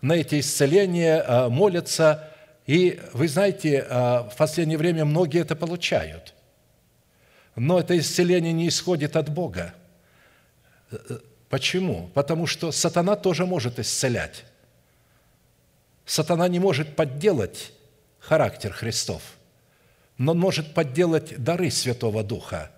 на 0.00 0.14
эти 0.14 0.40
исцеления, 0.40 1.22
а, 1.28 1.50
молятся. 1.50 2.30
И 2.66 2.98
вы 3.12 3.28
знаете, 3.28 3.86
а, 3.86 4.30
в 4.32 4.36
последнее 4.36 4.78
время 4.78 5.04
многие 5.04 5.42
это 5.42 5.54
получают– 5.54 6.32
но 7.58 7.80
это 7.80 7.98
исцеление 7.98 8.52
не 8.52 8.68
исходит 8.68 9.16
от 9.16 9.30
Бога. 9.30 9.74
Почему? 11.48 12.10
Потому 12.14 12.46
что 12.46 12.72
сатана 12.72 13.16
тоже 13.16 13.46
может 13.46 13.78
исцелять. 13.78 14.44
Сатана 16.04 16.48
не 16.48 16.58
может 16.58 16.96
подделать 16.96 17.72
характер 18.18 18.72
Христов, 18.72 19.22
но 20.16 20.32
он 20.32 20.38
может 20.38 20.74
подделать 20.74 21.42
дары 21.42 21.70
Святого 21.70 22.22
Духа. 22.22 22.70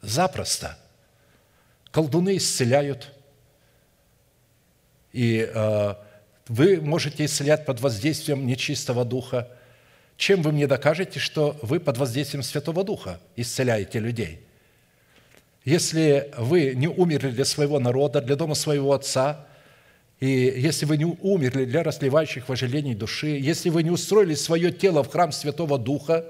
Запросто. 0.00 0.78
Колдуны 1.90 2.36
исцеляют, 2.36 3.12
и 5.12 5.50
э, 5.52 5.94
вы 6.48 6.80
можете 6.80 7.24
исцелять 7.24 7.66
под 7.66 7.80
воздействием 7.80 8.46
нечистого 8.46 9.04
духа– 9.04 9.48
чем 10.22 10.42
вы 10.42 10.52
мне 10.52 10.68
докажете, 10.68 11.18
что 11.18 11.58
вы 11.62 11.80
под 11.80 11.98
воздействием 11.98 12.44
Святого 12.44 12.84
Духа 12.84 13.18
исцеляете 13.34 13.98
людей? 13.98 14.46
Если 15.64 16.30
вы 16.36 16.74
не 16.74 16.88
умерли 16.88 17.30
для 17.30 17.44
своего 17.44 17.78
народа, 17.78 18.20
для 18.20 18.36
дома 18.36 18.54
своего 18.54 18.92
Отца, 18.92 19.46
и 20.18 20.26
если 20.26 20.86
вы 20.86 20.96
не 20.96 21.04
умерли 21.04 21.64
для 21.64 21.82
расливающих 21.82 22.48
вожделений 22.48 22.94
души, 22.94 23.38
если 23.38 23.70
вы 23.70 23.82
не 23.82 23.90
устроили 23.90 24.34
свое 24.34 24.72
тело 24.72 25.02
в 25.02 25.10
храм 25.10 25.32
Святого 25.32 25.78
Духа, 25.78 26.24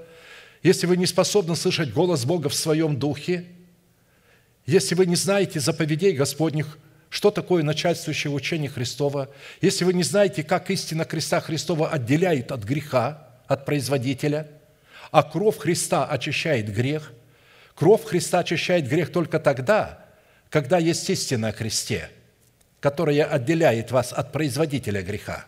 если 0.61 0.87
вы 0.87 0.97
не 0.97 1.05
способны 1.05 1.55
слышать 1.55 1.93
голос 1.93 2.25
Бога 2.25 2.49
в 2.49 2.53
своем 2.53 2.97
духе, 2.97 3.45
если 4.65 4.95
вы 4.95 5.05
не 5.05 5.15
знаете 5.15 5.59
заповедей 5.59 6.13
Господних, 6.13 6.77
что 7.09 7.29
такое 7.29 7.63
начальствующее 7.63 8.31
учение 8.31 8.69
Христова, 8.69 9.29
если 9.61 9.83
вы 9.83 9.93
не 9.93 10.03
знаете, 10.03 10.43
как 10.43 10.71
истина 10.71 11.05
креста 11.05 11.41
Христова 11.41 11.89
отделяет 11.89 12.51
от 12.51 12.63
греха, 12.63 13.27
от 13.47 13.65
производителя, 13.65 14.47
а 15.11 15.21
кровь 15.21 15.57
Христа 15.57 16.05
очищает 16.05 16.73
грех. 16.73 17.13
Кровь 17.75 18.03
Христа 18.03 18.39
очищает 18.39 18.87
грех 18.87 19.11
только 19.11 19.39
тогда, 19.39 20.05
когда 20.49 20.77
есть 20.77 21.09
истина 21.09 21.49
о 21.49 21.51
кресте, 21.51 22.09
которая 22.79 23.25
отделяет 23.25 23.91
вас 23.91 24.13
от 24.13 24.31
производителя 24.31 25.01
греха. 25.01 25.45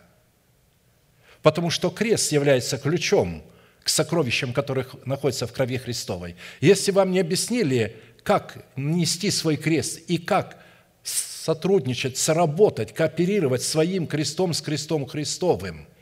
Потому 1.42 1.70
что 1.70 1.90
крест 1.90 2.32
является 2.32 2.78
ключом 2.78 3.44
к 3.84 3.90
сокровищам, 3.90 4.54
которых 4.54 4.96
находятся 5.06 5.46
в 5.46 5.54
крови 5.54 5.78
Христовой. 5.78 6.36
Если 6.60 6.92
вам 6.92 7.12
не 7.12 7.20
объяснили, 7.20 7.98
как 8.24 8.66
нести 8.76 9.30
свой 9.30 9.58
крест 9.58 10.00
и 10.08 10.18
как 10.18 10.58
сотрудничать, 11.04 12.18
сработать, 12.18 12.94
кооперировать 12.94 13.62
своим 13.62 14.08
крестом 14.08 14.54
с 14.54 14.62
крестом 14.62 15.06
Христовым– 15.06 15.88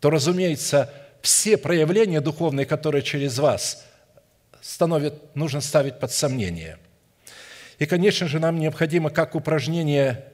то, 0.00 0.10
разумеется, 0.10 0.92
все 1.22 1.56
проявления 1.56 2.20
духовные, 2.20 2.66
которые 2.66 3.02
через 3.02 3.38
вас 3.38 3.84
становят, 4.68 5.34
нужно 5.34 5.62
ставить 5.62 5.98
под 5.98 6.12
сомнение. 6.12 6.78
И, 7.78 7.86
конечно 7.86 8.28
же, 8.28 8.38
нам 8.38 8.58
необходимо 8.58 9.08
как 9.08 9.34
упражнение 9.34 10.26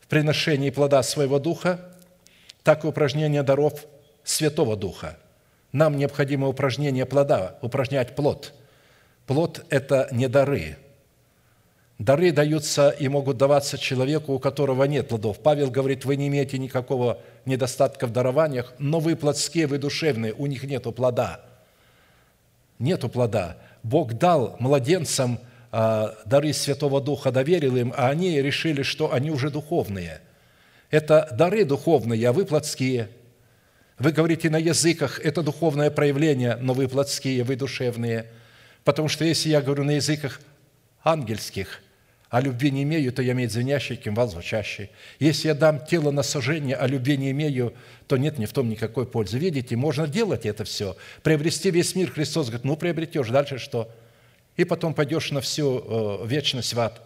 в 0.00 0.08
приношении 0.08 0.70
плода 0.70 1.02
своего 1.02 1.38
духа, 1.38 1.94
так 2.64 2.84
и 2.84 2.88
упражнение 2.88 3.42
даров 3.42 3.86
Святого 4.24 4.76
Духа. 4.76 5.18
Нам 5.70 5.96
необходимо 5.96 6.48
упражнение 6.48 7.06
плода, 7.06 7.58
упражнять 7.62 8.16
плод. 8.16 8.52
Плод– 9.26 9.64
это 9.70 10.08
не 10.10 10.28
дары– 10.28 10.76
Дары 11.98 12.32
даются 12.32 12.88
и 12.88 13.06
могут 13.06 13.36
даваться 13.36 13.78
человеку, 13.78 14.32
у 14.32 14.40
которого 14.40 14.82
нет 14.84 15.06
плодов. 15.06 15.38
Павел 15.38 15.70
говорит, 15.70 16.04
вы 16.04 16.16
не 16.16 16.26
имеете 16.26 16.58
никакого 16.58 17.20
недостатка 17.44 18.08
в 18.08 18.12
дарованиях, 18.12 18.74
но 18.78 18.98
вы 18.98 19.14
плотские, 19.14 19.68
вы 19.68 19.78
душевные, 19.78 20.34
у 20.34 20.46
них 20.46 20.64
нету 20.64 20.90
плода. 20.90 21.51
Нету 22.82 23.08
плода. 23.08 23.58
Бог 23.84 24.14
дал 24.14 24.56
младенцам 24.58 25.38
а, 25.70 26.16
дары 26.26 26.52
Святого 26.52 27.00
Духа, 27.00 27.30
доверил 27.30 27.76
им, 27.76 27.94
а 27.96 28.08
они 28.08 28.42
решили, 28.42 28.82
что 28.82 29.12
они 29.12 29.30
уже 29.30 29.50
духовные. 29.50 30.20
Это 30.90 31.28
дары 31.30 31.64
духовные, 31.64 32.28
а 32.28 32.32
вы 32.32 32.44
плотские. 32.44 33.08
Вы 34.00 34.10
говорите 34.10 34.50
на 34.50 34.56
языках, 34.56 35.20
это 35.20 35.44
духовное 35.44 35.92
проявление, 35.92 36.56
но 36.56 36.72
вы 36.72 36.88
плотские, 36.88 37.44
вы 37.44 37.54
душевные. 37.54 38.26
Потому 38.82 39.06
что 39.06 39.24
если 39.24 39.50
я 39.50 39.62
говорю 39.62 39.84
на 39.84 39.92
языках 39.92 40.40
ангельских, 41.04 41.82
а 42.32 42.40
любви 42.40 42.70
не 42.70 42.82
имею, 42.84 43.12
то 43.12 43.20
я 43.20 43.32
имею 43.32 43.50
звенящий, 43.50 43.94
кимвал 43.94 44.26
звучащий. 44.26 44.88
Если 45.18 45.48
я 45.48 45.54
дам 45.54 45.84
тело 45.84 46.10
на 46.10 46.22
сожжение, 46.22 46.76
а 46.76 46.86
любви 46.86 47.18
не 47.18 47.30
имею, 47.30 47.74
то 48.06 48.16
нет 48.16 48.38
ни 48.38 48.46
в 48.46 48.54
том 48.54 48.70
никакой 48.70 49.04
пользы. 49.04 49.38
Видите, 49.38 49.76
можно 49.76 50.08
делать 50.08 50.46
это 50.46 50.64
все, 50.64 50.96
приобрести 51.22 51.70
весь 51.70 51.94
мир. 51.94 52.10
Христос 52.10 52.46
говорит, 52.46 52.64
ну, 52.64 52.74
приобретешь, 52.74 53.28
дальше 53.28 53.58
что? 53.58 53.94
И 54.56 54.64
потом 54.64 54.94
пойдешь 54.94 55.30
на 55.30 55.42
всю 55.42 56.22
э, 56.24 56.26
вечность 56.26 56.72
в 56.72 56.80
ад. 56.80 57.02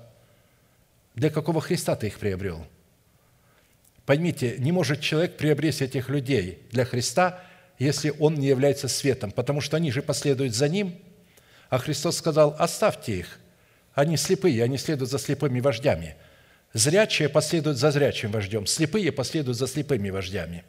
Для 1.17 1.31
какого 1.31 1.61
Христа 1.61 1.97
ты 1.97 2.07
их 2.07 2.21
приобрел? 2.21 2.65
Поймите, 4.05 4.55
не 4.59 4.71
может 4.71 5.01
человек 5.01 5.37
приобрести 5.37 5.87
этих 5.87 6.09
людей 6.09 6.61
для 6.71 6.85
Христа, 6.85 7.43
если 7.81 8.15
он 8.21 8.37
не 8.37 8.47
является 8.47 8.87
светом, 8.87 9.33
потому 9.33 9.61
что 9.61 9.77
они 9.77 9.91
же 9.91 10.03
последуют 10.03 10.55
за 10.55 10.69
ним. 10.69 10.95
А 11.69 11.79
Христос 11.79 12.17
сказал, 12.19 12.55
оставьте 12.61 13.19
их– 13.19 13.41
они 13.97 14.19
слепые, 14.19 14.63
они 14.63 14.77
следуют 14.77 15.11
за 15.11 15.19
слепыми 15.19 15.59
вождями. 15.59 16.17
Зрячие 16.75 17.31
последуют 17.31 17.79
за 17.79 17.91
зрячим 17.91 18.31
вождем, 18.31 18.67
слепые 18.67 19.11
последуют 19.11 19.57
за 19.57 19.67
слепыми 19.67 20.11
вождями. 20.11 20.65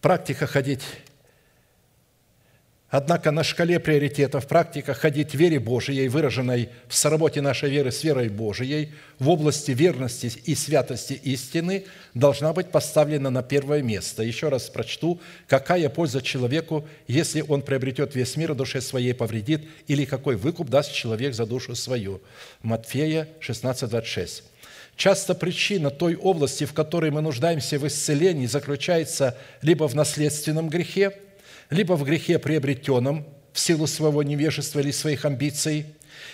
Практика 0.00 0.46
ходить 0.46 0.82
Однако 2.90 3.30
на 3.30 3.44
шкале 3.44 3.78
приоритетов 3.78 4.48
практика 4.48 4.94
ходить 4.94 5.30
в 5.30 5.34
вере 5.34 5.60
Божией, 5.60 6.08
выраженной 6.08 6.70
в 6.88 6.96
соработе 6.96 7.40
нашей 7.40 7.70
веры 7.70 7.92
с 7.92 8.02
верой 8.02 8.28
Божией, 8.28 8.92
в 9.20 9.28
области 9.28 9.70
верности 9.70 10.32
и 10.44 10.56
святости 10.56 11.12
истины, 11.12 11.84
должна 12.14 12.52
быть 12.52 12.72
поставлена 12.72 13.30
на 13.30 13.44
первое 13.44 13.80
место. 13.80 14.24
Еще 14.24 14.48
раз 14.48 14.68
прочту, 14.68 15.20
какая 15.46 15.88
польза 15.88 16.20
человеку, 16.20 16.84
если 17.06 17.42
он 17.42 17.62
приобретет 17.62 18.16
весь 18.16 18.34
мир, 18.36 18.52
а 18.52 18.54
душе 18.56 18.80
своей 18.80 19.14
повредит, 19.14 19.68
или 19.86 20.04
какой 20.04 20.34
выкуп 20.34 20.68
даст 20.68 20.92
человек 20.92 21.34
за 21.34 21.46
душу 21.46 21.76
свою. 21.76 22.20
Матфея 22.62 23.28
16, 23.38 23.88
26. 23.88 24.42
Часто 24.96 25.36
причина 25.36 25.90
той 25.90 26.16
области, 26.16 26.64
в 26.64 26.72
которой 26.72 27.12
мы 27.12 27.20
нуждаемся 27.20 27.78
в 27.78 27.86
исцелении, 27.86 28.46
заключается 28.46 29.38
либо 29.62 29.86
в 29.86 29.94
наследственном 29.94 30.68
грехе– 30.68 31.12
либо 31.70 31.94
в 31.94 32.04
грехе 32.04 32.38
приобретенном 32.38 33.26
в 33.52 33.58
силу 33.58 33.86
своего 33.86 34.22
невежества 34.22 34.80
или 34.80 34.90
своих 34.90 35.24
амбиций, 35.24 35.86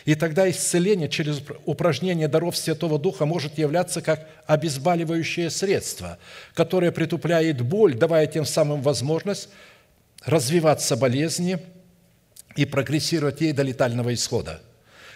и 0.05 0.15
тогда 0.15 0.51
исцеление 0.51 1.09
через 1.09 1.43
упражнение 1.65 2.29
даров 2.29 2.57
Святого 2.57 2.99
Духа 2.99 3.27
может 3.27 3.59
являться 3.59 4.01
как 4.01 4.29
обезболивающее 4.47 5.51
средство, 5.51 6.19
которое 6.55 6.93
притупляет 6.93 7.61
боль, 7.61 7.95
давая 7.95 8.27
тем 8.27 8.45
самым 8.45 8.83
возможность 8.83 9.49
развиваться 10.25 10.97
болезни 10.97 11.59
и 12.57 12.65
прогрессировать 12.65 13.41
ей 13.41 13.53
до 13.53 13.63
летального 13.63 14.13
исхода. 14.15 14.61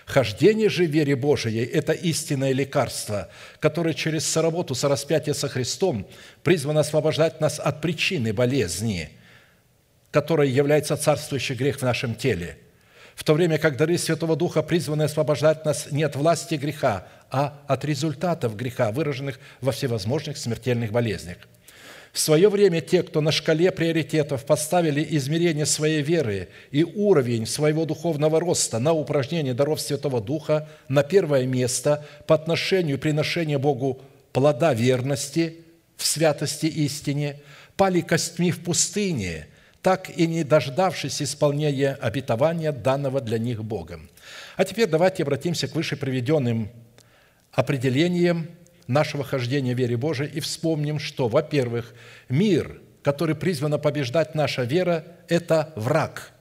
Хождение 0.07 0.69
же 0.69 0.87
в 0.87 0.91
вере 0.91 1.15
Божией– 1.15 1.65
это 1.73 1.93
истинное 1.93 2.53
лекарство, 2.53 3.29
которое 3.61 3.95
через 3.95 4.27
соработу 4.27 4.75
со 4.75 4.89
распятия 4.89 5.35
со 5.35 5.49
Христом 5.49 6.07
призвано 6.43 6.81
освобождать 6.81 7.41
нас 7.41 7.61
от 7.61 7.81
причины 7.81 8.33
болезни– 8.33 9.11
которой 10.11 10.51
является 10.51 10.97
царствующий 10.97 11.55
грех 11.55 11.79
в 11.79 11.83
нашем 11.83 12.15
теле, 12.15 12.59
в 13.15 13.25
то 13.25 13.35
время 13.35 13.59
как 13.59 13.77
дары 13.77 13.99
Святого 13.99 14.37
Духа 14.37 14.63
призваны 14.63 15.03
освобождать 15.05 15.65
нас 15.65 15.89
не 15.91 16.03
от 16.03 16.17
власти 16.17 16.55
греха, 16.55 17.07
а 17.31 17.63
от 17.67 17.85
результатов 17.85 18.57
греха, 18.57 18.93
выраженных 18.93 19.39
во 19.61 19.73
всевозможных 19.73 20.37
смертельных 20.37 20.91
болезнях. 20.91 21.37
В 22.13 22.19
свое 22.19 22.49
время 22.49 22.81
те, 22.81 23.05
кто 23.05 23.21
на 23.21 23.31
шкале 23.31 23.71
приоритетов 23.71 24.45
поставили 24.45 25.07
измерение 25.11 25.65
своей 25.65 26.03
веры 26.03 26.49
и 26.73 26.83
уровень 26.83 27.47
своего 27.47 27.85
духовного 27.85 28.41
роста 28.41 28.81
на 28.81 28.93
упражнение 28.93 29.55
даров 29.55 29.81
Святого 29.81 30.21
Духа 30.21 30.69
на 30.89 31.05
первое 31.05 31.47
место 31.47 32.05
по 32.27 32.35
отношению 32.35 32.97
и 32.97 33.01
приношению 33.01 33.61
Богу 33.61 34.01
плода 34.33 34.75
верности 34.75 35.59
в 35.97 36.05
святости 36.05 36.67
истине, 36.67 37.41
пали 37.77 38.01
костьми 38.01 38.51
в 38.51 38.65
пустыне, 38.65 39.47
так 39.83 40.11
и 40.11 40.27
не 40.27 40.45
дождавшись 40.45 41.23
исполнения 41.23 41.97
обетования, 42.01 42.73
данного 42.73 43.21
для 43.21 43.39
них 43.39 43.65
Богом. 43.65 44.11
А 44.57 44.65
теперь 44.65 44.89
давайте 44.89 45.23
обратимся 45.23 45.69
к 45.69 45.75
выше 45.75 45.97
приведенным 45.97 46.71
определениям 47.53 48.49
нашего 48.87 49.25
хождения 49.25 49.75
в 49.75 49.79
вере 49.79 49.97
Божией 49.97 50.31
и 50.31 50.41
вспомним, 50.41 50.99
что, 50.99 51.29
во-первых, 51.29 51.95
мир, 52.29 52.81
который 53.03 53.35
призван 53.35 53.81
побеждать 53.81 54.35
наша 54.35 54.65
вера, 54.65 55.05
это 55.29 55.73
враг, 55.77 56.33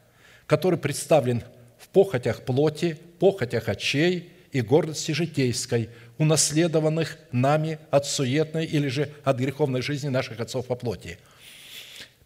который 0.46 0.78
представлен 0.78 1.44
в 1.78 1.88
похотях 1.90 2.42
плоти, 2.42 2.98
похотях 3.20 3.70
очей 3.70 4.34
и 4.52 4.62
гордости 4.62 5.14
житейской, 5.14 5.90
унаследованных 6.18 7.18
нами 7.32 7.80
от 7.92 8.06
суетной 8.06 8.66
или 8.66 8.90
же 8.90 9.10
от 9.24 9.38
греховной 9.38 9.82
жизни 9.82 10.10
наших 10.10 10.42
отцов 10.42 10.66
по 10.66 10.76
плоти– 10.76 11.18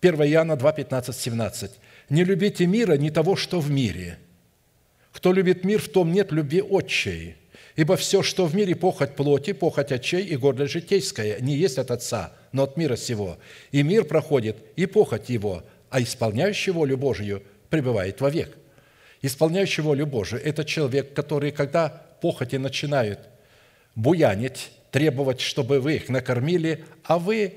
1 0.03 0.21
Иоанна 0.23 0.57
2, 0.57 0.71
15, 0.73 1.15
17. 1.15 1.71
«Не 2.09 2.25
любите 2.25 2.67
мира, 2.67 2.97
не 2.97 3.09
того, 3.09 3.37
что 3.37 3.61
в 3.61 3.71
мире. 3.71 4.17
Кто 5.13 5.31
любит 5.31 5.63
мир, 5.63 5.81
в 5.81 5.87
том 5.87 6.11
нет 6.11 6.33
любви 6.33 6.61
отчей. 6.61 7.37
Ибо 7.77 7.95
все, 7.95 8.21
что 8.21 8.45
в 8.45 8.53
мире, 8.53 8.75
похоть 8.75 9.15
плоти, 9.15 9.53
похоть 9.53 9.93
отчей 9.93 10.25
и 10.25 10.35
гордость 10.35 10.73
житейская, 10.73 11.39
не 11.39 11.55
есть 11.55 11.77
от 11.77 11.89
Отца, 11.89 12.33
но 12.51 12.63
от 12.63 12.75
мира 12.75 12.97
сего. 12.97 13.37
И 13.71 13.81
мир 13.81 14.03
проходит, 14.03 14.57
и 14.75 14.85
похоть 14.87 15.29
его, 15.29 15.63
а 15.89 16.01
исполняющий 16.01 16.71
волю 16.71 16.97
Божию 16.97 17.41
пребывает 17.69 18.19
вовек». 18.19 18.57
Исполняющий 19.21 19.81
волю 19.81 20.05
Божию– 20.05 20.41
это 20.43 20.65
человек, 20.65 21.13
который, 21.13 21.51
когда 21.51 21.87
похоти 22.21 22.57
начинают 22.57 23.19
буянить, 23.95 24.71
требовать, 24.91 25.39
чтобы 25.39 25.79
вы 25.79 25.95
их 25.95 26.09
накормили, 26.09 26.83
а 27.05 27.17
вы 27.17 27.53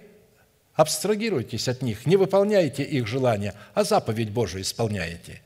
Абстрагируйтесь 0.77 1.68
от 1.68 1.81
них, 1.81 2.05
не 2.05 2.16
выполняйте 2.16 2.83
их 2.83 3.07
желания, 3.07 3.55
а 3.72 3.83
заповедь 3.83 4.31
Божию 4.31 4.62
исполняете. 4.62 5.41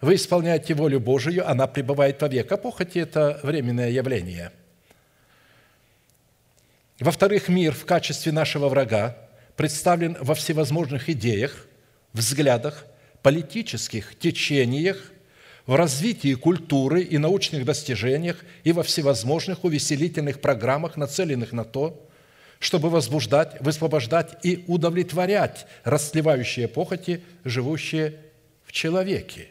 Вы 0.00 0.14
исполняете 0.14 0.72
волю 0.72 0.98
Божию, 0.98 1.48
она 1.48 1.66
пребывает 1.66 2.22
вовек, 2.22 2.50
а 2.50 2.56
похоти– 2.56 2.98
это 3.00 3.38
временное 3.42 3.90
явление. 3.90 4.50
Во-вторых, 6.98 7.48
мир 7.48 7.74
в 7.74 7.84
качестве 7.84 8.32
нашего 8.32 8.70
врага 8.70 9.16
представлен 9.56 10.16
во 10.20 10.34
всевозможных 10.34 11.10
идеях, 11.10 11.66
взглядах, 12.14 12.86
политических 13.22 14.18
течениях, 14.18 15.12
в 15.66 15.74
развитии 15.74 16.32
культуры 16.34 17.02
и 17.02 17.18
научных 17.18 17.66
достижениях 17.66 18.42
и 18.64 18.72
во 18.72 18.82
всевозможных 18.82 19.64
увеселительных 19.64 20.40
программах, 20.40 20.96
нацеленных 20.96 21.52
на 21.52 21.64
то, 21.64 22.09
чтобы 22.60 22.90
возбуждать, 22.90 23.56
высвобождать 23.60 24.36
и 24.44 24.64
удовлетворять 24.68 25.66
расслевающие 25.82 26.68
похоти, 26.68 27.22
живущие 27.42 28.20
в 28.64 28.70
человеке. 28.70 29.48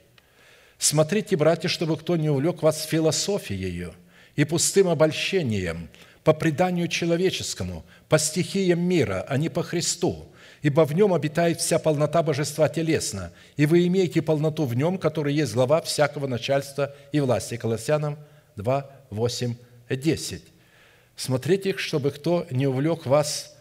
Смотрите, 0.77 1.35
братья, 1.35 1.67
чтобы 1.67 1.97
кто 1.97 2.15
не 2.15 2.29
увлек 2.29 2.61
вас 2.61 2.83
философией 2.83 3.89
и 4.35 4.45
пустым 4.45 4.87
обольщением 4.87 5.89
по 6.23 6.33
преданию 6.33 6.87
человеческому, 6.87 7.83
по 8.07 8.19
стихиям 8.19 8.79
мира, 8.79 9.25
а 9.27 9.37
не 9.37 9.49
по 9.49 9.63
Христу, 9.63 10.31
ибо 10.61 10.85
в 10.85 10.93
нем 10.93 11.13
обитает 11.13 11.59
вся 11.59 11.79
полнота 11.79 12.21
божества 12.21 12.69
телесно, 12.69 13.31
и 13.57 13.65
вы 13.65 13.87
имеете 13.87 14.21
полноту 14.21 14.65
в 14.65 14.75
нем, 14.75 14.99
который 14.99 15.33
есть 15.33 15.53
глава 15.53 15.81
всякого 15.81 16.27
начальства 16.27 16.95
и 17.11 17.19
власти». 17.19 17.57
Колоссянам 17.57 18.19
2, 18.55 18.89
8, 19.09 19.55
10. 19.89 20.43
Смотрите, 21.19 21.75
чтобы 21.75 22.11
кто 22.11 22.47
не 22.49 22.65
увлек 22.65 23.05
вас 23.05 23.53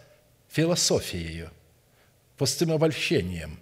философией, 0.49 1.49
пустым 2.37 2.71
обольщением, 2.71 3.59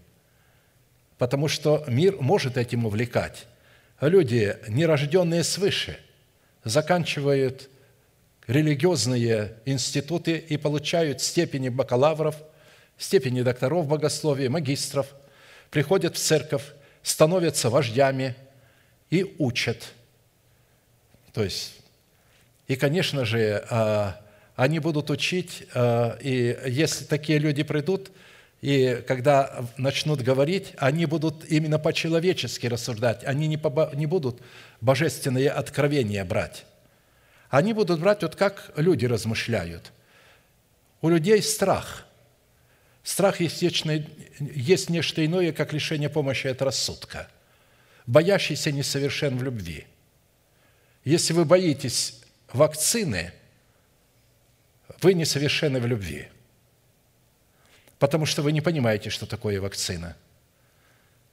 потому 1.16 1.48
что 1.48 1.82
мир 1.88 2.18
может 2.20 2.58
этим 2.58 2.84
увлекать. 2.84 3.46
Люди, 4.02 4.54
нерожденные 4.68 5.42
свыше, 5.42 5.98
заканчивают 6.62 7.70
религиозные 8.46 9.54
институты 9.64 10.36
и 10.36 10.58
получают 10.58 11.22
степени 11.22 11.70
бакалавров, 11.70 12.36
степени 12.98 13.40
докторов 13.40 13.86
богословия, 13.86 14.50
магистров, 14.50 15.06
приходят 15.70 16.16
в 16.16 16.18
церковь, 16.18 16.64
становятся 17.02 17.70
вождями 17.70 18.34
и 19.08 19.34
учат. 19.38 19.94
То 21.32 21.42
есть 21.42 21.75
и, 22.68 22.76
конечно 22.76 23.24
же, 23.24 23.64
а, 23.70 24.20
они 24.56 24.78
будут 24.78 25.10
учить, 25.10 25.66
а, 25.74 26.18
и 26.20 26.58
если 26.66 27.04
такие 27.04 27.38
люди 27.38 27.62
придут, 27.62 28.10
и 28.60 29.04
когда 29.06 29.64
начнут 29.76 30.22
говорить, 30.22 30.72
они 30.78 31.06
будут 31.06 31.44
именно 31.44 31.78
по-человечески 31.78 32.66
рассуждать, 32.66 33.22
они 33.24 33.46
не, 33.46 33.58
по, 33.58 33.90
не 33.94 34.06
будут 34.06 34.40
божественные 34.80 35.50
откровения 35.50 36.24
брать. 36.24 36.64
Они 37.50 37.72
будут 37.72 38.00
брать 38.00 38.22
вот 38.22 38.34
как 38.34 38.72
люди 38.76 39.06
размышляют. 39.06 39.92
У 41.00 41.08
людей 41.08 41.42
страх. 41.42 42.06
Страх 43.04 43.40
есть, 43.40 43.62
есть 44.40 44.90
нечто 44.90 45.24
иное, 45.24 45.52
как 45.52 45.72
лишение 45.72 46.08
помощи 46.08 46.48
от 46.48 46.60
рассудка. 46.60 47.28
Боящийся 48.06 48.72
несовершен 48.72 49.36
в 49.36 49.44
любви. 49.44 49.86
Если 51.04 51.32
вы 51.32 51.44
боитесь 51.44 52.20
вакцины, 52.56 53.32
вы 55.00 55.14
несовершенны 55.14 55.78
в 55.78 55.86
любви, 55.86 56.28
потому 57.98 58.26
что 58.26 58.42
вы 58.42 58.52
не 58.52 58.60
понимаете, 58.60 59.10
что 59.10 59.26
такое 59.26 59.60
вакцина. 59.60 60.16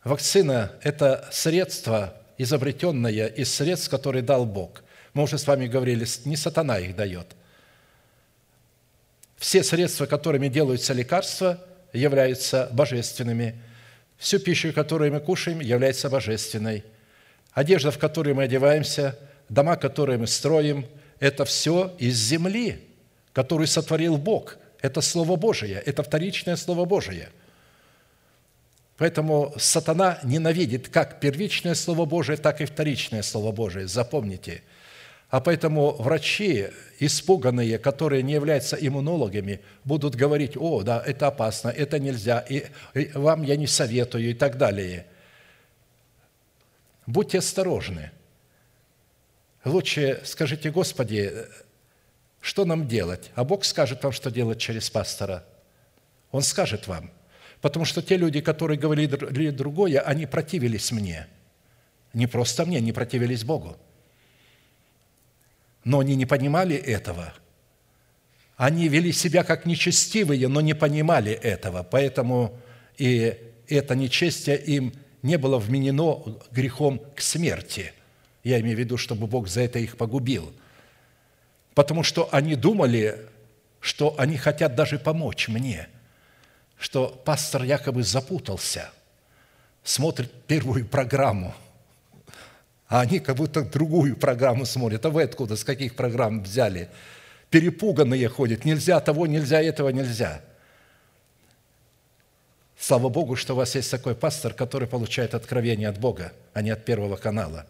Вакцина– 0.04 0.74
это 0.84 1.28
средство, 1.32 2.22
изобретенное 2.38 3.28
из 3.28 3.54
средств, 3.54 3.90
которые 3.90 4.22
дал 4.22 4.46
Бог. 4.46 4.84
Мы 5.14 5.24
уже 5.24 5.38
с 5.38 5.48
вами 5.48 5.68
говорили, 5.68 6.06
не 6.26 6.36
сатана 6.36 6.78
их 6.80 6.96
дает. 6.96 7.28
Все 9.38 9.64
средства, 9.64 10.06
которыми 10.06 10.50
делаются 10.50 10.94
лекарства, 10.94 11.64
являются 11.94 12.70
божественными. 12.72 13.62
Всю 14.18 14.40
пищу, 14.40 14.74
которую 14.74 15.14
мы 15.14 15.20
кушаем, 15.20 15.60
является 15.60 16.10
божественной. 16.10 16.84
Одежда, 17.52 17.92
в 17.92 18.00
которой 18.00 18.34
мы 18.34 18.44
одеваемся, 18.44 19.18
дома, 19.48 19.78
которые 19.78 20.18
мы 20.18 20.28
строим– 20.28 20.86
это 21.24 21.46
все 21.46 21.96
из 22.00 22.18
земли, 22.18 22.84
которую 23.32 23.68
сотворил 23.68 24.18
Бог. 24.18 24.58
Это 24.82 25.00
Слово 25.00 25.38
Божие, 25.38 25.76
это 25.76 26.04
вторичное 26.04 26.58
Слово 26.58 26.84
Божие. 26.84 27.30
Поэтому 28.98 29.54
сатана 29.58 30.20
ненавидит 30.24 30.90
как 30.90 31.22
первичное 31.22 31.76
Слово 31.76 32.04
Божие, 32.04 32.36
так 32.36 32.60
и 32.60 32.66
вторичное 32.66 33.22
Слово 33.22 33.54
Божие. 33.54 33.88
Запомните. 33.88 34.64
А 35.30 35.40
поэтому 35.40 35.94
врачи, 35.94 36.68
испуганные, 37.00 37.78
которые 37.78 38.22
не 38.22 38.34
являются 38.34 38.76
иммунологами, 38.76 39.62
будут 39.86 40.16
говорить, 40.16 40.58
о, 40.58 40.84
да, 40.84 41.02
это 41.06 41.28
опасно, 41.28 41.70
это 41.70 42.00
нельзя, 42.00 42.40
и, 42.50 42.66
и 42.96 43.12
вам 43.14 43.44
я 43.44 43.56
не 43.56 43.68
советую 43.68 44.30
и 44.30 44.34
так 44.34 44.58
далее. 44.58 45.06
Будьте 47.08 47.38
осторожны– 47.38 48.12
Лучше 49.66 50.22
скажите, 50.26 50.72
Господи, 50.72 51.32
что 52.42 52.66
нам 52.66 52.88
делать? 52.88 53.32
А 53.36 53.44
Бог 53.44 53.64
скажет 53.64 54.04
вам, 54.04 54.12
что 54.12 54.30
делать 54.30 54.60
через 54.60 54.90
пастора. 54.90 55.46
Он 56.32 56.42
скажет 56.42 56.88
вам. 56.88 57.10
Потому 57.62 57.86
что 57.86 58.02
те 58.02 58.18
люди, 58.18 58.42
которые 58.42 58.78
говорили 58.78 59.50
другое, 59.52 60.02
они 60.02 60.26
противились 60.26 60.92
мне. 60.92 61.28
Не 62.12 62.28
просто 62.28 62.66
мне, 62.66 62.82
не 62.82 62.92
противились 62.92 63.46
Богу. 63.46 63.78
Но 65.86 66.00
они 66.00 66.16
не 66.16 66.26
понимали 66.26 66.76
этого. 66.76 67.34
Они 68.58 68.90
вели 68.90 69.14
себя 69.14 69.44
как 69.46 69.66
нечестивые, 69.66 70.50
но 70.50 70.60
не 70.60 70.74
понимали 70.74 71.32
этого. 71.32 71.84
Поэтому 71.84 72.60
и 72.98 73.38
это 73.70 73.96
нечестие 73.96 74.58
им 74.58 74.94
не 75.22 75.38
было 75.38 75.58
вменено 75.58 76.38
грехом 76.52 77.02
к 77.16 77.22
смерти– 77.22 77.94
я 78.44 78.60
имею 78.60 78.76
в 78.76 78.80
виду, 78.80 78.98
чтобы 78.98 79.28
Бог 79.28 79.48
за 79.48 79.62
это 79.62 79.80
их 79.80 79.98
погубил. 79.98 80.54
Потому 81.74 82.04
что 82.04 82.30
они 82.32 82.56
думали, 82.56 83.18
что 83.80 84.16
они 84.18 84.38
хотят 84.38 84.76
даже 84.76 85.00
помочь 85.00 85.48
мне, 85.48 85.88
что 86.78 87.08
пастор 87.08 87.64
якобы 87.64 88.04
запутался, 88.04 88.90
смотрят 89.84 90.32
первую 90.48 90.86
программу, 90.86 91.54
а 92.88 93.02
они 93.02 93.20
как 93.20 93.38
будто 93.38 93.64
другую 93.64 94.16
программу 94.16 94.66
смотрят. 94.66 95.06
А 95.06 95.10
вы 95.10 95.24
откуда, 95.24 95.56
с 95.56 95.64
каких 95.64 95.96
программ 95.96 96.44
взяли? 96.44 96.90
Перепуганные 97.50 98.28
ходят, 98.30 98.66
нельзя 98.66 99.00
того, 99.00 99.26
нельзя 99.26 99.62
этого, 99.62 99.90
нельзя. 99.90 100.42
Слава 102.78 103.10
Богу, 103.10 103.36
что 103.36 103.54
у 103.54 103.58
вас 103.58 103.76
есть 103.76 103.90
такой 103.90 104.14
пастор, 104.14 104.54
который 104.54 104.88
получает 104.88 105.34
откровение 105.34 105.88
от 105.88 106.00
Бога, 106.00 106.34
а 106.54 106.62
не 106.62 106.70
от 106.70 106.84
Первого 106.84 107.16
канала. 107.16 107.66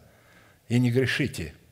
И 0.68 0.78
не 0.78 0.90
грешите– 0.90 1.54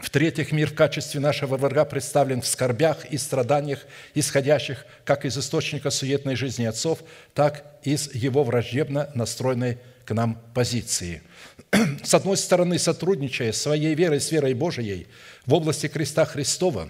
в-третьих, 0.00 0.52
мир 0.52 0.70
в 0.70 0.74
качестве 0.74 1.20
нашего 1.20 1.56
врага 1.56 1.84
представлен 1.84 2.40
в 2.40 2.46
скорбях 2.46 3.04
и 3.06 3.18
страданиях, 3.18 3.86
исходящих 4.14 4.86
как 5.04 5.24
из 5.24 5.36
источника 5.36 5.90
суетной 5.90 6.36
жизни 6.36 6.64
отцов, 6.64 7.00
так 7.34 7.78
и 7.82 7.92
из 7.92 8.14
его 8.14 8.42
враждебно 8.42 9.10
настроенной 9.14 9.78
к 10.06 10.14
нам 10.14 10.40
позиции. 10.54 11.22
С 12.02 12.14
одной 12.14 12.38
стороны, 12.38 12.78
сотрудничая 12.78 13.52
своей 13.52 13.94
верой 13.94 14.20
с 14.20 14.30
верой 14.30 14.54
Божией 14.54 15.06
в 15.44 15.52
области 15.52 15.86
креста 15.86 16.24
Христова, 16.24 16.88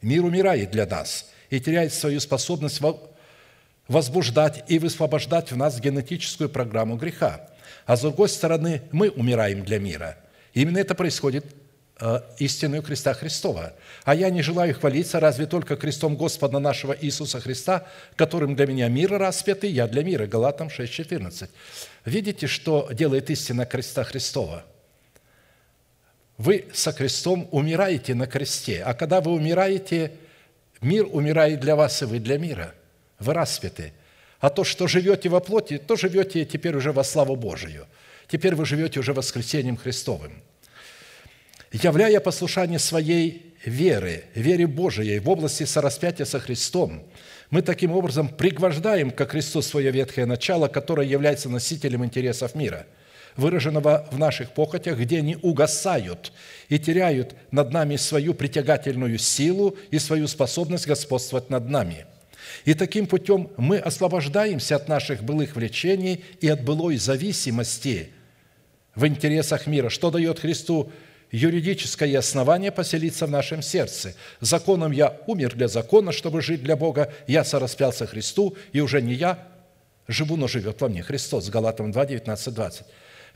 мир 0.00 0.24
умирает 0.24 0.70
для 0.70 0.86
нас 0.86 1.30
и 1.50 1.60
теряет 1.60 1.92
свою 1.92 2.20
способность 2.20 2.80
возбуждать 3.88 4.64
и 4.68 4.78
высвобождать 4.78 5.52
в 5.52 5.56
нас 5.56 5.78
генетическую 5.78 6.48
программу 6.48 6.96
греха. 6.96 7.49
А 7.86 7.96
с 7.96 8.00
другой 8.00 8.28
стороны, 8.28 8.82
мы 8.92 9.10
умираем 9.10 9.64
для 9.64 9.78
мира. 9.78 10.16
Именно 10.54 10.78
это 10.78 10.94
происходит 10.94 11.44
Э, 12.02 12.22
истинную 12.38 12.82
креста 12.82 13.12
Христова. 13.12 13.74
А 14.04 14.14
я 14.14 14.30
не 14.30 14.40
желаю 14.40 14.74
хвалиться 14.74 15.20
разве 15.20 15.44
только 15.44 15.76
крестом 15.76 16.16
Господа 16.16 16.58
нашего 16.58 16.96
Иисуса 16.98 17.40
Христа, 17.40 17.86
которым 18.16 18.56
для 18.56 18.66
меня 18.66 18.88
мир 18.88 19.10
распятый, 19.18 19.70
я 19.70 19.86
для 19.86 20.02
мира». 20.02 20.26
Галатам 20.26 20.68
6,14. 20.68 21.50
Видите, 22.06 22.46
что 22.46 22.88
делает 22.90 23.28
истина 23.28 23.66
креста 23.66 24.04
Христова? 24.04 24.64
Вы 26.38 26.68
со 26.72 26.94
крестом 26.94 27.46
умираете 27.50 28.14
на 28.14 28.26
кресте, 28.26 28.82
а 28.82 28.94
когда 28.94 29.20
вы 29.20 29.32
умираете, 29.32 30.12
мир 30.80 31.06
умирает 31.12 31.60
для 31.60 31.76
вас, 31.76 32.00
и 32.00 32.06
вы 32.06 32.18
для 32.18 32.38
мира. 32.38 32.72
Вы 33.18 33.34
распяты. 33.34 33.92
А 34.40 34.50
то, 34.50 34.64
что 34.64 34.86
живете 34.86 35.28
во 35.28 35.40
плоти, 35.40 35.78
то 35.78 35.96
живете 35.96 36.44
теперь 36.44 36.74
уже 36.76 36.92
во 36.92 37.04
славу 37.04 37.36
Божию. 37.36 37.86
Теперь 38.26 38.54
вы 38.54 38.66
живете 38.66 39.00
уже 39.00 39.12
воскресением 39.12 39.76
Христовым– 39.76 40.32
являя 41.72 42.20
послушание 42.20 42.78
своей 42.78 43.54
веры, 43.64 44.24
вере 44.34 44.66
Божией 44.66 45.18
в 45.18 45.28
области 45.28 45.64
сораспятия 45.64 46.24
со 46.24 46.40
Христом, 46.40 47.02
мы 47.50 47.62
таким 47.62 47.92
образом 47.92 48.28
пригвождаем 48.28 49.10
ко 49.10 49.26
Христу 49.26 49.62
свое 49.62 49.90
ветхое 49.90 50.26
начало, 50.26 50.68
которое 50.68 51.06
является 51.06 51.48
носителем 51.48 52.04
интересов 52.04 52.54
мира, 52.54 52.86
выраженного 53.36 54.08
в 54.10 54.18
наших 54.18 54.50
похотях, 54.50 54.98
где 54.98 55.18
они 55.18 55.36
угасают 55.42 56.32
и 56.68 56.78
теряют 56.78 57.34
над 57.50 57.72
нами 57.72 57.96
свою 57.96 58.34
притягательную 58.34 59.18
силу 59.18 59.76
и 59.90 59.98
свою 59.98 60.26
способность 60.28 60.86
господствовать 60.86 61.50
над 61.50 61.68
нами. 61.68 62.06
И 62.64 62.74
таким 62.74 63.06
путем 63.06 63.50
мы 63.56 63.78
освобождаемся 63.78 64.76
от 64.76 64.88
наших 64.88 65.22
былых 65.22 65.56
влечений 65.56 66.24
и 66.40 66.48
от 66.48 66.62
былой 66.62 66.96
зависимости 66.96 68.10
в 68.94 69.06
интересах 69.06 69.66
мира, 69.66 69.88
что 69.88 70.10
дает 70.10 70.40
Христу 70.40 70.92
юридическое 71.30 72.18
основание 72.18 72.72
поселиться 72.72 73.26
в 73.26 73.30
нашем 73.30 73.62
сердце. 73.62 74.14
Законом 74.40 74.92
я 74.92 75.16
умер 75.26 75.54
для 75.54 75.68
закона, 75.68 76.12
чтобы 76.12 76.42
жить 76.42 76.62
для 76.62 76.76
Бога. 76.76 77.12
Я 77.26 77.44
сораспялся 77.44 78.06
Христу, 78.06 78.56
и 78.72 78.80
уже 78.80 79.00
не 79.00 79.14
я 79.14 79.46
живу, 80.08 80.36
но 80.36 80.48
живет 80.48 80.80
во 80.80 80.88
мне 80.88 81.02
Христос. 81.02 81.48
Галатам 81.48 81.92
2, 81.92 82.06
19, 82.06 82.54
20. 82.54 82.86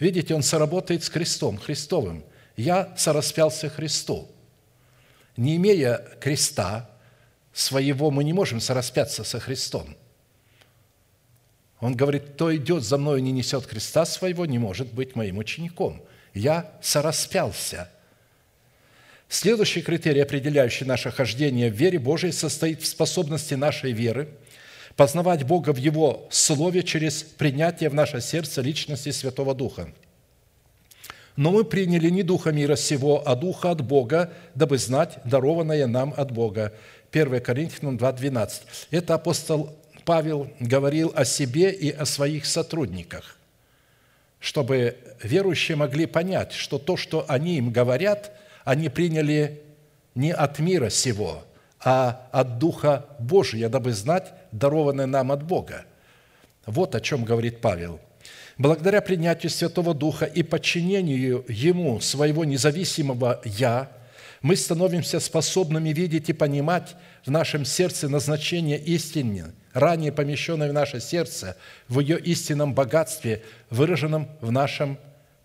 Видите, 0.00 0.34
он 0.34 0.42
соработает 0.42 1.04
с 1.04 1.10
крестом, 1.10 1.56
Христовым. 1.56 2.24
Я 2.56 2.92
сораспялся 2.96 3.68
Христу. 3.68 4.28
Не 5.36 5.56
имея 5.56 6.04
креста 6.20 6.90
своего, 7.54 8.10
мы 8.10 8.24
не 8.24 8.34
можем 8.34 8.60
сораспяться 8.60 9.24
со 9.24 9.40
Христом. 9.40 9.96
Он 11.80 11.94
говорит, 11.94 12.24
кто 12.34 12.54
идет 12.54 12.82
за 12.82 12.98
мною, 12.98 13.22
не 13.22 13.32
несет 13.32 13.66
креста 13.66 14.04
своего, 14.04 14.44
не 14.44 14.58
может 14.58 14.92
быть 14.92 15.16
моим 15.16 15.38
учеником– 15.38 16.02
я 16.34 16.72
сораспялся. 16.82 17.88
Следующий 19.28 19.82
критерий, 19.82 20.20
определяющий 20.20 20.84
наше 20.84 21.10
хождение 21.10 21.70
в 21.70 21.74
вере 21.74 21.98
Божией, 21.98 22.32
состоит 22.32 22.82
в 22.82 22.86
способности 22.86 23.54
нашей 23.54 23.92
веры 23.92 24.28
познавать 24.96 25.44
Бога 25.44 25.72
в 25.72 25.76
Его 25.76 26.28
Слове 26.30 26.82
через 26.82 27.22
принятие 27.22 27.88
в 27.88 27.94
наше 27.94 28.20
сердце 28.20 28.60
личности 28.60 29.10
Святого 29.10 29.54
Духа. 29.54 29.92
Но 31.36 31.50
мы 31.50 31.64
приняли 31.64 32.10
не 32.10 32.22
Духа 32.22 32.52
мира 32.52 32.76
сего, 32.76 33.22
а 33.26 33.34
Духа 33.34 33.72
от 33.72 33.80
Бога, 33.80 34.32
дабы 34.54 34.78
знать 34.78 35.18
дарованное 35.24 35.86
нам 35.88 36.14
от 36.16 36.30
Бога. 36.30 36.72
1 37.14 37.40
Коринфянам 37.40 37.96
2,12. 37.96 38.62
Это 38.90 39.14
апостол 39.14 39.74
Павел 40.04 40.50
говорил 40.60 41.12
о 41.14 41.24
себе 41.24 41.70
и 41.70 41.90
о 41.90 42.04
своих 42.04 42.44
сотрудниках– 42.44 43.36
чтобы 44.44 44.98
верующие 45.22 45.74
могли 45.74 46.04
понять, 46.04 46.52
что 46.52 46.78
то, 46.78 46.98
что 46.98 47.24
они 47.28 47.56
им 47.56 47.72
говорят, 47.72 48.30
они 48.64 48.90
приняли 48.90 49.62
не 50.14 50.34
от 50.34 50.58
мира 50.58 50.90
сего, 50.90 51.44
а 51.82 52.28
от 52.30 52.58
Духа 52.58 53.06
Божия, 53.18 53.70
дабы 53.70 53.92
знать 53.92 54.34
дарованное 54.52 55.06
нам 55.06 55.32
от 55.32 55.42
Бога. 55.42 55.86
Вот 56.66 56.94
о 56.94 57.00
чем 57.00 57.24
говорит 57.24 57.62
Павел. 57.62 58.00
Благодаря 58.58 59.00
принятию 59.00 59.48
Святого 59.48 59.94
Духа 59.94 60.26
и 60.26 60.42
подчинению 60.42 61.46
Ему 61.48 62.00
своего 62.00 62.44
независимого 62.44 63.40
«Я», 63.46 63.88
мы 64.44 64.56
становимся 64.56 65.20
способными 65.20 65.88
видеть 65.88 66.28
и 66.28 66.34
понимать 66.34 66.96
в 67.24 67.30
нашем 67.30 67.64
сердце 67.64 68.10
назначение 68.10 68.78
истины– 68.78 69.54
ранее 69.72 70.12
помещенной 70.12 70.68
в 70.68 70.74
наше 70.74 71.00
сердце, 71.00 71.56
в 71.88 71.98
ее 72.00 72.20
истинном 72.20 72.74
богатстве, 72.74 73.42
выраженном 73.70 74.28
в 74.42 74.52
нашем 74.52 74.98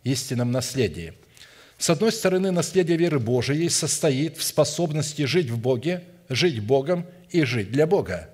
истинном 0.04 0.52
наследии. 0.52 1.14
С 1.78 1.90
одной 1.90 2.12
стороны, 2.12 2.52
наследие 2.52 2.98
веры 2.98 3.20
Божией 3.20 3.70
состоит 3.70 4.36
в 4.36 4.44
способности 4.44 5.22
жить 5.24 5.50
в 5.50 5.58
Боге, 5.58 6.04
жить 6.28 6.60
Богом 6.60 7.06
и 7.30 7.46
жить 7.46 7.72
для 7.72 7.88
Бога. 7.88 8.30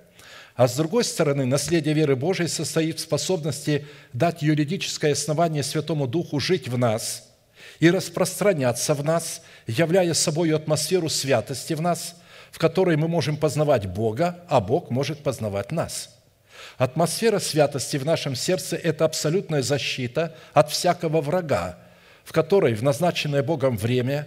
А 0.56 0.66
с 0.66 0.74
другой 0.74 1.04
стороны, 1.04 1.46
наследие 1.46 1.94
веры 1.94 2.16
Божией 2.16 2.48
состоит 2.48 2.98
в 2.98 3.02
способности 3.02 3.86
дать 4.12 4.42
юридическое 4.42 5.12
основание 5.12 5.62
Святому 5.62 6.08
Духу 6.08 6.40
жить 6.40 6.66
в 6.66 6.76
нас 6.76 7.25
и 7.80 7.90
распространяться 7.90 8.94
в 8.94 9.04
нас, 9.04 9.42
являя 9.66 10.14
собой 10.14 10.54
атмосферу 10.54 11.08
святости 11.08 11.74
в 11.74 11.80
нас– 11.80 12.16
в 12.56 12.58
которой 12.58 12.96
мы 12.96 13.06
можем 13.06 13.36
познавать 13.36 13.84
Бога, 13.84 14.40
а 14.48 14.62
Бог 14.62 14.88
может 14.88 15.22
познавать 15.22 15.72
нас. 15.72 16.08
Атмосфера 16.78 17.38
святости 17.38 17.98
в 17.98 18.06
нашем 18.06 18.34
сердце– 18.34 18.76
это 18.82 19.04
абсолютная 19.04 19.60
защита 19.60 20.34
от 20.54 20.70
всякого 20.70 21.20
врага, 21.20 21.78
в 22.24 22.32
которой 22.32 22.72
в 22.72 22.82
назначенное 22.82 23.42
Богом 23.42 23.76
время 23.76 24.26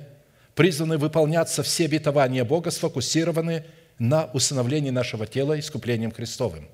призваны 0.53 0.99
выполняться 0.99 1.63
все 1.63 1.85
обетования 1.85 2.45
Бога, 2.45 2.69
сфокусированы 2.69 3.65
на 3.97 4.25
усыновлении 4.25 4.91
нашего 4.91 5.25
тела 5.25 5.59
искуплением 5.59 6.11
Христовым. 6.11 6.67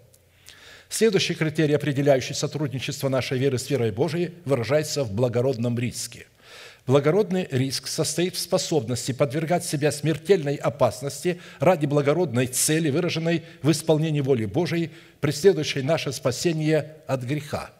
Следующий 0.90 1.36
критерий, 1.36 1.76
определяющий 1.76 2.34
сотрудничество 2.34 3.08
нашей 3.08 3.38
веры 3.38 3.58
с 3.58 3.70
верой 3.70 3.92
Божией, 3.92 4.34
выражается 4.44 5.06
в 5.06 5.14
благородном 5.14 5.80
риске– 5.80 6.28
Благородный 6.88 7.48
риск 7.50 7.88
состоит 7.88 8.36
в 8.36 8.40
способности 8.40 9.12
подвергать 9.12 9.66
себя 9.66 9.92
смертельной 9.92 10.56
опасности 10.56 11.42
ради 11.60 11.88
благородной 11.88 12.46
цели, 12.46 12.92
выраженной 12.92 13.44
в 13.64 13.72
исполнении 13.72 14.22
воли 14.22 14.46
Божией, 14.46 14.92
преследующей 15.20 15.82
наше 15.82 16.12
спасение 16.12 16.98
от 17.08 17.24
греха. 17.24 17.72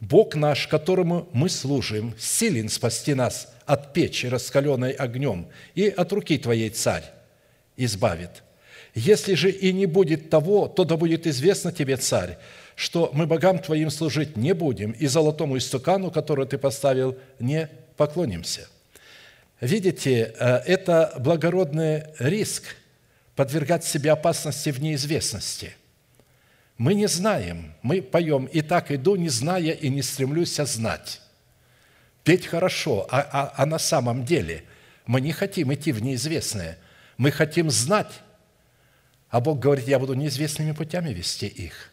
Бог 0.00 0.34
наш, 0.34 0.66
которому 0.66 1.30
мы 1.32 1.48
служим, 1.48 2.14
силен 2.18 2.68
спасти 2.68 3.14
нас 3.14 3.48
от 3.64 3.94
печи, 3.94 4.26
раскаленной 4.26 4.90
огнем, 4.90 5.48
и 5.74 5.88
от 5.88 6.12
руки 6.12 6.36
Твоей, 6.36 6.68
Царь, 6.68 7.04
избавит. 7.78 8.42
Если 8.94 9.32
же 9.32 9.50
и 9.50 9.72
не 9.72 9.86
будет 9.86 10.28
того, 10.28 10.68
то 10.68 10.84
да 10.84 10.98
будет 10.98 11.26
известно 11.26 11.72
Тебе, 11.72 11.96
Царь, 11.96 12.36
что 12.76 13.10
мы 13.14 13.26
богам 13.26 13.58
Твоим 13.58 13.88
служить 13.88 14.36
не 14.36 14.52
будем, 14.52 14.90
и 14.90 15.06
золотому 15.06 15.56
истукану, 15.56 16.10
который 16.10 16.46
Ты 16.46 16.58
поставил, 16.58 17.16
не 17.40 17.70
поклонимся. 17.96 18.68
Видите, 19.60 20.34
э, 20.38 20.56
это 20.66 21.14
благородный 21.18 22.04
риск 22.18 22.76
подвергать 23.36 23.84
себя 23.84 24.12
опасности 24.12 24.70
в 24.70 24.80
неизвестности. 24.80 25.74
Мы 26.76 26.94
не 26.94 27.06
знаем, 27.06 27.74
мы 27.82 28.02
поем 28.02 28.46
«И 28.46 28.62
так 28.62 28.90
иду, 28.90 29.16
не 29.16 29.28
зная 29.28 29.72
и 29.72 29.88
не 29.88 30.02
стремлюсь 30.02 30.56
знать». 30.56 31.20
Петь 32.24 32.46
хорошо, 32.46 33.06
а, 33.10 33.20
а, 33.20 33.54
а 33.56 33.66
на 33.66 33.78
самом 33.78 34.24
деле 34.24 34.64
мы 35.06 35.20
не 35.20 35.32
хотим 35.32 35.72
идти 35.74 35.92
в 35.92 36.02
неизвестное. 36.02 36.78
Мы 37.18 37.30
хотим 37.30 37.70
знать, 37.70 38.10
а 39.28 39.40
Бог 39.40 39.58
говорит, 39.58 39.86
я 39.86 39.98
буду 39.98 40.14
неизвестными 40.14 40.72
путями 40.72 41.10
вести 41.10 41.46
их. 41.46 41.90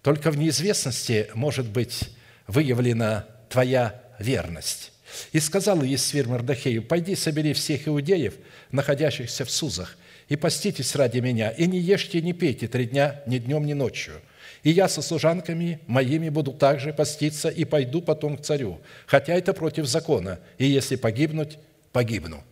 Только 0.00 0.30
в 0.30 0.36
неизвестности 0.36 1.28
может 1.34 1.66
быть 1.66 2.10
выявлена 2.46 3.26
твоя 3.48 4.00
верность. 4.18 4.91
И 5.32 5.40
сказал 5.40 5.82
Есфир 5.82 6.28
Мордахею, 6.28 6.82
«Пойди, 6.82 7.14
собери 7.14 7.52
всех 7.52 7.88
иудеев, 7.88 8.34
находящихся 8.70 9.44
в 9.44 9.50
Сузах, 9.50 9.96
и 10.28 10.36
поститесь 10.36 10.94
ради 10.94 11.18
меня, 11.18 11.50
и 11.50 11.66
не 11.66 11.78
ешьте 11.78 12.20
не 12.22 12.32
пейте 12.32 12.68
три 12.68 12.86
дня, 12.86 13.22
ни 13.26 13.38
днем, 13.38 13.66
ни 13.66 13.72
ночью. 13.72 14.14
И 14.62 14.70
я 14.70 14.88
со 14.88 15.02
служанками 15.02 15.80
моими 15.86 16.28
буду 16.28 16.52
также 16.52 16.92
поститься 16.92 17.48
и 17.48 17.64
пойду 17.64 18.00
потом 18.00 18.36
к 18.36 18.42
царю, 18.42 18.80
хотя 19.06 19.34
это 19.34 19.52
против 19.52 19.86
закона, 19.86 20.38
и 20.58 20.66
если 20.66 20.96
погибнуть, 20.96 21.58
погибну». 21.92 22.42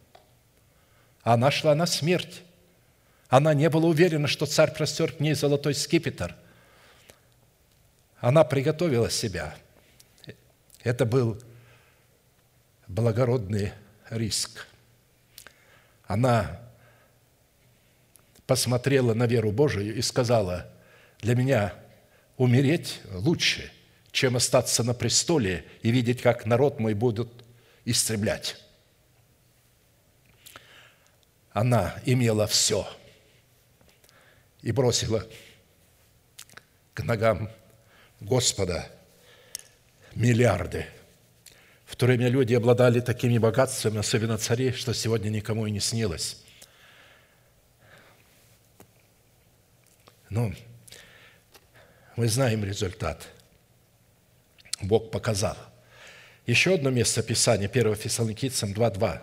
Она 1.22 1.50
шла 1.50 1.74
на 1.74 1.86
смерть. 1.86 2.42
Она 3.28 3.54
не 3.54 3.68
была 3.68 3.88
уверена, 3.88 4.26
что 4.26 4.46
царь 4.46 4.72
простер 4.72 5.12
к 5.12 5.20
ней 5.20 5.34
золотой 5.34 5.74
скипетр. 5.74 6.34
Она 8.18 8.44
приготовила 8.44 9.10
себя. 9.10 9.54
Это 10.82 11.04
был 11.04 11.40
благородный 12.90 13.72
риск. 14.10 14.66
Она 16.06 16.60
посмотрела 18.46 19.14
на 19.14 19.26
веру 19.26 19.52
Божию 19.52 19.94
и 19.94 20.02
сказала, 20.02 20.68
для 21.20 21.36
меня 21.36 21.74
умереть 22.36 23.00
лучше, 23.12 23.70
чем 24.10 24.36
остаться 24.36 24.82
на 24.82 24.92
престоле 24.92 25.64
и 25.82 25.90
видеть, 25.92 26.20
как 26.20 26.46
народ 26.46 26.80
мой 26.80 26.94
будут 26.94 27.44
истреблять. 27.84 28.56
Она 31.52 31.94
имела 32.04 32.46
все 32.48 32.88
и 34.62 34.72
бросила 34.72 35.24
к 36.94 37.02
ногам 37.04 37.50
Господа 38.20 38.90
миллиарды– 40.14 40.86
то 42.00 42.06
время 42.06 42.28
люди 42.28 42.54
обладали 42.54 43.00
такими 43.00 43.36
богатствами, 43.36 43.98
особенно 43.98 44.38
цари, 44.38 44.72
что 44.72 44.94
сегодня 44.94 45.28
никому 45.28 45.66
и 45.66 45.70
не 45.70 45.80
снилось. 45.80 46.38
Ну, 50.30 50.54
мы 52.16 52.26
знаем 52.26 52.64
результат. 52.64 53.28
Бог 54.80 55.10
показал. 55.10 55.58
Еще 56.46 56.72
одно 56.72 56.88
место 56.88 57.22
Писания, 57.22 57.68
1 57.68 57.94
Фессалоникийцам 57.94 58.72
2.2. 58.72 59.20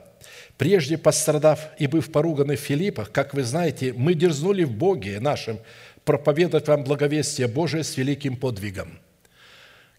«Прежде 0.59 0.99
пострадав 0.99 1.71
и 1.79 1.87
быв 1.87 2.11
поруганы 2.11 2.57
в 2.57 2.59
Филиппах, 2.59 3.11
как 3.11 3.33
вы 3.33 3.41
знаете, 3.43 3.91
мы 3.91 4.13
дерзнули 4.13 4.65
в 4.65 4.71
Боге 4.71 5.19
нашем 5.19 5.59
проповедовать 6.05 6.67
вам 6.67 6.83
благовестие 6.83 7.47
Божие 7.47 7.83
с 7.83 7.97
великим 7.97 8.37
подвигом» 8.37 8.99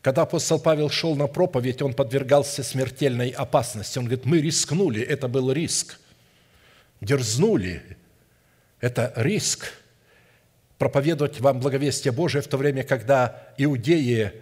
Когда 0.03 0.23
апостол 0.23 0.61
Павел 0.61 0.91
шел 0.91 1.17
на 1.17 1.27
проповедь, 1.27 1.83
он 1.83 1.93
подвергался 1.93 2.63
смертельной 2.63 3.31
опасности. 3.31 3.99
Он 3.99 4.05
говорит, 4.05 4.25
мы 4.27 4.41
рискнули, 4.41 5.03
это 5.03 5.29
был 5.29 5.51
риск. 5.51 5.99
Дерзнули, 7.01 7.83
это 8.81 9.13
риск. 9.17 9.73
Проповедовать 10.79 11.41
вам 11.41 11.59
благовестие 11.59 12.13
Божие 12.13 12.43
в 12.43 12.47
то 12.47 12.57
время, 12.57 12.85
когда 12.85 13.49
иудеи 13.59 14.33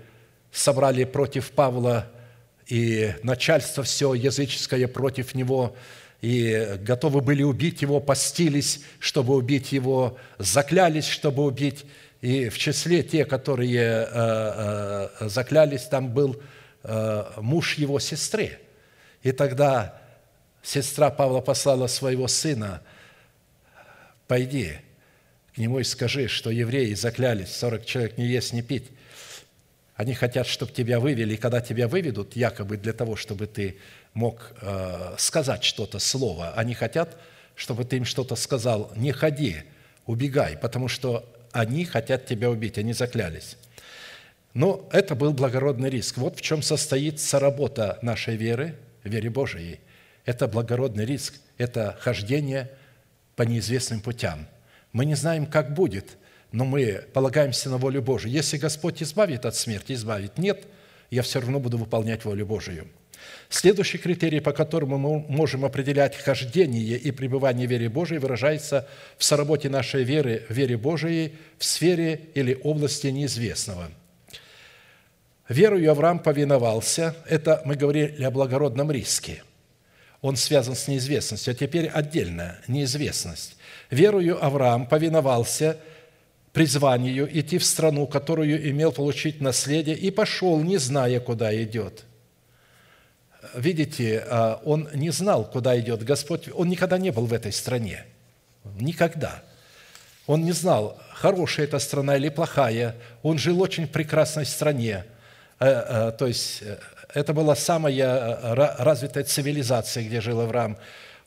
собрали 0.53 1.05
против 1.05 1.51
Павла 1.51 2.11
и 2.67 3.15
начальство 3.23 3.83
все 3.83 4.13
языческое 4.13 4.89
против 4.89 5.35
него, 5.35 5.75
и 6.21 6.79
готовы 6.81 7.21
были 7.21 7.43
убить 7.43 7.83
его, 7.83 8.01
постились, 8.01 8.83
чтобы 8.99 9.35
убить 9.35 9.73
его, 9.73 10.19
заклялись, 10.39 11.07
чтобы 11.07 11.45
убить 11.45 11.85
и 12.27 12.49
в 12.49 12.59
числе 12.59 13.05
те, 13.05 13.25
которые 13.25 13.79
э, 13.79 15.09
э, 15.21 15.29
заклялись, 15.29 15.83
там 15.83 16.13
был 16.13 16.43
э, 16.83 17.25
муж 17.37 17.75
его 17.75 18.01
сестры. 18.01 18.59
И 19.23 19.31
тогда 19.31 20.03
сестра 20.61 21.11
Павла 21.11 21.41
послала 21.41 21.87
своего 21.87 22.27
сына, 22.27 22.83
пойди 24.27 24.73
к 25.55 25.59
нему 25.59 25.79
и 25.79 25.85
скажи, 25.85 26.27
что 26.27 26.51
евреи 26.51 26.95
заклялись, 26.95 27.55
40 27.55 27.87
человек 27.87 28.19
не 28.19 28.27
есть, 28.27 28.53
не 28.53 28.63
пить. 28.63 28.91
Они 29.95 30.13
хотят, 30.13 30.49
чтобы 30.49 30.73
тебя 30.73 30.99
вывели, 30.99 31.35
и 31.35 31.37
когда 31.37 31.61
тебя 31.61 31.87
выведут, 31.87 32.35
якобы 32.35 32.77
для 32.77 32.93
того, 32.93 33.15
чтобы 33.15 33.47
ты 33.47 33.77
мог 34.15 34.53
сказать 35.17 35.63
что-то, 35.63 36.01
слово, 36.01 36.53
они 36.57 36.75
хотят, 36.75 37.17
чтобы 37.55 37.85
ты 37.85 37.99
им 37.99 38.05
что-то 38.05 38.35
сказал, 38.35 38.91
не 38.97 39.13
ходи, 39.13 39.59
убегай, 40.07 40.57
потому 40.57 40.89
что 40.89 41.25
они 41.57 41.87
хотят 41.87 42.27
тебя 42.27 42.51
убить, 42.51 42.77
они 42.77 42.93
заклялись. 42.93 43.57
Но 44.53 44.87
это 44.93 45.15
был 45.15 45.33
благородный 45.33 45.89
риск. 45.89 46.19
Вот 46.19 46.37
в 46.37 46.43
чем 46.43 46.61
состоит 46.61 47.19
соработа 47.19 47.99
нашей 48.03 48.37
веры, 48.37 48.75
вере 49.05 49.31
Божией. 49.31 49.81
Это 50.27 50.49
благородный 50.49 51.07
риск, 51.07 51.35
это 51.57 51.97
хождение 52.01 52.71
по 53.37 53.43
неизвестным 53.43 54.01
путям. 54.01 54.47
Мы 54.93 55.07
не 55.07 55.15
знаем, 55.15 55.47
как 55.47 55.73
будет, 55.73 56.19
но 56.53 56.67
мы 56.67 57.05
полагаемся 57.15 57.71
на 57.71 57.79
волю 57.79 58.03
Божию. 58.03 58.33
Если 58.33 58.59
Господь 58.59 59.03
избавит 59.03 59.47
от 59.47 59.55
смерти, 59.55 59.93
избавит. 59.93 60.37
Нет, 60.37 60.67
я 61.11 61.23
все 61.23 61.41
равно 61.41 61.59
буду 61.59 61.79
выполнять 61.79 62.25
волю 62.27 62.45
Божию. 62.45 62.87
Следующий 63.49 63.99
критерий, 63.99 64.41
по 64.41 64.53
которому 64.53 64.99
мы 64.99 65.19
можем 65.29 65.65
определять 65.65 66.17
хождение 66.17 66.97
и 66.97 67.11
пребывание 67.13 67.69
в 67.69 67.71
вере 67.71 67.89
Божией, 67.89 68.19
выражается 68.19 68.89
в 69.19 69.25
соработе 69.25 69.69
нашей 69.69 70.03
веры, 70.03 70.45
в 70.49 70.53
вере 70.53 70.77
Божией 70.77 71.35
в 71.59 71.65
сфере 71.65 72.21
или 72.35 72.59
области 72.65 73.07
неизвестного. 73.07 73.89
Верою 75.49 75.93
Авраам 75.93 76.19
повиновался. 76.19 77.15
Это 77.29 77.63
мы 77.65 77.77
говорили 77.77 78.25
о 78.25 78.33
благородном 78.33 78.91
риске. 78.91 79.45
Он 80.23 80.35
связан 80.35 80.75
с 80.75 80.89
неизвестностью. 80.89 81.53
А 81.53 81.55
теперь 81.55 81.87
отдельная 81.87 82.59
неизвестность. 82.67 83.57
Верою 83.91 84.45
Авраам 84.45 84.89
повиновался 84.89 85.79
призванию 86.53 87.29
идти 87.39 87.59
в 87.59 87.65
страну, 87.65 88.09
которую 88.09 88.69
имел 88.71 88.91
получить 88.91 89.41
наследие, 89.41 89.95
и 89.97 90.11
пошел, 90.11 90.61
не 90.61 90.79
зная, 90.79 91.21
куда 91.21 91.55
идет– 91.63 92.05
видите, 93.55 94.25
а, 94.29 94.61
он 94.65 94.89
не 94.95 95.11
знал, 95.11 95.45
куда 95.45 95.79
идет 95.79 96.03
Господь. 96.03 96.49
Он 96.55 96.69
никогда 96.69 96.99
не 96.99 97.11
был 97.11 97.27
в 97.27 97.33
этой 97.33 97.53
стране. 97.53 98.05
Никогда. 98.79 99.43
Он 100.27 100.45
не 100.45 100.53
знал, 100.53 101.01
хорошая 101.13 101.67
эта 101.67 101.79
страна 101.79 102.17
или 102.17 102.29
плохая. 102.29 102.97
Он 103.23 103.39
жил 103.39 103.61
очень 103.61 103.87
в 103.87 103.91
прекрасной 103.91 104.45
стране. 104.45 105.05
Э, 105.59 106.09
э, 106.09 106.13
то 106.19 106.27
есть 106.27 106.63
э, 106.63 106.79
это 107.15 107.33
была 107.33 107.55
самая 107.55 108.75
развитая 108.79 109.25
цивилизация, 109.25 110.05
где 110.05 110.21
жил 110.21 110.41
Авраам. 110.41 110.77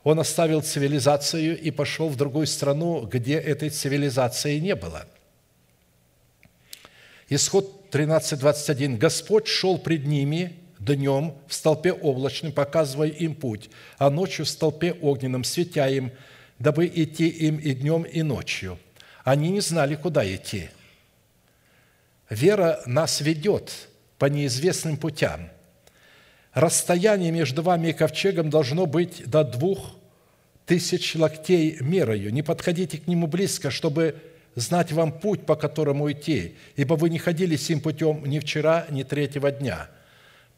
Он 0.03 0.19
оставил 0.19 0.61
цивилизацию 0.61 1.59
и 1.59 1.71
пошел 1.71 2.09
в 2.09 2.15
другую 2.15 2.47
страну, 2.47 3.01
где 3.05 3.35
этой 3.35 3.69
цивилизации 3.69 4.59
не 4.59 4.75
было. 4.75 5.05
Исход 7.29 7.89
13.21. 7.91 8.97
«Господь 8.97 9.47
шел 9.47 9.77
пред 9.77 10.05
ними, 10.05 10.53
днем 10.95 11.35
в 11.47 11.53
столпе 11.53 11.91
облачном, 11.91 12.51
показывая 12.51 13.09
им 13.09 13.35
путь, 13.35 13.69
а 13.97 14.09
ночью 14.09 14.45
в 14.45 14.49
столпе 14.49 14.93
огненном, 14.93 15.43
светя 15.43 15.87
им, 15.87 16.11
дабы 16.59 16.87
идти 16.87 17.27
им 17.27 17.57
и 17.57 17.73
днем, 17.73 18.03
и 18.03 18.21
ночью. 18.21 18.77
Они 19.23 19.49
не 19.49 19.61
знали, 19.61 19.95
куда 19.95 20.25
идти. 20.25 20.69
Вера 22.29 22.81
нас 22.85 23.21
ведет 23.21 23.71
по 24.17 24.25
неизвестным 24.25 24.97
путям. 24.97 25.49
Расстояние 26.53 27.31
между 27.31 27.61
вами 27.61 27.89
и 27.89 27.93
ковчегом 27.93 28.49
должно 28.49 28.85
быть 28.85 29.23
до 29.25 29.43
двух 29.43 29.95
тысяч 30.65 31.15
локтей 31.15 31.77
мерою. 31.79 32.31
Не 32.31 32.43
подходите 32.43 32.97
к 32.97 33.07
нему 33.07 33.27
близко, 33.27 33.71
чтобы 33.71 34.15
знать 34.55 34.91
вам 34.91 35.11
путь, 35.11 35.45
по 35.45 35.55
которому 35.55 36.11
идти, 36.11 36.55
ибо 36.75 36.95
вы 36.95 37.09
не 37.09 37.17
ходили 37.17 37.55
сим 37.55 37.81
путем 37.81 38.25
ни 38.25 38.39
вчера, 38.39 38.85
ни 38.89 39.03
третьего 39.03 39.51
дня– 39.51 39.89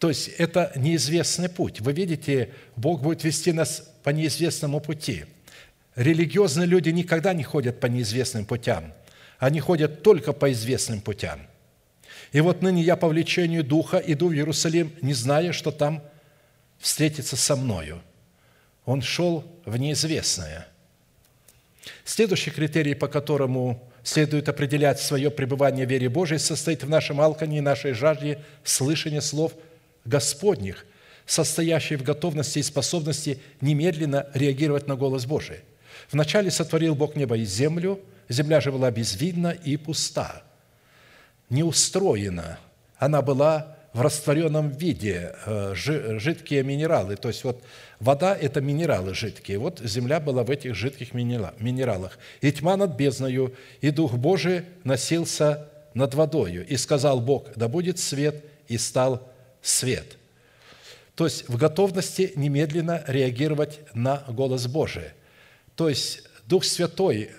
то 0.02 0.10
есть 0.10 0.30
это 0.30 0.72
неизвестный 0.76 1.48
путь. 1.48 1.80
Вы 1.80 1.94
видите, 1.94 2.50
Бог 2.76 3.04
будет 3.04 3.24
вести 3.24 3.52
нас 3.52 3.88
по 4.02 4.10
неизвестному 4.10 4.80
пути. 4.80 5.26
Религиозные 5.96 6.66
люди 6.66 6.90
никогда 6.90 7.34
не 7.34 7.44
ходят 7.44 7.80
по 7.80 7.86
неизвестным 7.86 8.46
путям. 8.46 8.96
Они 9.38 9.60
ходят 9.60 10.02
только 10.02 10.34
по 10.34 10.52
известным 10.52 11.02
путям. 11.02 11.42
И 12.32 12.42
вот 12.42 12.64
ныне 12.64 12.82
я 12.82 12.96
по 12.96 13.08
влечению 13.10 13.64
Духа 13.64 13.98
иду 13.98 14.30
в 14.30 14.34
Иерусалим, 14.34 14.92
не 15.04 15.14
зная, 15.14 15.52
что 15.52 15.70
там 15.70 16.02
встретиться 16.80 17.36
со 17.36 17.56
мною. 17.56 18.02
Он 18.86 19.04
шел 19.04 19.46
в 19.66 19.78
неизвестное. 19.78 20.68
Следующий 22.06 22.50
критерий, 22.50 22.96
по 22.96 23.08
которому 23.08 23.88
следует 24.02 24.50
определять 24.50 25.00
свое 25.00 25.30
пребывание 25.30 25.86
в 25.86 25.92
вере 25.92 26.10
Божией, 26.10 26.40
состоит 26.40 26.84
в 26.84 26.90
нашем 26.90 27.22
алкане 27.22 27.60
и 27.60 27.62
нашей 27.62 27.94
жажде 27.94 28.44
слышания 28.64 29.22
слов– 29.22 29.54
Господних, 30.06 30.86
состоящий 31.26 31.96
в 31.96 32.04
готовности 32.04 32.60
и 32.60 32.64
способности 32.64 33.40
немедленно 33.62 34.28
реагировать 34.34 34.88
на 34.88 34.96
голос 34.96 35.26
Божий. 35.26 35.60
Вначале 36.12 36.52
сотворил 36.52 36.96
Бог 36.96 37.16
небо 37.16 37.38
и 37.38 37.46
землю, 37.46 38.00
земля 38.30 38.62
же 38.62 38.72
была 38.72 38.92
безвидна 38.92 39.50
и 39.50 39.78
пуста. 39.78 40.44
не 41.50 41.64
устроена. 41.64 42.60
Она 42.98 43.22
была 43.22 43.76
в 43.94 44.02
растворенном 44.02 44.70
виде, 44.70 45.36
э, 45.46 45.74
жидкие 45.76 46.64
минералы. 46.64 47.18
То 47.18 47.28
есть 47.28 47.44
вот 47.44 47.62
вода– 48.00 48.36
это 48.42 48.62
минералы 48.62 49.14
жидкие. 49.14 49.58
Вот 49.58 49.82
земля 49.84 50.22
была 50.22 50.44
в 50.44 50.50
этих 50.50 50.76
жидких 50.76 51.14
минералах. 51.14 52.18
«И 52.40 52.52
тьма 52.52 52.78
над 52.78 52.96
бездною, 52.96 53.54
и 53.82 53.92
Дух 53.92 54.14
Божий 54.14 54.64
носился 54.86 55.68
над 55.94 56.14
водою. 56.14 56.66
И 56.66 56.78
сказал 56.78 57.20
Бог, 57.20 57.48
да 57.56 57.68
будет 57.68 58.00
свет, 58.00 58.46
и 58.70 58.78
стал 58.78 59.28
свет». 59.62 60.18
То 61.16 61.26
есть 61.26 61.48
в 61.48 61.58
готовности 61.58 62.34
немедленно 62.36 63.04
реагировать 63.08 63.80
на 63.94 64.24
голос 64.28 64.68
Божий. 64.68 65.12
То 65.76 65.90
есть 65.90 66.24
Дух 66.48 66.64
Святой 66.64 67.32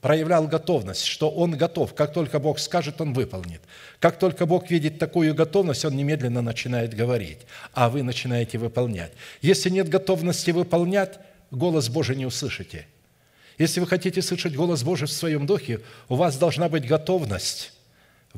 проявлял 0.00 0.46
готовность, 0.46 1.04
что 1.04 1.28
он 1.28 1.56
готов. 1.56 1.94
Как 1.94 2.12
только 2.12 2.38
Бог 2.38 2.58
скажет, 2.58 3.00
он 3.00 3.12
выполнит. 3.12 3.60
Как 3.98 4.18
только 4.18 4.46
Бог 4.46 4.70
видит 4.70 4.98
такую 4.98 5.34
готовность, 5.34 5.84
он 5.84 5.96
немедленно 5.96 6.40
начинает 6.40 6.94
говорить, 6.94 7.40
а 7.72 7.88
вы 7.88 8.02
начинаете 8.02 8.58
выполнять. 8.58 9.12
Если 9.42 9.70
нет 9.70 9.88
готовности 9.88 10.52
выполнять, 10.52 11.18
голос 11.50 11.88
Божий 11.88 12.16
не 12.16 12.26
услышите. 12.26 12.86
Если 13.58 13.80
вы 13.80 13.88
хотите 13.88 14.22
слышать 14.22 14.54
голос 14.54 14.84
Божий 14.84 15.08
в 15.08 15.12
своем 15.12 15.44
духе, 15.44 15.80
у 16.08 16.14
вас 16.14 16.38
должна 16.38 16.68
быть 16.68 16.86
готовность 16.86 17.72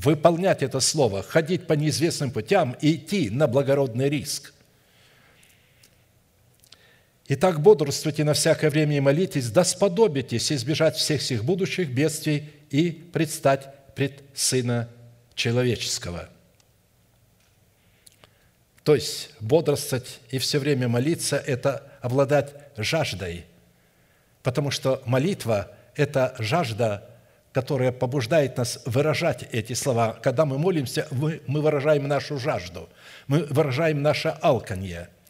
выполнять 0.03 0.63
это 0.63 0.81
слово, 0.81 1.23
ходить 1.23 1.67
по 1.67 1.75
неизвестным 1.75 2.31
путям 2.31 2.77
и 2.81 2.95
идти 2.95 3.31
на 3.31 3.47
благородный 3.47 4.09
риск– 4.09 4.55
Итак, 7.33 7.61
бодрствуйте 7.61 8.25
на 8.25 8.35
всякое 8.35 8.71
время 8.71 8.97
и 8.97 9.01
молитесь, 9.01 9.51
да 9.51 9.63
сподобитесь 9.63 10.51
избежать 10.51 10.97
всех 10.97 11.23
сих 11.23 11.45
будущих 11.45 11.89
бедствий 11.89 12.51
и 12.71 12.91
предстать 12.91 13.73
пред 13.95 14.21
Сына 14.35 14.89
Человеческого». 15.37 16.29
То 18.83 18.97
есть 18.97 19.31
бодрствовать 19.39 20.19
и 20.31 20.39
все 20.39 20.59
время 20.59 20.89
молиться– 20.89 21.37
это 21.47 21.93
обладать 22.01 22.53
жаждой, 22.77 23.45
потому 24.43 24.73
что 24.73 25.01
молитва– 25.07 25.71
это 25.95 26.35
жажда, 26.41 27.10
которая 27.53 27.93
побуждает 27.93 28.57
нас 28.57 28.81
выражать 28.87 29.49
эти 29.53 29.73
слова. 29.73 30.19
Когда 30.23 30.45
мы 30.45 30.59
молимся, 30.59 31.07
мы, 31.11 31.41
мы 31.47 31.61
выражаем 31.61 32.07
нашу 32.07 32.39
жажду, 32.39 32.89
мы 33.27 33.45
выражаем 33.45 34.03
наше 34.03 34.29
алканье– 34.41 35.09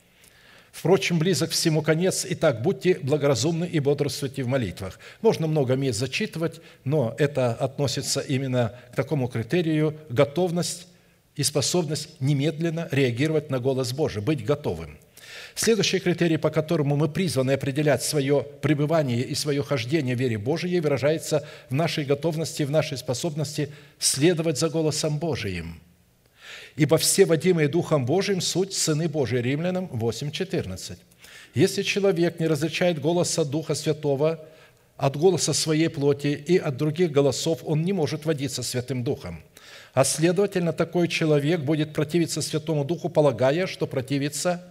Впрочем, 0.72 1.18
близок 1.18 1.50
всему 1.50 1.82
конец. 1.82 2.24
Итак, 2.28 2.62
будьте 2.62 2.98
благоразумны 3.02 3.64
и 3.64 3.80
бодрствуйте 3.80 4.44
в 4.44 4.46
молитвах. 4.46 4.98
Можно 5.20 5.46
много 5.46 5.74
мест 5.74 5.98
зачитывать, 5.98 6.60
но 6.84 7.14
это 7.18 7.52
относится 7.52 8.20
именно 8.20 8.74
к 8.92 8.96
такому 8.96 9.28
критерию– 9.28 9.96
готовность 10.08 10.86
и 11.34 11.42
способность 11.42 12.20
немедленно 12.20 12.88
реагировать 12.92 13.50
на 13.50 13.58
голос 13.58 13.92
Божий, 13.92 14.22
быть 14.22 14.44
готовым. 14.44 14.98
Следующий 15.62 15.98
критерий, 15.98 16.38
по 16.38 16.48
которому 16.48 16.96
мы 16.96 17.06
призваны 17.06 17.50
определять 17.50 18.02
свое 18.02 18.46
пребывание 18.62 19.20
и 19.20 19.34
свое 19.34 19.62
хождение 19.62 20.16
в 20.16 20.18
вере 20.18 20.38
Божией, 20.38 20.80
выражается 20.80 21.46
в 21.68 21.74
нашей 21.74 22.06
готовности, 22.06 22.62
в 22.62 22.70
нашей 22.70 22.96
способности 22.96 23.68
следовать 23.98 24.58
за 24.58 24.70
голосом 24.70 25.18
Божиим– 25.18 25.78
Ибо 26.76 26.96
все 26.96 27.26
водимые 27.26 27.68
Духом 27.68 28.06
Божиим 28.06 28.40
суть 28.40 28.72
сыны 28.72 29.06
Божии. 29.06 29.36
Римлянам 29.36 29.90
8:14. 29.92 30.96
Если 31.54 31.82
человек 31.82 32.40
не 32.40 32.46
различает 32.46 32.98
голоса 32.98 33.44
Духа 33.44 33.74
Святого 33.74 34.38
от 34.96 35.16
голоса 35.16 35.52
своей 35.52 35.90
плоти 35.90 36.28
и 36.28 36.56
от 36.56 36.78
других 36.78 37.12
голосов, 37.12 37.60
он 37.64 37.82
не 37.82 37.92
может 37.92 38.24
водиться 38.24 38.62
Святым 38.62 39.04
Духом. 39.04 39.42
А 39.92 40.04
следовательно, 40.04 40.72
такой 40.72 41.08
человек 41.08 41.60
будет 41.60 41.92
противиться 41.92 42.40
Святому 42.40 42.84
Духу, 42.84 43.10
полагая, 43.10 43.66
что 43.66 43.86
противится 43.86 44.62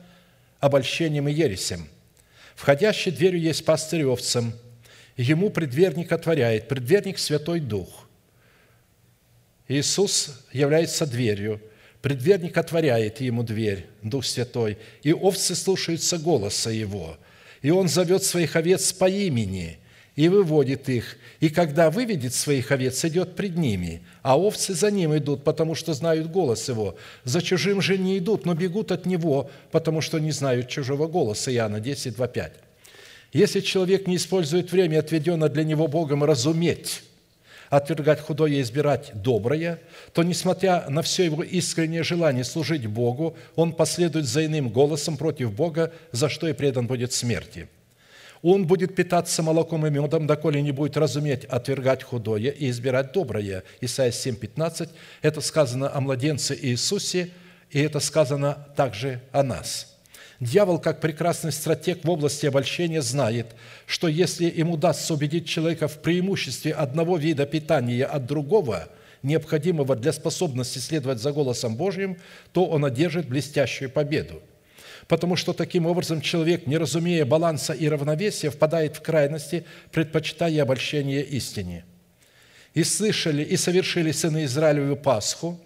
обольщением 0.60 1.28
и 1.28 1.34
ересям. 1.34 1.88
Входящий 2.56 3.12
дверью 3.12 3.42
есть 3.42 3.66
пастырь 3.66 4.06
овцам, 4.06 4.54
ему 5.18 5.50
предверник 5.50 6.12
отворяет, 6.12 6.68
предверник– 6.68 7.18
Святой 7.20 7.60
Дух. 7.60 8.08
Иисус 9.68 10.46
является 10.52 11.06
дверью– 11.06 11.62
Предверник 12.02 12.58
отворяет 12.58 13.20
ему 13.20 13.44
дверь, 13.44 13.88
Дух 14.02 14.26
Святой, 14.26 14.78
и 15.04 15.12
овцы 15.12 15.54
слушаются 15.54 16.18
голоса 16.18 16.70
его. 16.70 17.18
И 17.62 17.72
он 17.72 17.90
зовет 17.90 18.24
своих 18.24 18.56
овец 18.56 18.94
по 18.94 19.10
имени 19.10 19.79
и 20.20 20.28
выводит 20.28 20.90
их. 20.90 21.16
И 21.40 21.48
когда 21.48 21.90
выведет 21.90 22.34
своих 22.34 22.74
овец, 22.74 23.06
идет 23.06 23.38
пред 23.38 23.56
ними, 23.56 24.02
а 24.22 24.38
овцы 24.38 24.74
за 24.74 24.92
ним 24.92 25.16
идут, 25.16 25.46
потому 25.46 25.76
что 25.76 25.94
знают 25.94 26.30
голос 26.30 26.68
его. 26.68 26.98
За 27.24 27.42
чужим 27.42 27.82
же 27.82 27.98
не 27.98 28.18
идут, 28.18 28.46
но 28.46 28.54
бегут 28.54 28.92
от 28.92 29.06
него, 29.06 29.50
потому 29.72 30.02
что 30.02 30.20
не 30.20 30.32
знают 30.32 30.68
чужого 30.68 31.08
голоса. 31.08 31.54
Иоанна 31.54 31.80
10, 31.80 32.18
2, 32.18 32.28
5. 32.28 32.52
Если 33.32 33.62
человек 33.62 34.08
не 34.08 34.18
использует 34.18 34.74
время, 34.74 35.00
отведенное 35.00 35.48
для 35.48 35.64
него 35.64 35.88
Богом, 35.88 36.26
разуметь, 36.26 37.02
отвергать 37.70 38.20
худое 38.20 38.52
и 38.52 38.62
избирать 38.62 39.12
доброе, 39.14 39.80
то, 40.12 40.24
несмотря 40.24 40.90
на 40.90 41.02
все 41.02 41.24
его 41.24 41.44
искреннее 41.44 42.04
желание 42.04 42.44
служить 42.44 42.88
Богу, 42.88 43.38
он 43.56 43.72
последует 43.72 44.26
за 44.26 44.46
иным 44.46 44.68
голосом 44.68 45.16
против 45.16 45.54
Бога, 45.54 45.94
за 46.12 46.28
что 46.28 46.50
и 46.50 46.52
предан 46.52 46.88
будет 46.88 47.14
смерти. 47.14 47.70
Он 48.42 48.66
будет 48.66 48.96
питаться 48.96 49.44
молоком 49.44 49.86
и 49.86 49.90
медом, 49.90 50.28
доколе 50.28 50.62
не 50.62 50.72
будет 50.72 50.96
разуметь 50.98 51.46
отвергать 51.46 52.04
худое 52.04 52.52
и 52.52 52.70
избирать 52.70 53.12
доброе. 53.12 53.64
Исайя 53.82 54.12
7,15. 54.12 54.90
Это 55.22 55.42
сказано 55.42 55.94
о 55.94 56.00
младенце 56.00 56.58
Иисусе, 56.60 57.32
и 57.70 57.80
это 57.80 58.00
сказано 58.00 58.68
также 58.76 59.22
о 59.32 59.44
нас– 59.44 59.88
Дьявол, 60.40 60.80
как 60.80 61.02
прекрасный 61.02 61.52
стратег 61.52 62.06
в 62.06 62.10
области 62.10 62.46
обольщения, 62.46 63.02
знает, 63.02 63.48
что 63.86 64.08
если 64.08 64.46
ему 64.46 64.76
удастся 64.76 65.14
убедить 65.14 65.48
человека 65.48 65.90
в 65.90 66.02
преимуществе 66.02 66.72
одного 66.72 67.18
вида 67.18 67.46
питания 67.46 68.06
от 68.06 68.26
другого, 68.26 68.88
необходимого 69.22 69.98
для 69.98 70.14
способности 70.14 70.80
следовать 70.80 71.20
за 71.20 71.34
голосом 71.34 71.76
Божьим, 71.76 72.18
то 72.54 72.66
он 72.66 72.86
одержит 72.86 73.28
блестящую 73.28 73.90
победу. 73.90 74.42
Потому 75.10 75.36
что 75.36 75.52
таким 75.52 75.86
образом 75.86 76.22
человек, 76.22 76.68
не 76.68 76.78
разумея 76.78 77.26
баланса 77.26 77.74
и 77.74 77.90
равновесия, 77.90 78.50
впадает 78.50 78.96
в 78.96 79.02
крайности, 79.02 79.66
предпочитая 79.92 80.62
обольщение 80.62 81.24
истине. 81.24 81.84
«И 82.74 82.84
слышали, 82.84 83.44
и 83.44 83.58
совершили 83.58 84.14
сыны 84.14 84.46
Израилеву 84.46 84.96
Пасху 84.96 85.60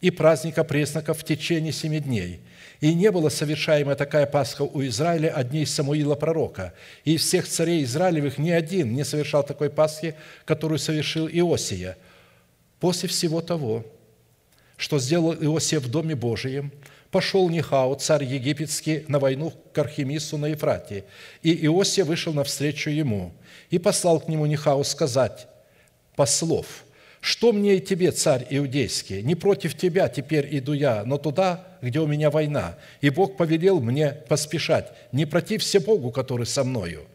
и 0.00 0.10
праздника 0.10 0.62
пресноков 0.62 1.18
в 1.18 1.24
течение 1.24 1.72
семи 1.72 1.98
дней– 1.98 2.40
и 2.82 2.94
не 2.94 3.12
была 3.12 3.30
совершаема 3.30 3.94
такая 3.94 4.26
Пасха 4.26 4.62
у 4.62 4.82
Израиля 4.82 5.32
от 5.36 5.50
дней 5.50 5.64
Самуила 5.66 6.16
пророка. 6.16 6.74
И 7.04 7.14
из 7.14 7.22
всех 7.22 7.46
царей 7.46 7.84
Израилевых 7.84 8.38
ни 8.38 8.50
один 8.50 8.92
не 8.92 9.04
совершал 9.04 9.44
такой 9.44 9.70
Пасхи, 9.70 10.16
которую 10.44 10.80
совершил 10.80 11.28
Иосия. 11.28 11.96
После 12.80 13.08
всего 13.08 13.40
того, 13.40 13.86
что 14.76 14.98
сделал 14.98 15.32
Иосия 15.32 15.78
в 15.78 15.88
Доме 15.88 16.16
Божием, 16.16 16.72
пошел 17.12 17.48
Нихау, 17.48 17.94
царь 17.94 18.24
египетский, 18.24 19.04
на 19.06 19.20
войну 19.20 19.52
к 19.72 19.78
Архимису 19.78 20.36
на 20.36 20.46
Ефрате, 20.46 21.04
и 21.42 21.54
Иосия 21.66 22.04
вышел 22.04 22.32
навстречу 22.32 22.90
ему 22.90 23.32
и 23.70 23.78
послал 23.78 24.18
к 24.18 24.26
нему 24.26 24.46
Нихау 24.46 24.82
сказать 24.82 25.46
послов– 26.16 26.84
что 27.22 27.52
мне 27.52 27.76
и 27.76 27.80
тебе, 27.80 28.10
царь 28.10 28.44
иудейский? 28.50 29.22
Не 29.22 29.36
против 29.36 29.76
тебя 29.76 30.08
теперь 30.08 30.48
иду 30.58 30.72
я, 30.72 31.04
но 31.04 31.18
туда, 31.18 31.64
где 31.80 32.00
у 32.00 32.06
меня 32.08 32.32
война. 32.32 32.76
И 33.00 33.10
Бог 33.10 33.36
повелел 33.36 33.80
мне 33.80 34.10
поспешать. 34.28 34.92
Не 35.12 35.24
протився 35.24 35.78
Богу, 35.78 36.10
который 36.10 36.46
со 36.46 36.64
мною, 36.64 37.06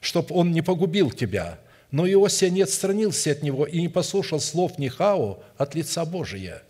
чтоб 0.00 0.32
он 0.32 0.52
не 0.52 0.62
погубил 0.62 1.10
тебя. 1.10 1.58
Но 1.90 2.06
Иосия 2.06 2.48
не 2.48 2.62
отстранился 2.62 3.32
от 3.32 3.42
него 3.42 3.66
и 3.66 3.82
не 3.82 3.90
послушал 3.90 4.40
слов 4.40 4.78
Нихао 4.78 5.42
от 5.58 5.74
лица 5.74 6.06
Божия. 6.06 6.62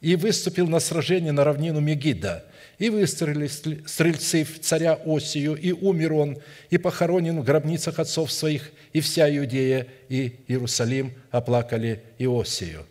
И 0.00 0.16
выступил 0.16 0.66
на 0.66 0.80
сражение 0.80 1.32
на 1.32 1.44
равнину 1.44 1.80
Мегида– 1.80 2.44
и 2.80 2.88
выстрелили 2.88 3.46
стрельцы 3.46 4.42
в 4.42 4.58
царя 4.60 4.98
Осию, 5.04 5.54
и 5.54 5.70
умер 5.70 6.14
он, 6.14 6.38
и 6.70 6.78
похоронен 6.78 7.38
в 7.38 7.44
гробницах 7.44 7.98
отцов 7.98 8.32
своих, 8.32 8.72
и 8.94 9.00
вся 9.00 9.28
Иудея 9.36 9.86
и 10.08 10.40
Иерусалим 10.48 11.12
оплакали 11.30 12.02
Иосию. 12.18 12.86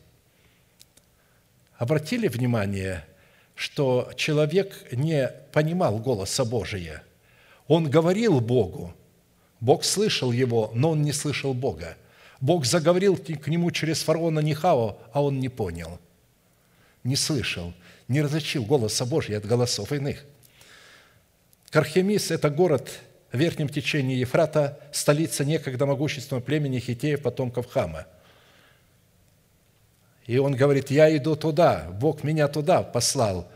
Обратили 1.76 2.27
внимание, 2.27 3.03
что 3.56 4.11
человек 4.15 4.86
не 4.91 5.31
понимал 5.52 5.98
голоса 5.98 6.45
Божия. 6.45 7.02
Он 7.68 7.90
говорил 7.90 8.41
Богу, 8.41 8.94
Бог 9.60 9.84
слышал 9.84 10.31
его, 10.31 10.72
но 10.76 10.91
он 10.91 11.02
не 11.02 11.14
слышал 11.14 11.56
Бога. 11.56 11.98
Бог 12.41 12.68
заговорил 12.68 13.18
к 13.18 13.48
нему 13.48 13.72
через 13.72 14.03
фараона 14.03 14.40
Нихао, 14.40 14.99
а 15.11 15.23
он 15.23 15.40
не 15.40 15.49
понял, 15.49 15.99
не 17.04 17.16
слышал– 17.16 17.74
не 18.10 18.22
различил 18.22 18.66
голоса 18.66 19.06
Божьего 19.06 19.38
от 19.38 19.46
голосов 19.46 19.94
иных. 19.94 20.26
Кархемис– 21.70 22.32
это 22.32 22.50
город 22.50 22.90
в 23.32 23.38
верхнем 23.38 23.70
течении 23.70 24.18
Ефрата, 24.18 24.80
столица 24.92 25.46
некогда 25.46 25.86
могущественного 25.86 26.44
племени 26.44 26.80
хитеев, 26.80 27.22
потомков 27.22 27.68
Хама. 27.68 28.08
И 30.26 30.38
он 30.40 30.56
говорит, 30.56 30.90
я 30.90 31.16
иду 31.16 31.36
туда, 31.36 31.88
Бог 31.92 32.24
меня 32.24 32.48
туда 32.48 32.82
послал 32.82 33.48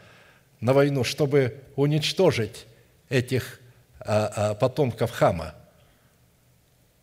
на 0.60 0.74
войну, 0.74 1.04
чтобы 1.04 1.60
уничтожить 1.76 2.68
этих 3.10 3.60
а, 4.00 4.52
а, 4.52 4.54
потомков 4.54 5.10
Хама. 5.10 5.56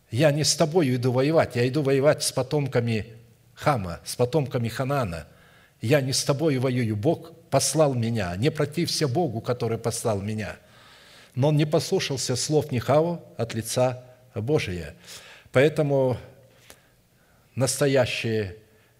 Я 0.09 0.31
не 0.31 0.45
с 0.45 0.55
тобой 0.55 0.95
иду 0.95 1.11
воевать, 1.11 1.57
я 1.57 1.67
иду 1.67 1.83
воевать 1.83 2.23
с 2.23 2.31
потомками 2.31 3.07
Хама, 3.53 3.99
с 4.05 4.15
потомками 4.15 4.69
Ханана. 4.69 5.27
Я 5.81 5.99
не 6.01 6.13
с 6.13 6.23
тобой 6.23 6.57
воюю, 6.59 6.95
Бог 6.95 7.33
послал 7.49 7.95
меня, 7.95 8.35
не 8.37 8.51
протився 8.51 9.07
Богу, 9.07 9.41
который 9.41 9.79
послал 9.79 10.21
меня. 10.21 10.57
Но 11.33 11.49
он 11.49 11.57
не 11.57 11.65
послушался 11.65 12.35
слов 12.35 12.71
Нихао 12.71 13.23
от 13.35 13.53
лица 13.55 14.03
Божия. 14.35 14.95
Поэтому 15.51 16.17
настоящий 17.55 18.51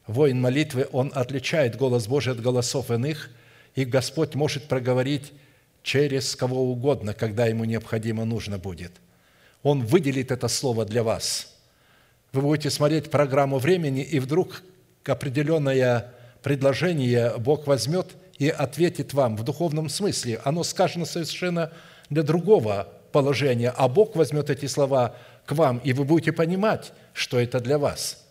воин 0.07 0.41
молитвы, 0.41 0.87
он 0.91 1.11
отличает 1.13 1.77
голос 1.77 2.07
Божий 2.07 2.33
от 2.33 2.41
голосов 2.41 2.89
иных, 2.89 3.29
и 3.75 3.85
Господь 3.85 4.35
может 4.35 4.67
проговорить 4.67 5.31
через 5.83 6.35
кого 6.35 6.71
угодно, 6.71 7.13
когда 7.13 7.45
ему 7.45 7.63
необходимо 7.63 8.25
нужно 8.25 8.57
будет. 8.57 8.91
Он 9.63 9.85
выделит 9.85 10.31
это 10.31 10.47
слово 10.47 10.85
для 10.85 11.03
вас. 11.03 11.55
Вы 12.33 12.41
будете 12.41 12.69
смотреть 12.69 13.11
программу 13.11 13.59
времени, 13.59 14.01
и 14.01 14.19
вдруг 14.19 14.63
определенное 15.05 16.13
предложение 16.41 17.33
Бог 17.37 17.67
возьмет 17.67 18.07
и 18.37 18.49
ответит 18.49 19.13
вам 19.13 19.35
в 19.37 19.43
духовном 19.43 19.89
смысле. 19.89 20.41
Оно 20.43 20.63
сказано 20.63 21.05
совершенно 21.05 21.71
для 22.09 22.23
другого 22.23 22.87
положения, 23.11 23.73
а 23.75 23.87
Бог 23.87 24.15
возьмет 24.15 24.49
эти 24.49 24.65
слова 24.65 25.15
к 25.45 25.51
вам, 25.51 25.79
и 25.83 25.93
вы 25.93 26.05
будете 26.05 26.31
понимать, 26.31 26.93
что 27.13 27.39
это 27.39 27.59
для 27.59 27.77
вас– 27.77 28.17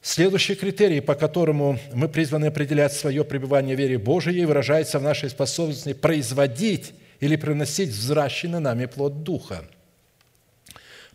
Следующий 0.00 0.54
критерий, 0.54 1.00
по 1.00 1.14
которому 1.14 1.78
мы 1.92 2.08
призваны 2.08 2.46
определять 2.46 2.92
свое 2.92 3.24
пребывание 3.24 3.74
в 3.74 3.78
вере 3.78 3.98
Божией, 3.98 4.46
выражается 4.46 4.98
в 4.98 5.02
нашей 5.02 5.28
способности 5.28 5.92
производить 5.92 6.94
или 7.20 7.36
приносить 7.36 7.90
взращенный 7.90 8.60
нами 8.60 8.86
плод 8.86 9.24
Духа. 9.24 9.64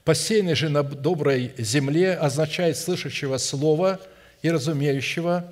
Посеянный 0.03 0.53
же 0.53 0.67
на 0.67 0.83
доброй 0.83 1.53
земле 1.57 2.13
означает 2.13 2.77
слышащего 2.77 3.37
слова 3.37 4.01
и 4.43 4.51
разумеющего, 4.51 5.51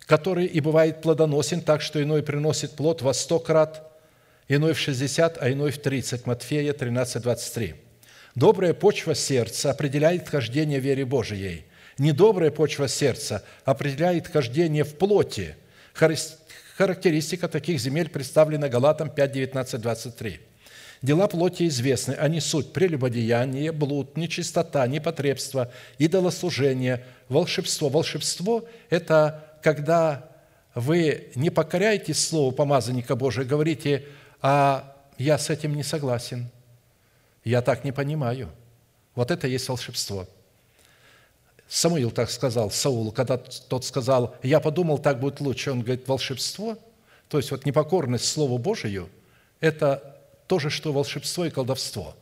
который 0.00 0.44
и 0.44 0.60
бывает 0.60 1.00
плодоносен 1.00 1.62
так, 1.62 1.80
что 1.80 2.02
иной 2.02 2.22
приносит 2.22 2.72
плод 2.72 3.00
во 3.00 3.14
сто 3.14 3.38
крат, 3.38 3.90
иной 4.48 4.74
в 4.74 4.78
шестьдесят, 4.78 5.38
а 5.40 5.50
иной 5.50 5.70
в 5.70 5.78
тридцать. 5.78 6.26
Матфея 6.26 6.74
13, 6.74 7.22
23. 7.22 7.74
Добрая 8.34 8.74
почва 8.74 9.14
сердца 9.14 9.70
определяет 9.70 10.28
хождение 10.28 10.78
вере 10.78 11.06
Божией– 11.06 11.64
Недобрая 11.98 12.52
почва 12.52 12.86
сердца 12.86 13.44
определяет 13.64 14.28
хождение 14.28 14.84
в 14.84 14.94
плоти. 14.94 15.56
Характеристика 16.76 17.48
таких 17.48 17.80
земель 17.80 18.08
представлена 18.08 18.68
Галатам 18.68 19.10
5, 19.10 19.32
19, 19.32 19.80
23. 19.80 20.40
Дела 21.00 21.28
плоти 21.28 21.68
известны, 21.68 22.14
они 22.14 22.40
суть 22.40 22.72
прелюбодеяние, 22.72 23.70
блуд, 23.72 24.16
нечистота, 24.16 24.86
непотребство, 24.86 25.70
идолослужение, 25.98 27.04
волшебство. 27.28 27.88
Волшебство– 27.88 28.64
это 28.90 29.44
когда 29.62 30.28
вы 30.74 31.30
не 31.34 31.50
покоряетесь 31.50 32.26
Слову 32.26 32.52
помазанника 32.52 33.14
Божия, 33.14 33.44
говорите, 33.44 34.06
а 34.42 34.96
я 35.18 35.38
с 35.38 35.50
этим 35.50 35.74
не 35.74 35.82
согласен, 35.82 36.48
я 37.44 37.62
так 37.62 37.84
не 37.84 37.92
понимаю. 37.92 38.48
Вот 39.14 39.30
это 39.30 39.46
есть 39.46 39.68
волшебство– 39.68 40.26
Самуил 41.68 42.10
так 42.10 42.30
сказал 42.30 42.70
Саулу, 42.70 43.12
когда 43.12 43.36
тот 43.36 43.84
сказал, 43.84 44.34
я 44.42 44.58
подумал, 44.58 44.98
так 44.98 45.20
будет 45.20 45.40
лучше. 45.40 45.70
Он 45.70 45.82
говорит, 45.82 46.08
волшебство, 46.08 46.78
то 47.28 47.36
есть 47.36 47.50
вот 47.50 47.66
непокорность 47.66 48.24
Слову 48.24 48.56
Божию, 48.56 49.10
это 49.60 50.17
то 50.48 50.58
же, 50.58 50.70
что 50.70 50.92
волшебство 50.92 51.44
и 51.46 51.50
колдовство. 51.50 52.16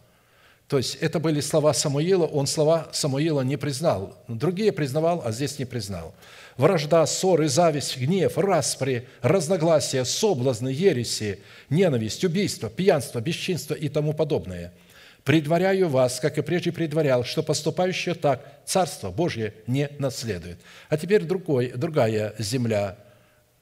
То 0.68 0.78
есть 0.78 0.96
это 0.96 1.20
были 1.20 1.40
слова 1.40 1.72
Самуила, 1.72 2.26
он 2.26 2.48
слова 2.48 2.88
Самуила 2.92 3.42
не 3.42 3.56
признал. 3.56 4.18
Другие 4.26 4.72
признавал, 4.72 5.22
а 5.24 5.30
здесь 5.30 5.58
не 5.60 5.64
признал. 5.64 6.12
Вражда, 6.56 7.06
ссоры, 7.06 7.48
зависть, 7.48 7.96
гнев, 7.96 8.36
распри, 8.36 9.08
разногласия, 9.22 10.04
соблазны, 10.04 10.68
ереси, 10.68 11.38
ненависть, 11.70 12.24
убийство, 12.24 12.68
пьянство, 12.68 13.20
бесчинство 13.20 13.74
и 13.74 13.88
тому 13.88 14.12
подобное– 14.12 14.74
предваряю 15.26 15.88
вас, 15.88 16.20
как 16.20 16.38
и 16.38 16.42
прежде 16.42 16.70
предварял, 16.70 17.24
что 17.24 17.42
поступающее 17.42 18.14
так 18.14 18.60
Царство 18.64 19.10
Божье 19.10 19.54
не 19.66 19.90
наследует. 19.98 20.58
А 20.88 20.96
теперь 20.96 21.24
другой, 21.24 21.72
другая 21.72 22.32
земля, 22.38 22.96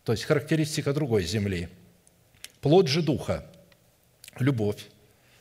то 0.04 0.12
есть 0.12 0.24
характеристика 0.24 0.92
другой 0.92 1.24
земли. 1.24 1.70
Плод 2.60 2.88
же 2.88 3.00
Духа– 3.00 3.46
любовь, 4.38 4.84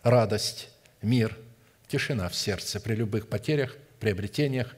радость, 0.04 0.70
мир, 1.02 1.38
тишина 1.88 2.30
в 2.30 2.36
сердце 2.36 2.80
при 2.80 2.96
любых 2.96 3.28
потерях, 3.28 3.76
приобретениях, 4.00 4.76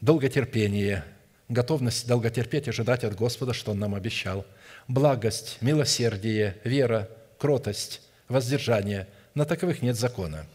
долготерпение, 0.00 1.04
готовность 1.48 2.06
долготерпеть 2.06 2.66
и 2.66 2.70
ожидать 2.70 3.04
от 3.04 3.14
Господа, 3.14 3.52
что 3.52 3.72
Он 3.72 3.78
нам 3.78 3.94
обещал, 3.94 4.46
благость, 4.88 5.58
милосердие, 5.60 6.58
вера, 6.64 7.08
кротость, 7.38 8.00
воздержание– 8.28 9.06
на 9.34 9.44
таковых 9.44 9.82
нет 9.82 9.96
закона. 9.96 10.46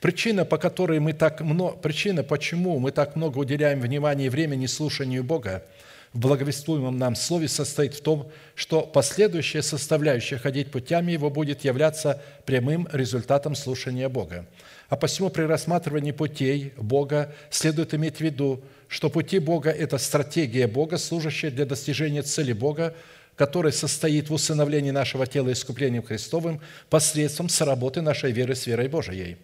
Причина, 0.00 0.44
по 0.44 0.58
которой 0.58 1.00
мы 1.00 1.12
так 1.12 1.40
много, 1.40 1.76
причина, 1.76 2.22
почему 2.22 2.78
мы 2.78 2.92
так 2.92 3.16
много 3.16 3.38
уделяем 3.38 3.80
внимания 3.80 4.26
и 4.26 4.28
времени 4.28 4.66
слушанию 4.66 5.24
Бога 5.24 5.64
в 6.12 6.18
благовествуемом 6.18 6.98
нам 6.98 7.14
Слове, 7.14 7.48
состоит 7.48 7.94
в 7.94 8.00
том, 8.00 8.30
что 8.54 8.82
последующая 8.82 9.62
составляющая 9.62 10.38
ходить 10.38 10.70
путями 10.70 11.12
Его 11.12 11.30
будет 11.30 11.64
являться 11.64 12.22
прямым 12.46 12.88
результатом 12.92 13.54
слушания 13.54 14.08
Бога. 14.08 14.46
А 14.88 14.96
посему 14.96 15.28
при 15.28 15.42
рассматривании 15.42 16.12
путей 16.12 16.72
Бога 16.76 17.34
следует 17.50 17.92
иметь 17.94 18.16
в 18.16 18.20
виду, 18.20 18.62
что 18.88 19.10
пути 19.10 19.38
Бога– 19.38 19.70
это 19.78 19.98
стратегия 19.98 20.66
Бога, 20.66 20.96
служащая 20.96 21.50
для 21.50 21.66
достижения 21.66 22.22
цели 22.22 22.54
Бога, 22.54 22.94
который 23.36 23.72
состоит 23.72 24.30
в 24.30 24.34
усыновлении 24.34 24.90
нашего 24.90 25.26
тела 25.26 25.52
искуплением 25.52 26.02
Христовым 26.02 26.60
посредством 26.88 27.48
соработы 27.48 28.00
нашей 28.00 28.32
веры 28.32 28.56
с 28.56 28.66
верой 28.66 28.88
Божией. 28.88 29.36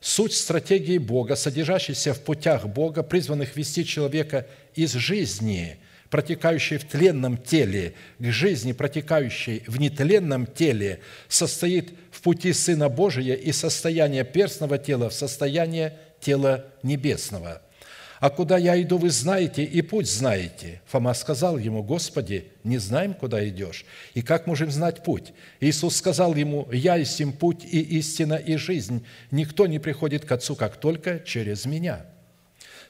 Суть 0.00 0.34
стратегии 0.34 0.98
Бога, 0.98 1.36
содержащейся 1.36 2.14
в 2.14 2.20
путях 2.20 2.66
Бога, 2.66 3.02
призванных 3.02 3.56
вести 3.56 3.84
человека 3.84 4.46
из 4.74 4.92
жизни, 4.92 5.78
протекающей 6.10 6.78
в 6.78 6.84
тленном 6.84 7.36
теле, 7.36 7.94
к 8.18 8.24
жизни, 8.24 8.72
протекающей 8.72 9.62
в 9.66 9.78
нетленном 9.80 10.46
теле, 10.46 11.00
состоит 11.28 11.92
в 12.10 12.20
пути 12.22 12.52
Сына 12.52 12.88
Божия 12.88 13.34
и 13.34 13.52
состояние 13.52 14.24
перстного 14.24 14.78
тела 14.78 15.10
в 15.10 15.14
состояние 15.14 15.98
тела 16.20 16.66
небесного– 16.82 17.62
а 18.20 18.30
куда 18.30 18.56
я 18.56 18.80
иду, 18.80 18.98
вы 18.98 19.10
знаете, 19.10 19.62
и 19.62 19.82
путь 19.82 20.08
знаете. 20.08 20.80
Фома 20.86 21.12
сказал 21.14 21.58
ему, 21.58 21.82
Господи, 21.82 22.48
не 22.64 22.78
знаем, 22.78 23.14
куда 23.14 23.46
идешь, 23.48 23.84
и 24.14 24.22
как 24.22 24.46
можем 24.46 24.70
знать 24.70 25.02
путь? 25.02 25.32
Иисус 25.60 25.96
сказал 25.96 26.34
ему, 26.34 26.68
я 26.72 26.96
есть 26.96 27.20
им 27.20 27.32
путь 27.32 27.64
и 27.64 27.80
истина 27.98 28.34
и 28.34 28.56
жизнь. 28.56 29.04
Никто 29.30 29.66
не 29.66 29.78
приходит 29.78 30.24
к 30.24 30.32
Отцу, 30.32 30.56
как 30.56 30.76
только 30.76 31.20
через 31.20 31.66
Меня». 31.66 32.06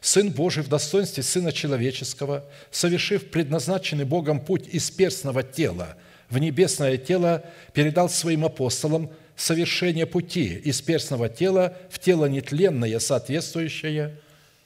Сын 0.00 0.30
Божий 0.30 0.62
в 0.62 0.68
достоинстве 0.68 1.22
Сына 1.22 1.52
Человеческого, 1.52 2.44
совершив 2.70 3.30
предназначенный 3.30 4.04
Богом 4.04 4.40
путь 4.40 4.68
из 4.68 4.90
перстного 4.90 5.42
тела 5.42 5.96
в 6.28 6.38
небесное 6.38 6.96
тело, 6.96 7.44
передал 7.72 8.08
своим 8.08 8.44
апостолам 8.44 9.10
совершение 9.36 10.06
пути 10.06 10.54
из 10.64 10.80
перстного 10.80 11.28
тела 11.28 11.76
в 11.90 11.98
тело 11.98 12.26
нетленное, 12.26 12.98
соответствующее 12.98 14.18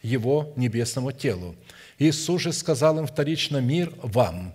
его 0.03 0.53
небесному 0.57 1.13
телу. 1.13 1.57
Иисус 1.99 2.43
же 2.43 2.53
сказал 2.53 2.99
им 2.99 3.07
вторично, 3.07 3.59
«Мир 3.59 3.93
вам! 4.03 4.55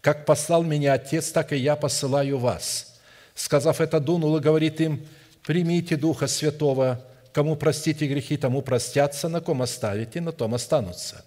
Как 0.00 0.24
послал 0.24 0.62
меня 0.62 0.94
Отец, 0.94 1.30
так 1.30 1.52
и 1.52 1.56
я 1.56 1.76
посылаю 1.76 2.38
вас». 2.38 2.98
Сказав 3.34 3.80
это, 3.80 4.00
дунул 4.00 4.36
и 4.38 4.40
говорит 4.40 4.80
им, 4.80 5.06
«Примите 5.44 5.96
Духа 5.96 6.26
Святого, 6.26 7.04
кому 7.36 7.54
простите 7.54 8.06
грехи, 8.06 8.38
тому 8.38 8.62
простятся, 8.62 9.28
на 9.28 9.42
ком 9.42 9.60
оставите, 9.60 10.22
на 10.22 10.32
том 10.32 10.54
останутся». 10.54 11.22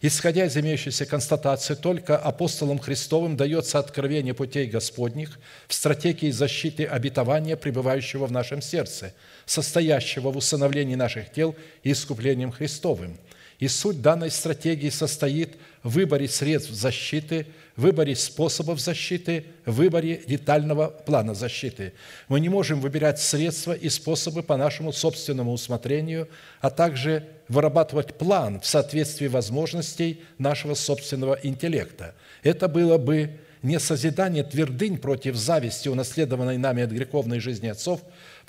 Исходя 0.00 0.44
из 0.44 0.56
имеющейся 0.56 1.06
констатации, 1.06 1.74
только 1.74 2.16
апостолам 2.16 2.78
Христовым 2.78 3.36
дается 3.36 3.80
откровение 3.80 4.32
путей 4.32 4.66
Господних 4.66 5.40
в 5.66 5.74
стратегии 5.74 6.30
защиты 6.30 6.84
обетования, 6.84 7.56
пребывающего 7.56 8.26
в 8.26 8.32
нашем 8.32 8.62
сердце, 8.62 9.12
состоящего 9.44 10.30
в 10.30 10.36
усыновлении 10.36 10.94
наших 10.94 11.32
тел 11.32 11.56
и 11.82 11.90
искуплением 11.90 12.52
Христовым. 12.52 13.18
И 13.60 13.68
суть 13.68 14.00
данной 14.00 14.30
стратегии 14.30 14.88
состоит 14.88 15.56
в 15.82 15.90
выборе 15.90 16.28
средств 16.28 16.72
защиты, 16.72 17.46
выборе 17.76 18.16
способов 18.16 18.80
защиты, 18.80 19.44
выборе 19.66 20.22
детального 20.26 20.88
плана 20.88 21.34
защиты. 21.34 21.92
Мы 22.28 22.40
не 22.40 22.48
можем 22.48 22.80
выбирать 22.80 23.20
средства 23.20 23.72
и 23.72 23.90
способы 23.90 24.42
по 24.42 24.56
нашему 24.56 24.92
собственному 24.92 25.52
усмотрению, 25.52 26.28
а 26.62 26.70
также 26.70 27.26
вырабатывать 27.48 28.14
план 28.14 28.60
в 28.60 28.66
соответствии 28.66 29.26
возможностей 29.26 30.22
нашего 30.38 30.74
собственного 30.74 31.38
интеллекта. 31.42 32.14
Это 32.42 32.66
было 32.66 32.96
бы 32.96 33.38
не 33.62 33.78
созидание 33.78 34.42
твердынь 34.42 34.96
против 34.96 35.36
зависти, 35.36 35.88
унаследованной 35.88 36.56
нами 36.56 36.82
от 36.82 36.90
греховной 36.90 37.40
жизни 37.40 37.68
отцов, 37.68 38.00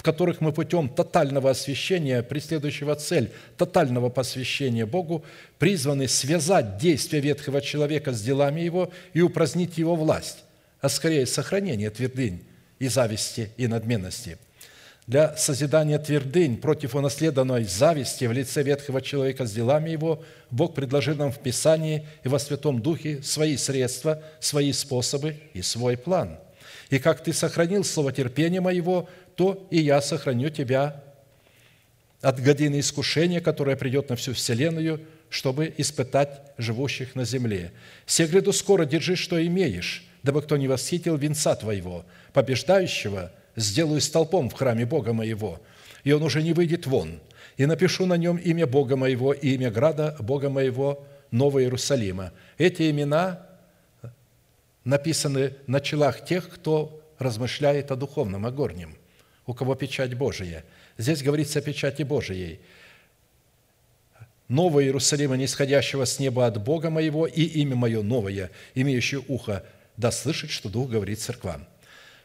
в 0.02 0.04
которых 0.04 0.42
мы 0.42 0.52
путем 0.52 0.90
тотального 0.90 1.52
освящения, 1.52 2.24
преследующего 2.24 2.96
цель 2.96 3.30
тотального 3.56 4.10
посвящения 4.10 4.88
Богу, 4.88 5.24
призваны 5.60 6.08
связать 6.08 6.80
действия 6.80 7.20
ветхого 7.20 7.62
человека 7.62 8.12
с 8.12 8.20
делами 8.20 8.62
его 8.62 8.92
и 9.14 9.22
упразднить 9.22 9.78
его 9.78 9.96
власть, 9.96 10.40
а 10.80 10.90
скорее 10.90 11.28
сохранение 11.28 11.92
твердынь 11.92 12.42
и 12.80 12.88
зависти 12.88 13.52
и 13.58 13.68
надменности– 13.68 14.40
для 15.08 15.36
созидания 15.36 16.00
твердынь 16.00 16.58
против 16.58 16.96
унаследованной 16.96 17.66
зависти 17.66 18.26
в 18.26 18.32
лице 18.32 18.64
ветхого 18.64 19.02
человека 19.02 19.46
с 19.46 19.52
делами 19.52 19.90
его, 19.90 20.24
Бог 20.52 20.74
предложил 20.74 21.16
нам 21.16 21.32
в 21.32 21.40
Писании 21.40 22.08
и 22.24 22.30
во 22.30 22.40
Святом 22.40 22.82
Духе 22.82 23.22
свои 23.22 23.58
средства, 23.58 24.24
свои 24.40 24.72
способы 24.72 25.38
и 25.54 25.62
свой 25.62 25.98
план. 25.98 26.38
И 26.92 27.00
как 27.00 27.24
ты 27.24 27.34
сохранил 27.34 27.84
слово 27.84 28.12
терпения 28.12 28.62
моего, 28.62 29.10
то 29.36 29.68
и 29.72 29.80
я 29.80 30.00
сохраню 30.02 30.50
тебя 30.50 31.04
от 32.22 32.40
годины 32.40 32.80
искушения, 32.80 33.42
которое 33.42 33.76
придет 33.76 34.10
на 34.10 34.16
всю 34.16 34.34
вселенную, 34.34 35.02
чтобы 35.30 35.74
испытать 35.78 36.42
живущих 36.60 37.16
на 37.16 37.26
земле. 37.26 37.72
Се 38.06 38.28
гряду 38.28 38.54
скоро 38.54 38.86
держи, 38.86 39.16
что 39.16 39.44
имеешь, 39.44 40.06
дабы 40.22 40.44
кто 40.44 40.58
не 40.58 40.68
восхитил 40.68 41.18
венца 41.18 41.56
твоего, 41.56 42.06
побеждающего– 42.34 43.32
сделаю 43.56 44.02
столпом 44.02 44.50
в 44.50 44.54
храме 44.54 44.86
Бога 44.86 45.14
моего, 45.14 45.62
и 46.04 46.12
он 46.12 46.24
уже 46.24 46.42
не 46.42 46.54
выйдет 46.54 46.88
вон. 46.88 47.20
И 47.58 47.66
напишу 47.66 48.06
на 48.06 48.16
нем 48.16 48.38
имя 48.38 48.66
Бога 48.66 48.96
моего 48.96 49.34
и 49.34 49.56
имя 49.56 49.70
града 49.70 50.16
Бога 50.20 50.50
моего, 50.50 51.06
Нового 51.32 51.62
Иерусалима». 51.62 52.32
Эти 52.58 52.90
имена 52.90 53.46
написаны 54.84 55.54
на 55.68 55.80
челах 55.80 56.26
тех, 56.26 56.50
кто 56.50 57.02
размышляет 57.20 57.92
о 57.92 57.96
духовном, 57.96 58.46
о 58.46 58.52
горнем, 58.52 58.96
у 59.46 59.54
кого 59.54 59.76
печать 59.76 60.14
Божия. 60.16 60.64
Здесь 60.98 61.24
говорится 61.24 61.60
о 61.60 61.62
печати 61.62 62.04
Божией. 62.04 62.60
«Нового 64.48 64.84
Иерусалима, 64.84 65.38
нисходящего 65.38 66.06
с 66.06 66.20
неба 66.20 66.46
от 66.46 66.62
Бога 66.62 66.90
моего, 66.90 67.26
и 67.26 67.44
имя 67.44 67.76
мое 67.76 68.02
новое, 68.02 68.52
имеющее 68.76 69.24
ухо, 69.28 69.64
да 69.96 70.12
слышит, 70.12 70.50
что 70.50 70.68
Дух 70.68 70.90
говорит 70.90 71.20
церквам». 71.20 71.66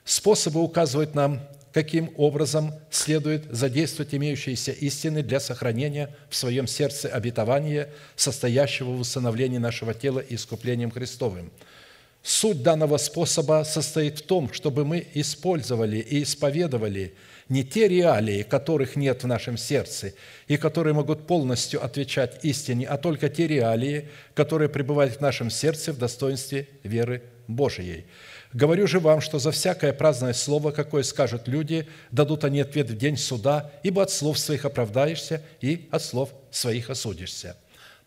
Способы 0.05 0.61
указывают 0.61 1.15
нам, 1.15 1.41
каким 1.73 2.11
образом 2.17 2.73
следует 2.91 3.45
задействовать 3.51 4.15
имеющиеся 4.15 4.73
истины 4.73 5.23
для 5.23 5.41
сохранения 5.41 6.15
в 6.31 6.37
своем 6.37 6.67
сердце 6.67 7.09
обетования, 7.09 7.91
состоящего 8.15 8.93
в 8.93 9.01
установлении 9.01 9.59
нашего 9.59 9.93
тела 9.93 10.21
искуплением 10.21 10.91
Христовым. 10.91 11.51
Суть 12.27 12.61
данного 12.61 12.97
способа 12.97 13.65
состоит 13.65 14.19
в 14.19 14.23
том, 14.23 14.53
чтобы 14.53 14.85
мы 14.85 15.07
использовали 15.15 15.99
и 15.99 16.25
исповедовали 16.25 17.15
не 17.49 17.63
те 17.63 17.87
реалии, 17.87 18.43
которых 18.43 18.97
нет 18.97 19.23
в 19.23 19.29
нашем 19.29 19.57
сердце 19.57 20.13
и 20.49 20.57
которые 20.57 20.93
могут 20.93 21.29
полностью 21.29 21.85
отвечать 21.85 22.45
истине, 22.45 22.89
а 22.89 22.99
только 22.99 23.29
те 23.29 23.47
реалии, 23.47 24.09
которые 24.35 24.69
пребывают 24.69 25.15
в 25.15 25.21
нашем 25.21 25.51
сердце 25.51 25.93
в 25.93 25.99
достоинстве 25.99 26.69
веры 26.83 27.23
Божией– 27.47 28.07
Говорю 28.57 28.87
же 28.87 29.01
вам, 29.01 29.21
что 29.21 29.39
за 29.39 29.51
всякое 29.51 29.93
праздное 29.93 30.33
слово, 30.33 30.71
какое 30.71 31.03
скажут 31.03 31.47
люди, 31.47 31.87
дадут 32.11 32.43
они 32.43 32.61
ответ 32.61 32.89
в 32.89 32.97
день 32.97 33.19
суда, 33.19 33.71
ибо 33.83 34.03
от 34.03 34.11
слов 34.11 34.39
своих 34.39 34.65
оправдаешься 34.65 35.43
и 35.61 35.89
от 35.91 36.03
слов 36.03 36.31
своих 36.51 36.89
осудишься». 36.89 37.57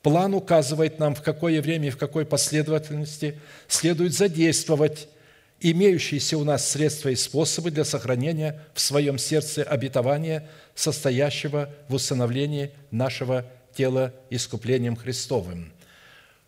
План 0.02 0.34
указывает 0.34 1.00
нам, 1.00 1.16
в 1.16 1.22
какое 1.22 1.62
время 1.62 1.88
и 1.88 1.92
в 1.92 1.98
какой 1.98 2.26
последовательности 2.26 3.40
следует 3.68 4.14
задействовать 4.14 5.10
имеющиеся 5.60 6.38
у 6.38 6.44
нас 6.46 6.70
средства 6.70 7.10
и 7.10 7.16
способы 7.16 7.70
для 7.70 7.84
сохранения 7.84 8.62
в 8.74 8.80
своем 8.80 9.18
сердце 9.18 9.64
обетования, 9.64 10.48
состоящего 10.74 11.70
в 11.90 11.96
установлении 11.96 12.72
нашего 12.92 13.46
тела 13.76 14.14
искуплением 14.30 14.96
Христовым. 14.96 15.74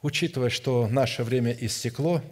Учитывая, 0.02 0.50
что 0.50 0.88
наше 0.88 1.24
время 1.24 1.52
истекло– 1.60 2.22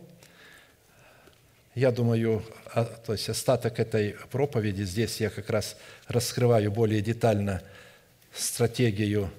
я 1.79 1.91
думаю, 1.91 2.43
а, 2.73 2.83
то 2.83 3.13
есть 3.13 3.29
остаток 3.29 3.79
этой 3.79 4.17
проповеди, 4.31 4.83
здесь 4.83 5.21
я 5.21 5.29
как 5.29 5.49
раз 5.49 5.77
раскрываю 6.07 6.71
более 6.71 6.99
детально 7.01 7.61
стратегию 8.33 9.31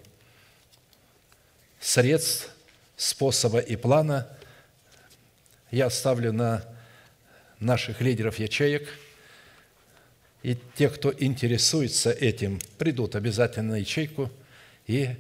средств, 1.81 2.51
способа 2.97 3.59
и 3.59 3.77
плана. 3.77 4.29
Я 5.71 5.87
оставлю 5.87 6.33
на 6.33 6.65
наших 7.59 8.01
лидеров 8.01 8.39
ячеек, 8.39 8.89
и 10.43 10.57
те, 10.77 10.89
кто 10.89 11.13
интересуется 11.13 12.11
этим, 12.11 12.61
придут 12.79 13.17
обязательно 13.17 13.73
на 13.73 13.77
ячейку 13.77 14.31
и 14.87 15.17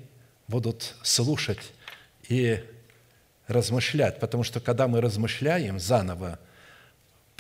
будут 0.48 0.94
слушать 1.02 1.72
и 2.28 2.62
размышлять, 3.46 4.20
потому 4.20 4.44
что 4.44 4.60
когда 4.60 4.86
мы 4.86 5.00
размышляем 5.00 5.80
заново– 5.80 6.38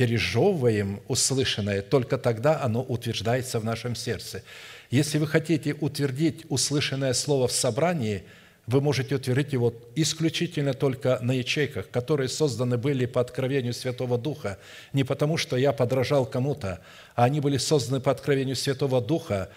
пережевываем 0.00 1.02
услышанное, 1.08 1.82
только 1.82 2.16
тогда 2.16 2.62
оно 2.62 2.82
утверждается 2.82 3.60
в 3.60 3.66
нашем 3.66 3.94
сердце. 3.94 4.42
Если 4.90 5.18
вы 5.18 5.26
хотите 5.26 5.74
утвердить 5.74 6.46
услышанное 6.48 7.12
слово 7.12 7.48
в 7.48 7.52
собрании, 7.52 8.22
вы 8.70 8.80
можете 8.80 9.16
утвердить 9.16 9.52
его 9.52 9.74
исключительно 9.96 10.74
только 10.74 11.18
на 11.22 11.32
ячейках, 11.32 11.90
которые 11.90 12.28
созданы 12.28 12.78
были 12.78 13.04
по 13.04 13.20
откровению 13.20 13.74
Святого 13.74 14.16
Духа, 14.16 14.58
не 14.92 15.02
потому, 15.02 15.36
что 15.36 15.56
я 15.56 15.72
подражал 15.72 16.24
кому-то, 16.24 16.80
а 17.16 17.24
они 17.24 17.40
были 17.40 17.56
созданы 17.56 18.00
по 18.00 18.12
откровению 18.12 18.54
Святого 18.54 19.00
Духа 19.00 19.48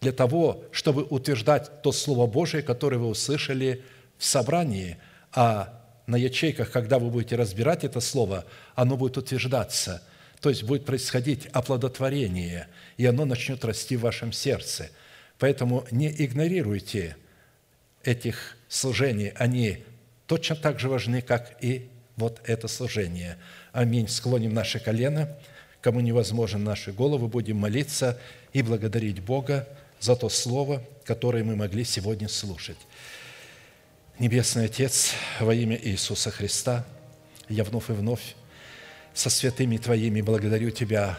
для 0.00 0.12
того, 0.12 0.64
чтобы 0.72 1.02
утверждать 1.02 1.82
то 1.82 1.92
Слово 1.92 2.26
Божие, 2.26 2.62
которое 2.62 2.96
вы 2.96 3.08
услышали 3.08 3.82
в 4.16 4.24
собрании, 4.24 4.96
а 5.32 5.82
на 6.06 6.16
ячейках, 6.16 6.70
когда 6.70 6.98
вы 6.98 7.10
будете 7.10 7.36
разбирать 7.36 7.84
это 7.84 8.00
слово, 8.00 8.44
оно 8.74 8.96
будет 8.96 9.18
утверждаться, 9.18 10.02
то 10.40 10.48
есть 10.48 10.62
будет 10.62 10.86
происходить 10.86 11.46
оплодотворение, 11.52 12.68
и 12.96 13.04
оно 13.04 13.26
начнет 13.26 13.62
расти 13.64 13.96
в 13.96 14.02
вашем 14.02 14.32
сердце. 14.32 14.90
Поэтому 15.38 15.86
не 15.90 16.10
игнорируйте 16.10 17.16
этих 18.04 18.56
служений, 18.68 19.32
они 19.36 19.84
точно 20.26 20.56
так 20.56 20.78
же 20.78 20.88
важны, 20.88 21.22
как 21.22 21.56
и 21.62 21.88
вот 22.16 22.40
это 22.44 22.68
служение. 22.68 23.38
Аминь. 23.72 24.08
Склоним 24.08 24.54
наши 24.54 24.78
колено. 24.78 25.36
Кому 25.80 26.00
невозможно 26.00 26.58
наши 26.58 26.92
головы, 26.92 27.28
будем 27.28 27.58
молиться 27.58 28.18
и 28.52 28.62
благодарить 28.62 29.20
Бога 29.20 29.68
за 30.00 30.16
то 30.16 30.28
слово, 30.28 30.82
которое 31.04 31.44
мы 31.44 31.56
могли 31.56 31.84
сегодня 31.84 32.28
слушать. 32.28 32.78
Небесный 34.18 34.66
Отец, 34.66 35.12
во 35.40 35.54
имя 35.54 35.78
Иисуса 35.82 36.30
Христа, 36.30 36.86
я 37.48 37.64
вновь 37.64 37.90
и 37.90 37.92
вновь 37.92 38.34
со 39.12 39.28
святыми 39.28 39.76
Твоими 39.76 40.22
благодарю 40.22 40.70
Тебя 40.70 41.18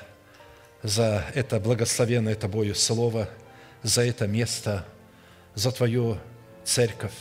за 0.81 1.25
это 1.35 1.59
благословенное 1.59 2.35
Тобою 2.35 2.73
Слово, 2.73 3.29
за 3.83 4.03
это 4.03 4.27
место, 4.27 4.85
за 5.53 5.71
Твою 5.71 6.17
церковь, 6.65 7.13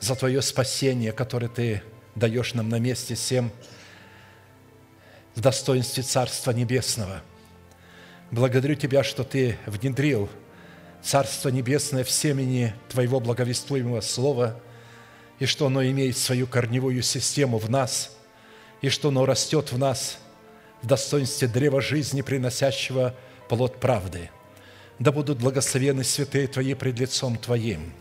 за 0.00 0.14
Твое 0.16 0.42
спасение, 0.42 1.12
которое 1.12 1.48
Ты 1.48 1.82
даешь 2.14 2.54
нам 2.54 2.68
на 2.68 2.78
месте 2.78 3.14
всем 3.14 3.52
в 5.34 5.40
достоинстве 5.40 6.02
Царства 6.02 6.50
Небесного. 6.50 7.22
Благодарю 8.30 8.74
Тебя, 8.74 9.04
что 9.04 9.22
Ты 9.24 9.56
внедрил– 9.66 10.28
Царство 11.02 11.48
Небесное 11.48 12.04
в 12.04 12.10
семени 12.10 12.74
Твоего 12.88 13.20
благовествуемого 13.20 14.00
Слова, 14.00 14.60
и 15.38 15.46
что 15.46 15.66
оно 15.66 15.82
имеет 15.84 16.18
свою 16.18 16.46
корневую 16.46 17.02
систему 17.02 17.58
в 17.58 17.70
нас, 17.70 18.14
и 18.82 18.90
что 18.90 19.08
оно 19.08 19.24
растет 19.24 19.72
в 19.72 19.78
нас 19.78 20.18
в 20.82 20.86
достоинстве 20.86 21.48
древа 21.48 21.80
жизни, 21.80 22.20
приносящего 22.20 23.14
плод 23.48 23.80
правды. 23.80 24.30
Да 24.98 25.12
будут 25.12 25.38
благословены 25.38 26.04
святые 26.04 26.46
Твои 26.46 26.74
пред 26.74 26.98
лицом 26.98 27.38
Твоим. 27.38 27.92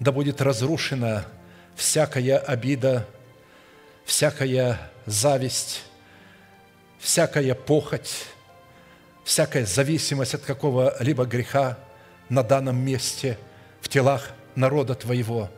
Да 0.00 0.12
будет 0.12 0.40
разрушена 0.40 1.24
всякая 1.74 2.38
обида, 2.38 3.06
всякая 4.04 4.78
зависть, 5.06 5.82
всякая 6.98 7.54
похоть, 7.54 8.26
всякая 9.24 9.66
зависимость 9.66 10.34
от 10.34 10.42
какого-либо 10.42 11.24
греха– 11.24 11.78
на 12.32 12.42
данном 12.42 12.78
месте 12.82 13.36
в 13.82 13.90
телах 13.90 14.30
народа 14.54 14.94
Твоего. 14.94 15.50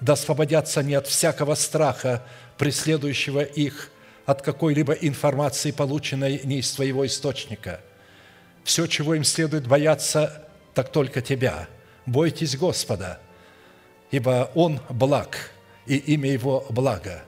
да 0.00 0.12
освободятся 0.12 0.80
они 0.80 0.94
от 0.94 1.06
всякого 1.06 1.54
страха, 1.54 2.22
преследующего 2.58 3.40
их 3.40 3.90
от 4.26 4.42
какой-либо 4.42 4.92
информации, 4.92 5.70
полученной 5.70 6.42
не 6.44 6.58
из 6.58 6.70
твоего 6.72 7.06
источника. 7.06 7.80
Все, 8.62 8.86
чего 8.86 9.14
им 9.14 9.24
следует 9.24 9.66
бояться, 9.66 10.46
так 10.74 10.92
только 10.92 11.22
тебя. 11.22 11.66
Бойтесь 12.04 12.56
Господа, 12.56 13.18
ибо 14.10 14.50
Он 14.54 14.80
благ, 14.88 15.50
и 15.86 15.96
имя 15.96 16.30
Его 16.30 16.66
благо. 16.70 17.22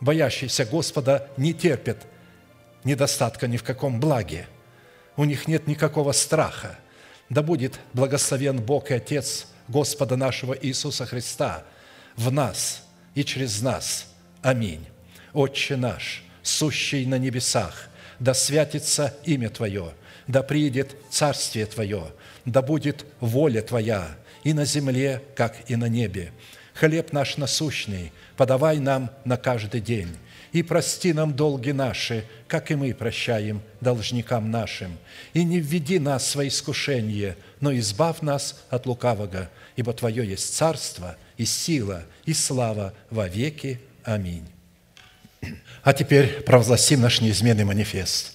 Боящийся 0.00 0.64
Господа 0.64 1.28
не 1.36 1.52
терпит 1.52 1.98
недостатка 2.84 3.46
ни 3.46 3.56
в 3.56 3.62
каком 3.62 4.00
благе. 4.00 4.46
У 5.16 5.24
них 5.24 5.48
нет 5.48 5.66
никакого 5.66 6.12
страха. 6.12 6.78
Да 7.30 7.42
будет 7.42 7.80
благословен 7.92 8.60
Бог 8.60 8.90
и 8.90 8.94
Отец 8.94 9.46
Господа 9.68 10.16
нашего 10.16 10.52
Иисуса 10.52 11.06
Христа 11.06 11.64
в 12.16 12.30
нас 12.30 12.82
и 13.14 13.24
через 13.24 13.62
нас. 13.62 14.06
Аминь. 14.42 14.86
Отче 15.32 15.76
наш, 15.76 16.22
сущий 16.42 17.06
на 17.06 17.18
небесах, 17.18 17.88
да 18.18 18.34
святится 18.34 19.14
имя 19.24 19.50
Твое, 19.50 19.94
да 20.26 20.42
приидет 20.42 20.96
Царствие 21.10 21.66
Твое, 21.66 22.12
да 22.44 22.62
будет 22.62 23.04
воля 23.20 23.62
Твоя 23.62 24.16
и 24.44 24.52
на 24.52 24.64
земле, 24.64 25.22
как 25.34 25.56
и 25.68 25.76
на 25.76 25.88
небе. 25.88 26.32
Хлеб 26.74 27.12
наш 27.12 27.36
насущный 27.36 28.12
подавай 28.36 28.78
нам 28.78 29.10
на 29.24 29.36
каждый 29.36 29.80
день, 29.80 30.16
и 30.52 30.62
прости 30.62 31.12
нам 31.12 31.34
долги 31.34 31.72
наши, 31.72 32.24
как 32.46 32.70
и 32.70 32.76
мы 32.76 32.94
прощаем 32.94 33.60
должникам 33.80 34.50
нашим. 34.50 34.96
И 35.32 35.42
не 35.42 35.58
введи 35.58 35.98
нас 35.98 36.24
в 36.24 36.30
свои 36.30 36.48
искушения, 36.48 37.36
но 37.60 37.76
избавь 37.76 38.20
нас 38.20 38.62
от 38.70 38.86
лукавого, 38.86 39.50
ибо 39.76 39.92
Твое 39.92 40.28
есть 40.28 40.54
царство 40.54 41.16
и 41.36 41.44
сила 41.44 42.04
и 42.24 42.34
слава 42.34 42.94
во 43.10 43.26
веки. 43.26 43.80
Аминь. 44.04 44.46
А 45.82 45.92
теперь 45.92 46.42
провозгласим 46.42 47.00
наш 47.00 47.20
неизменный 47.20 47.64
манифест. 47.64 48.34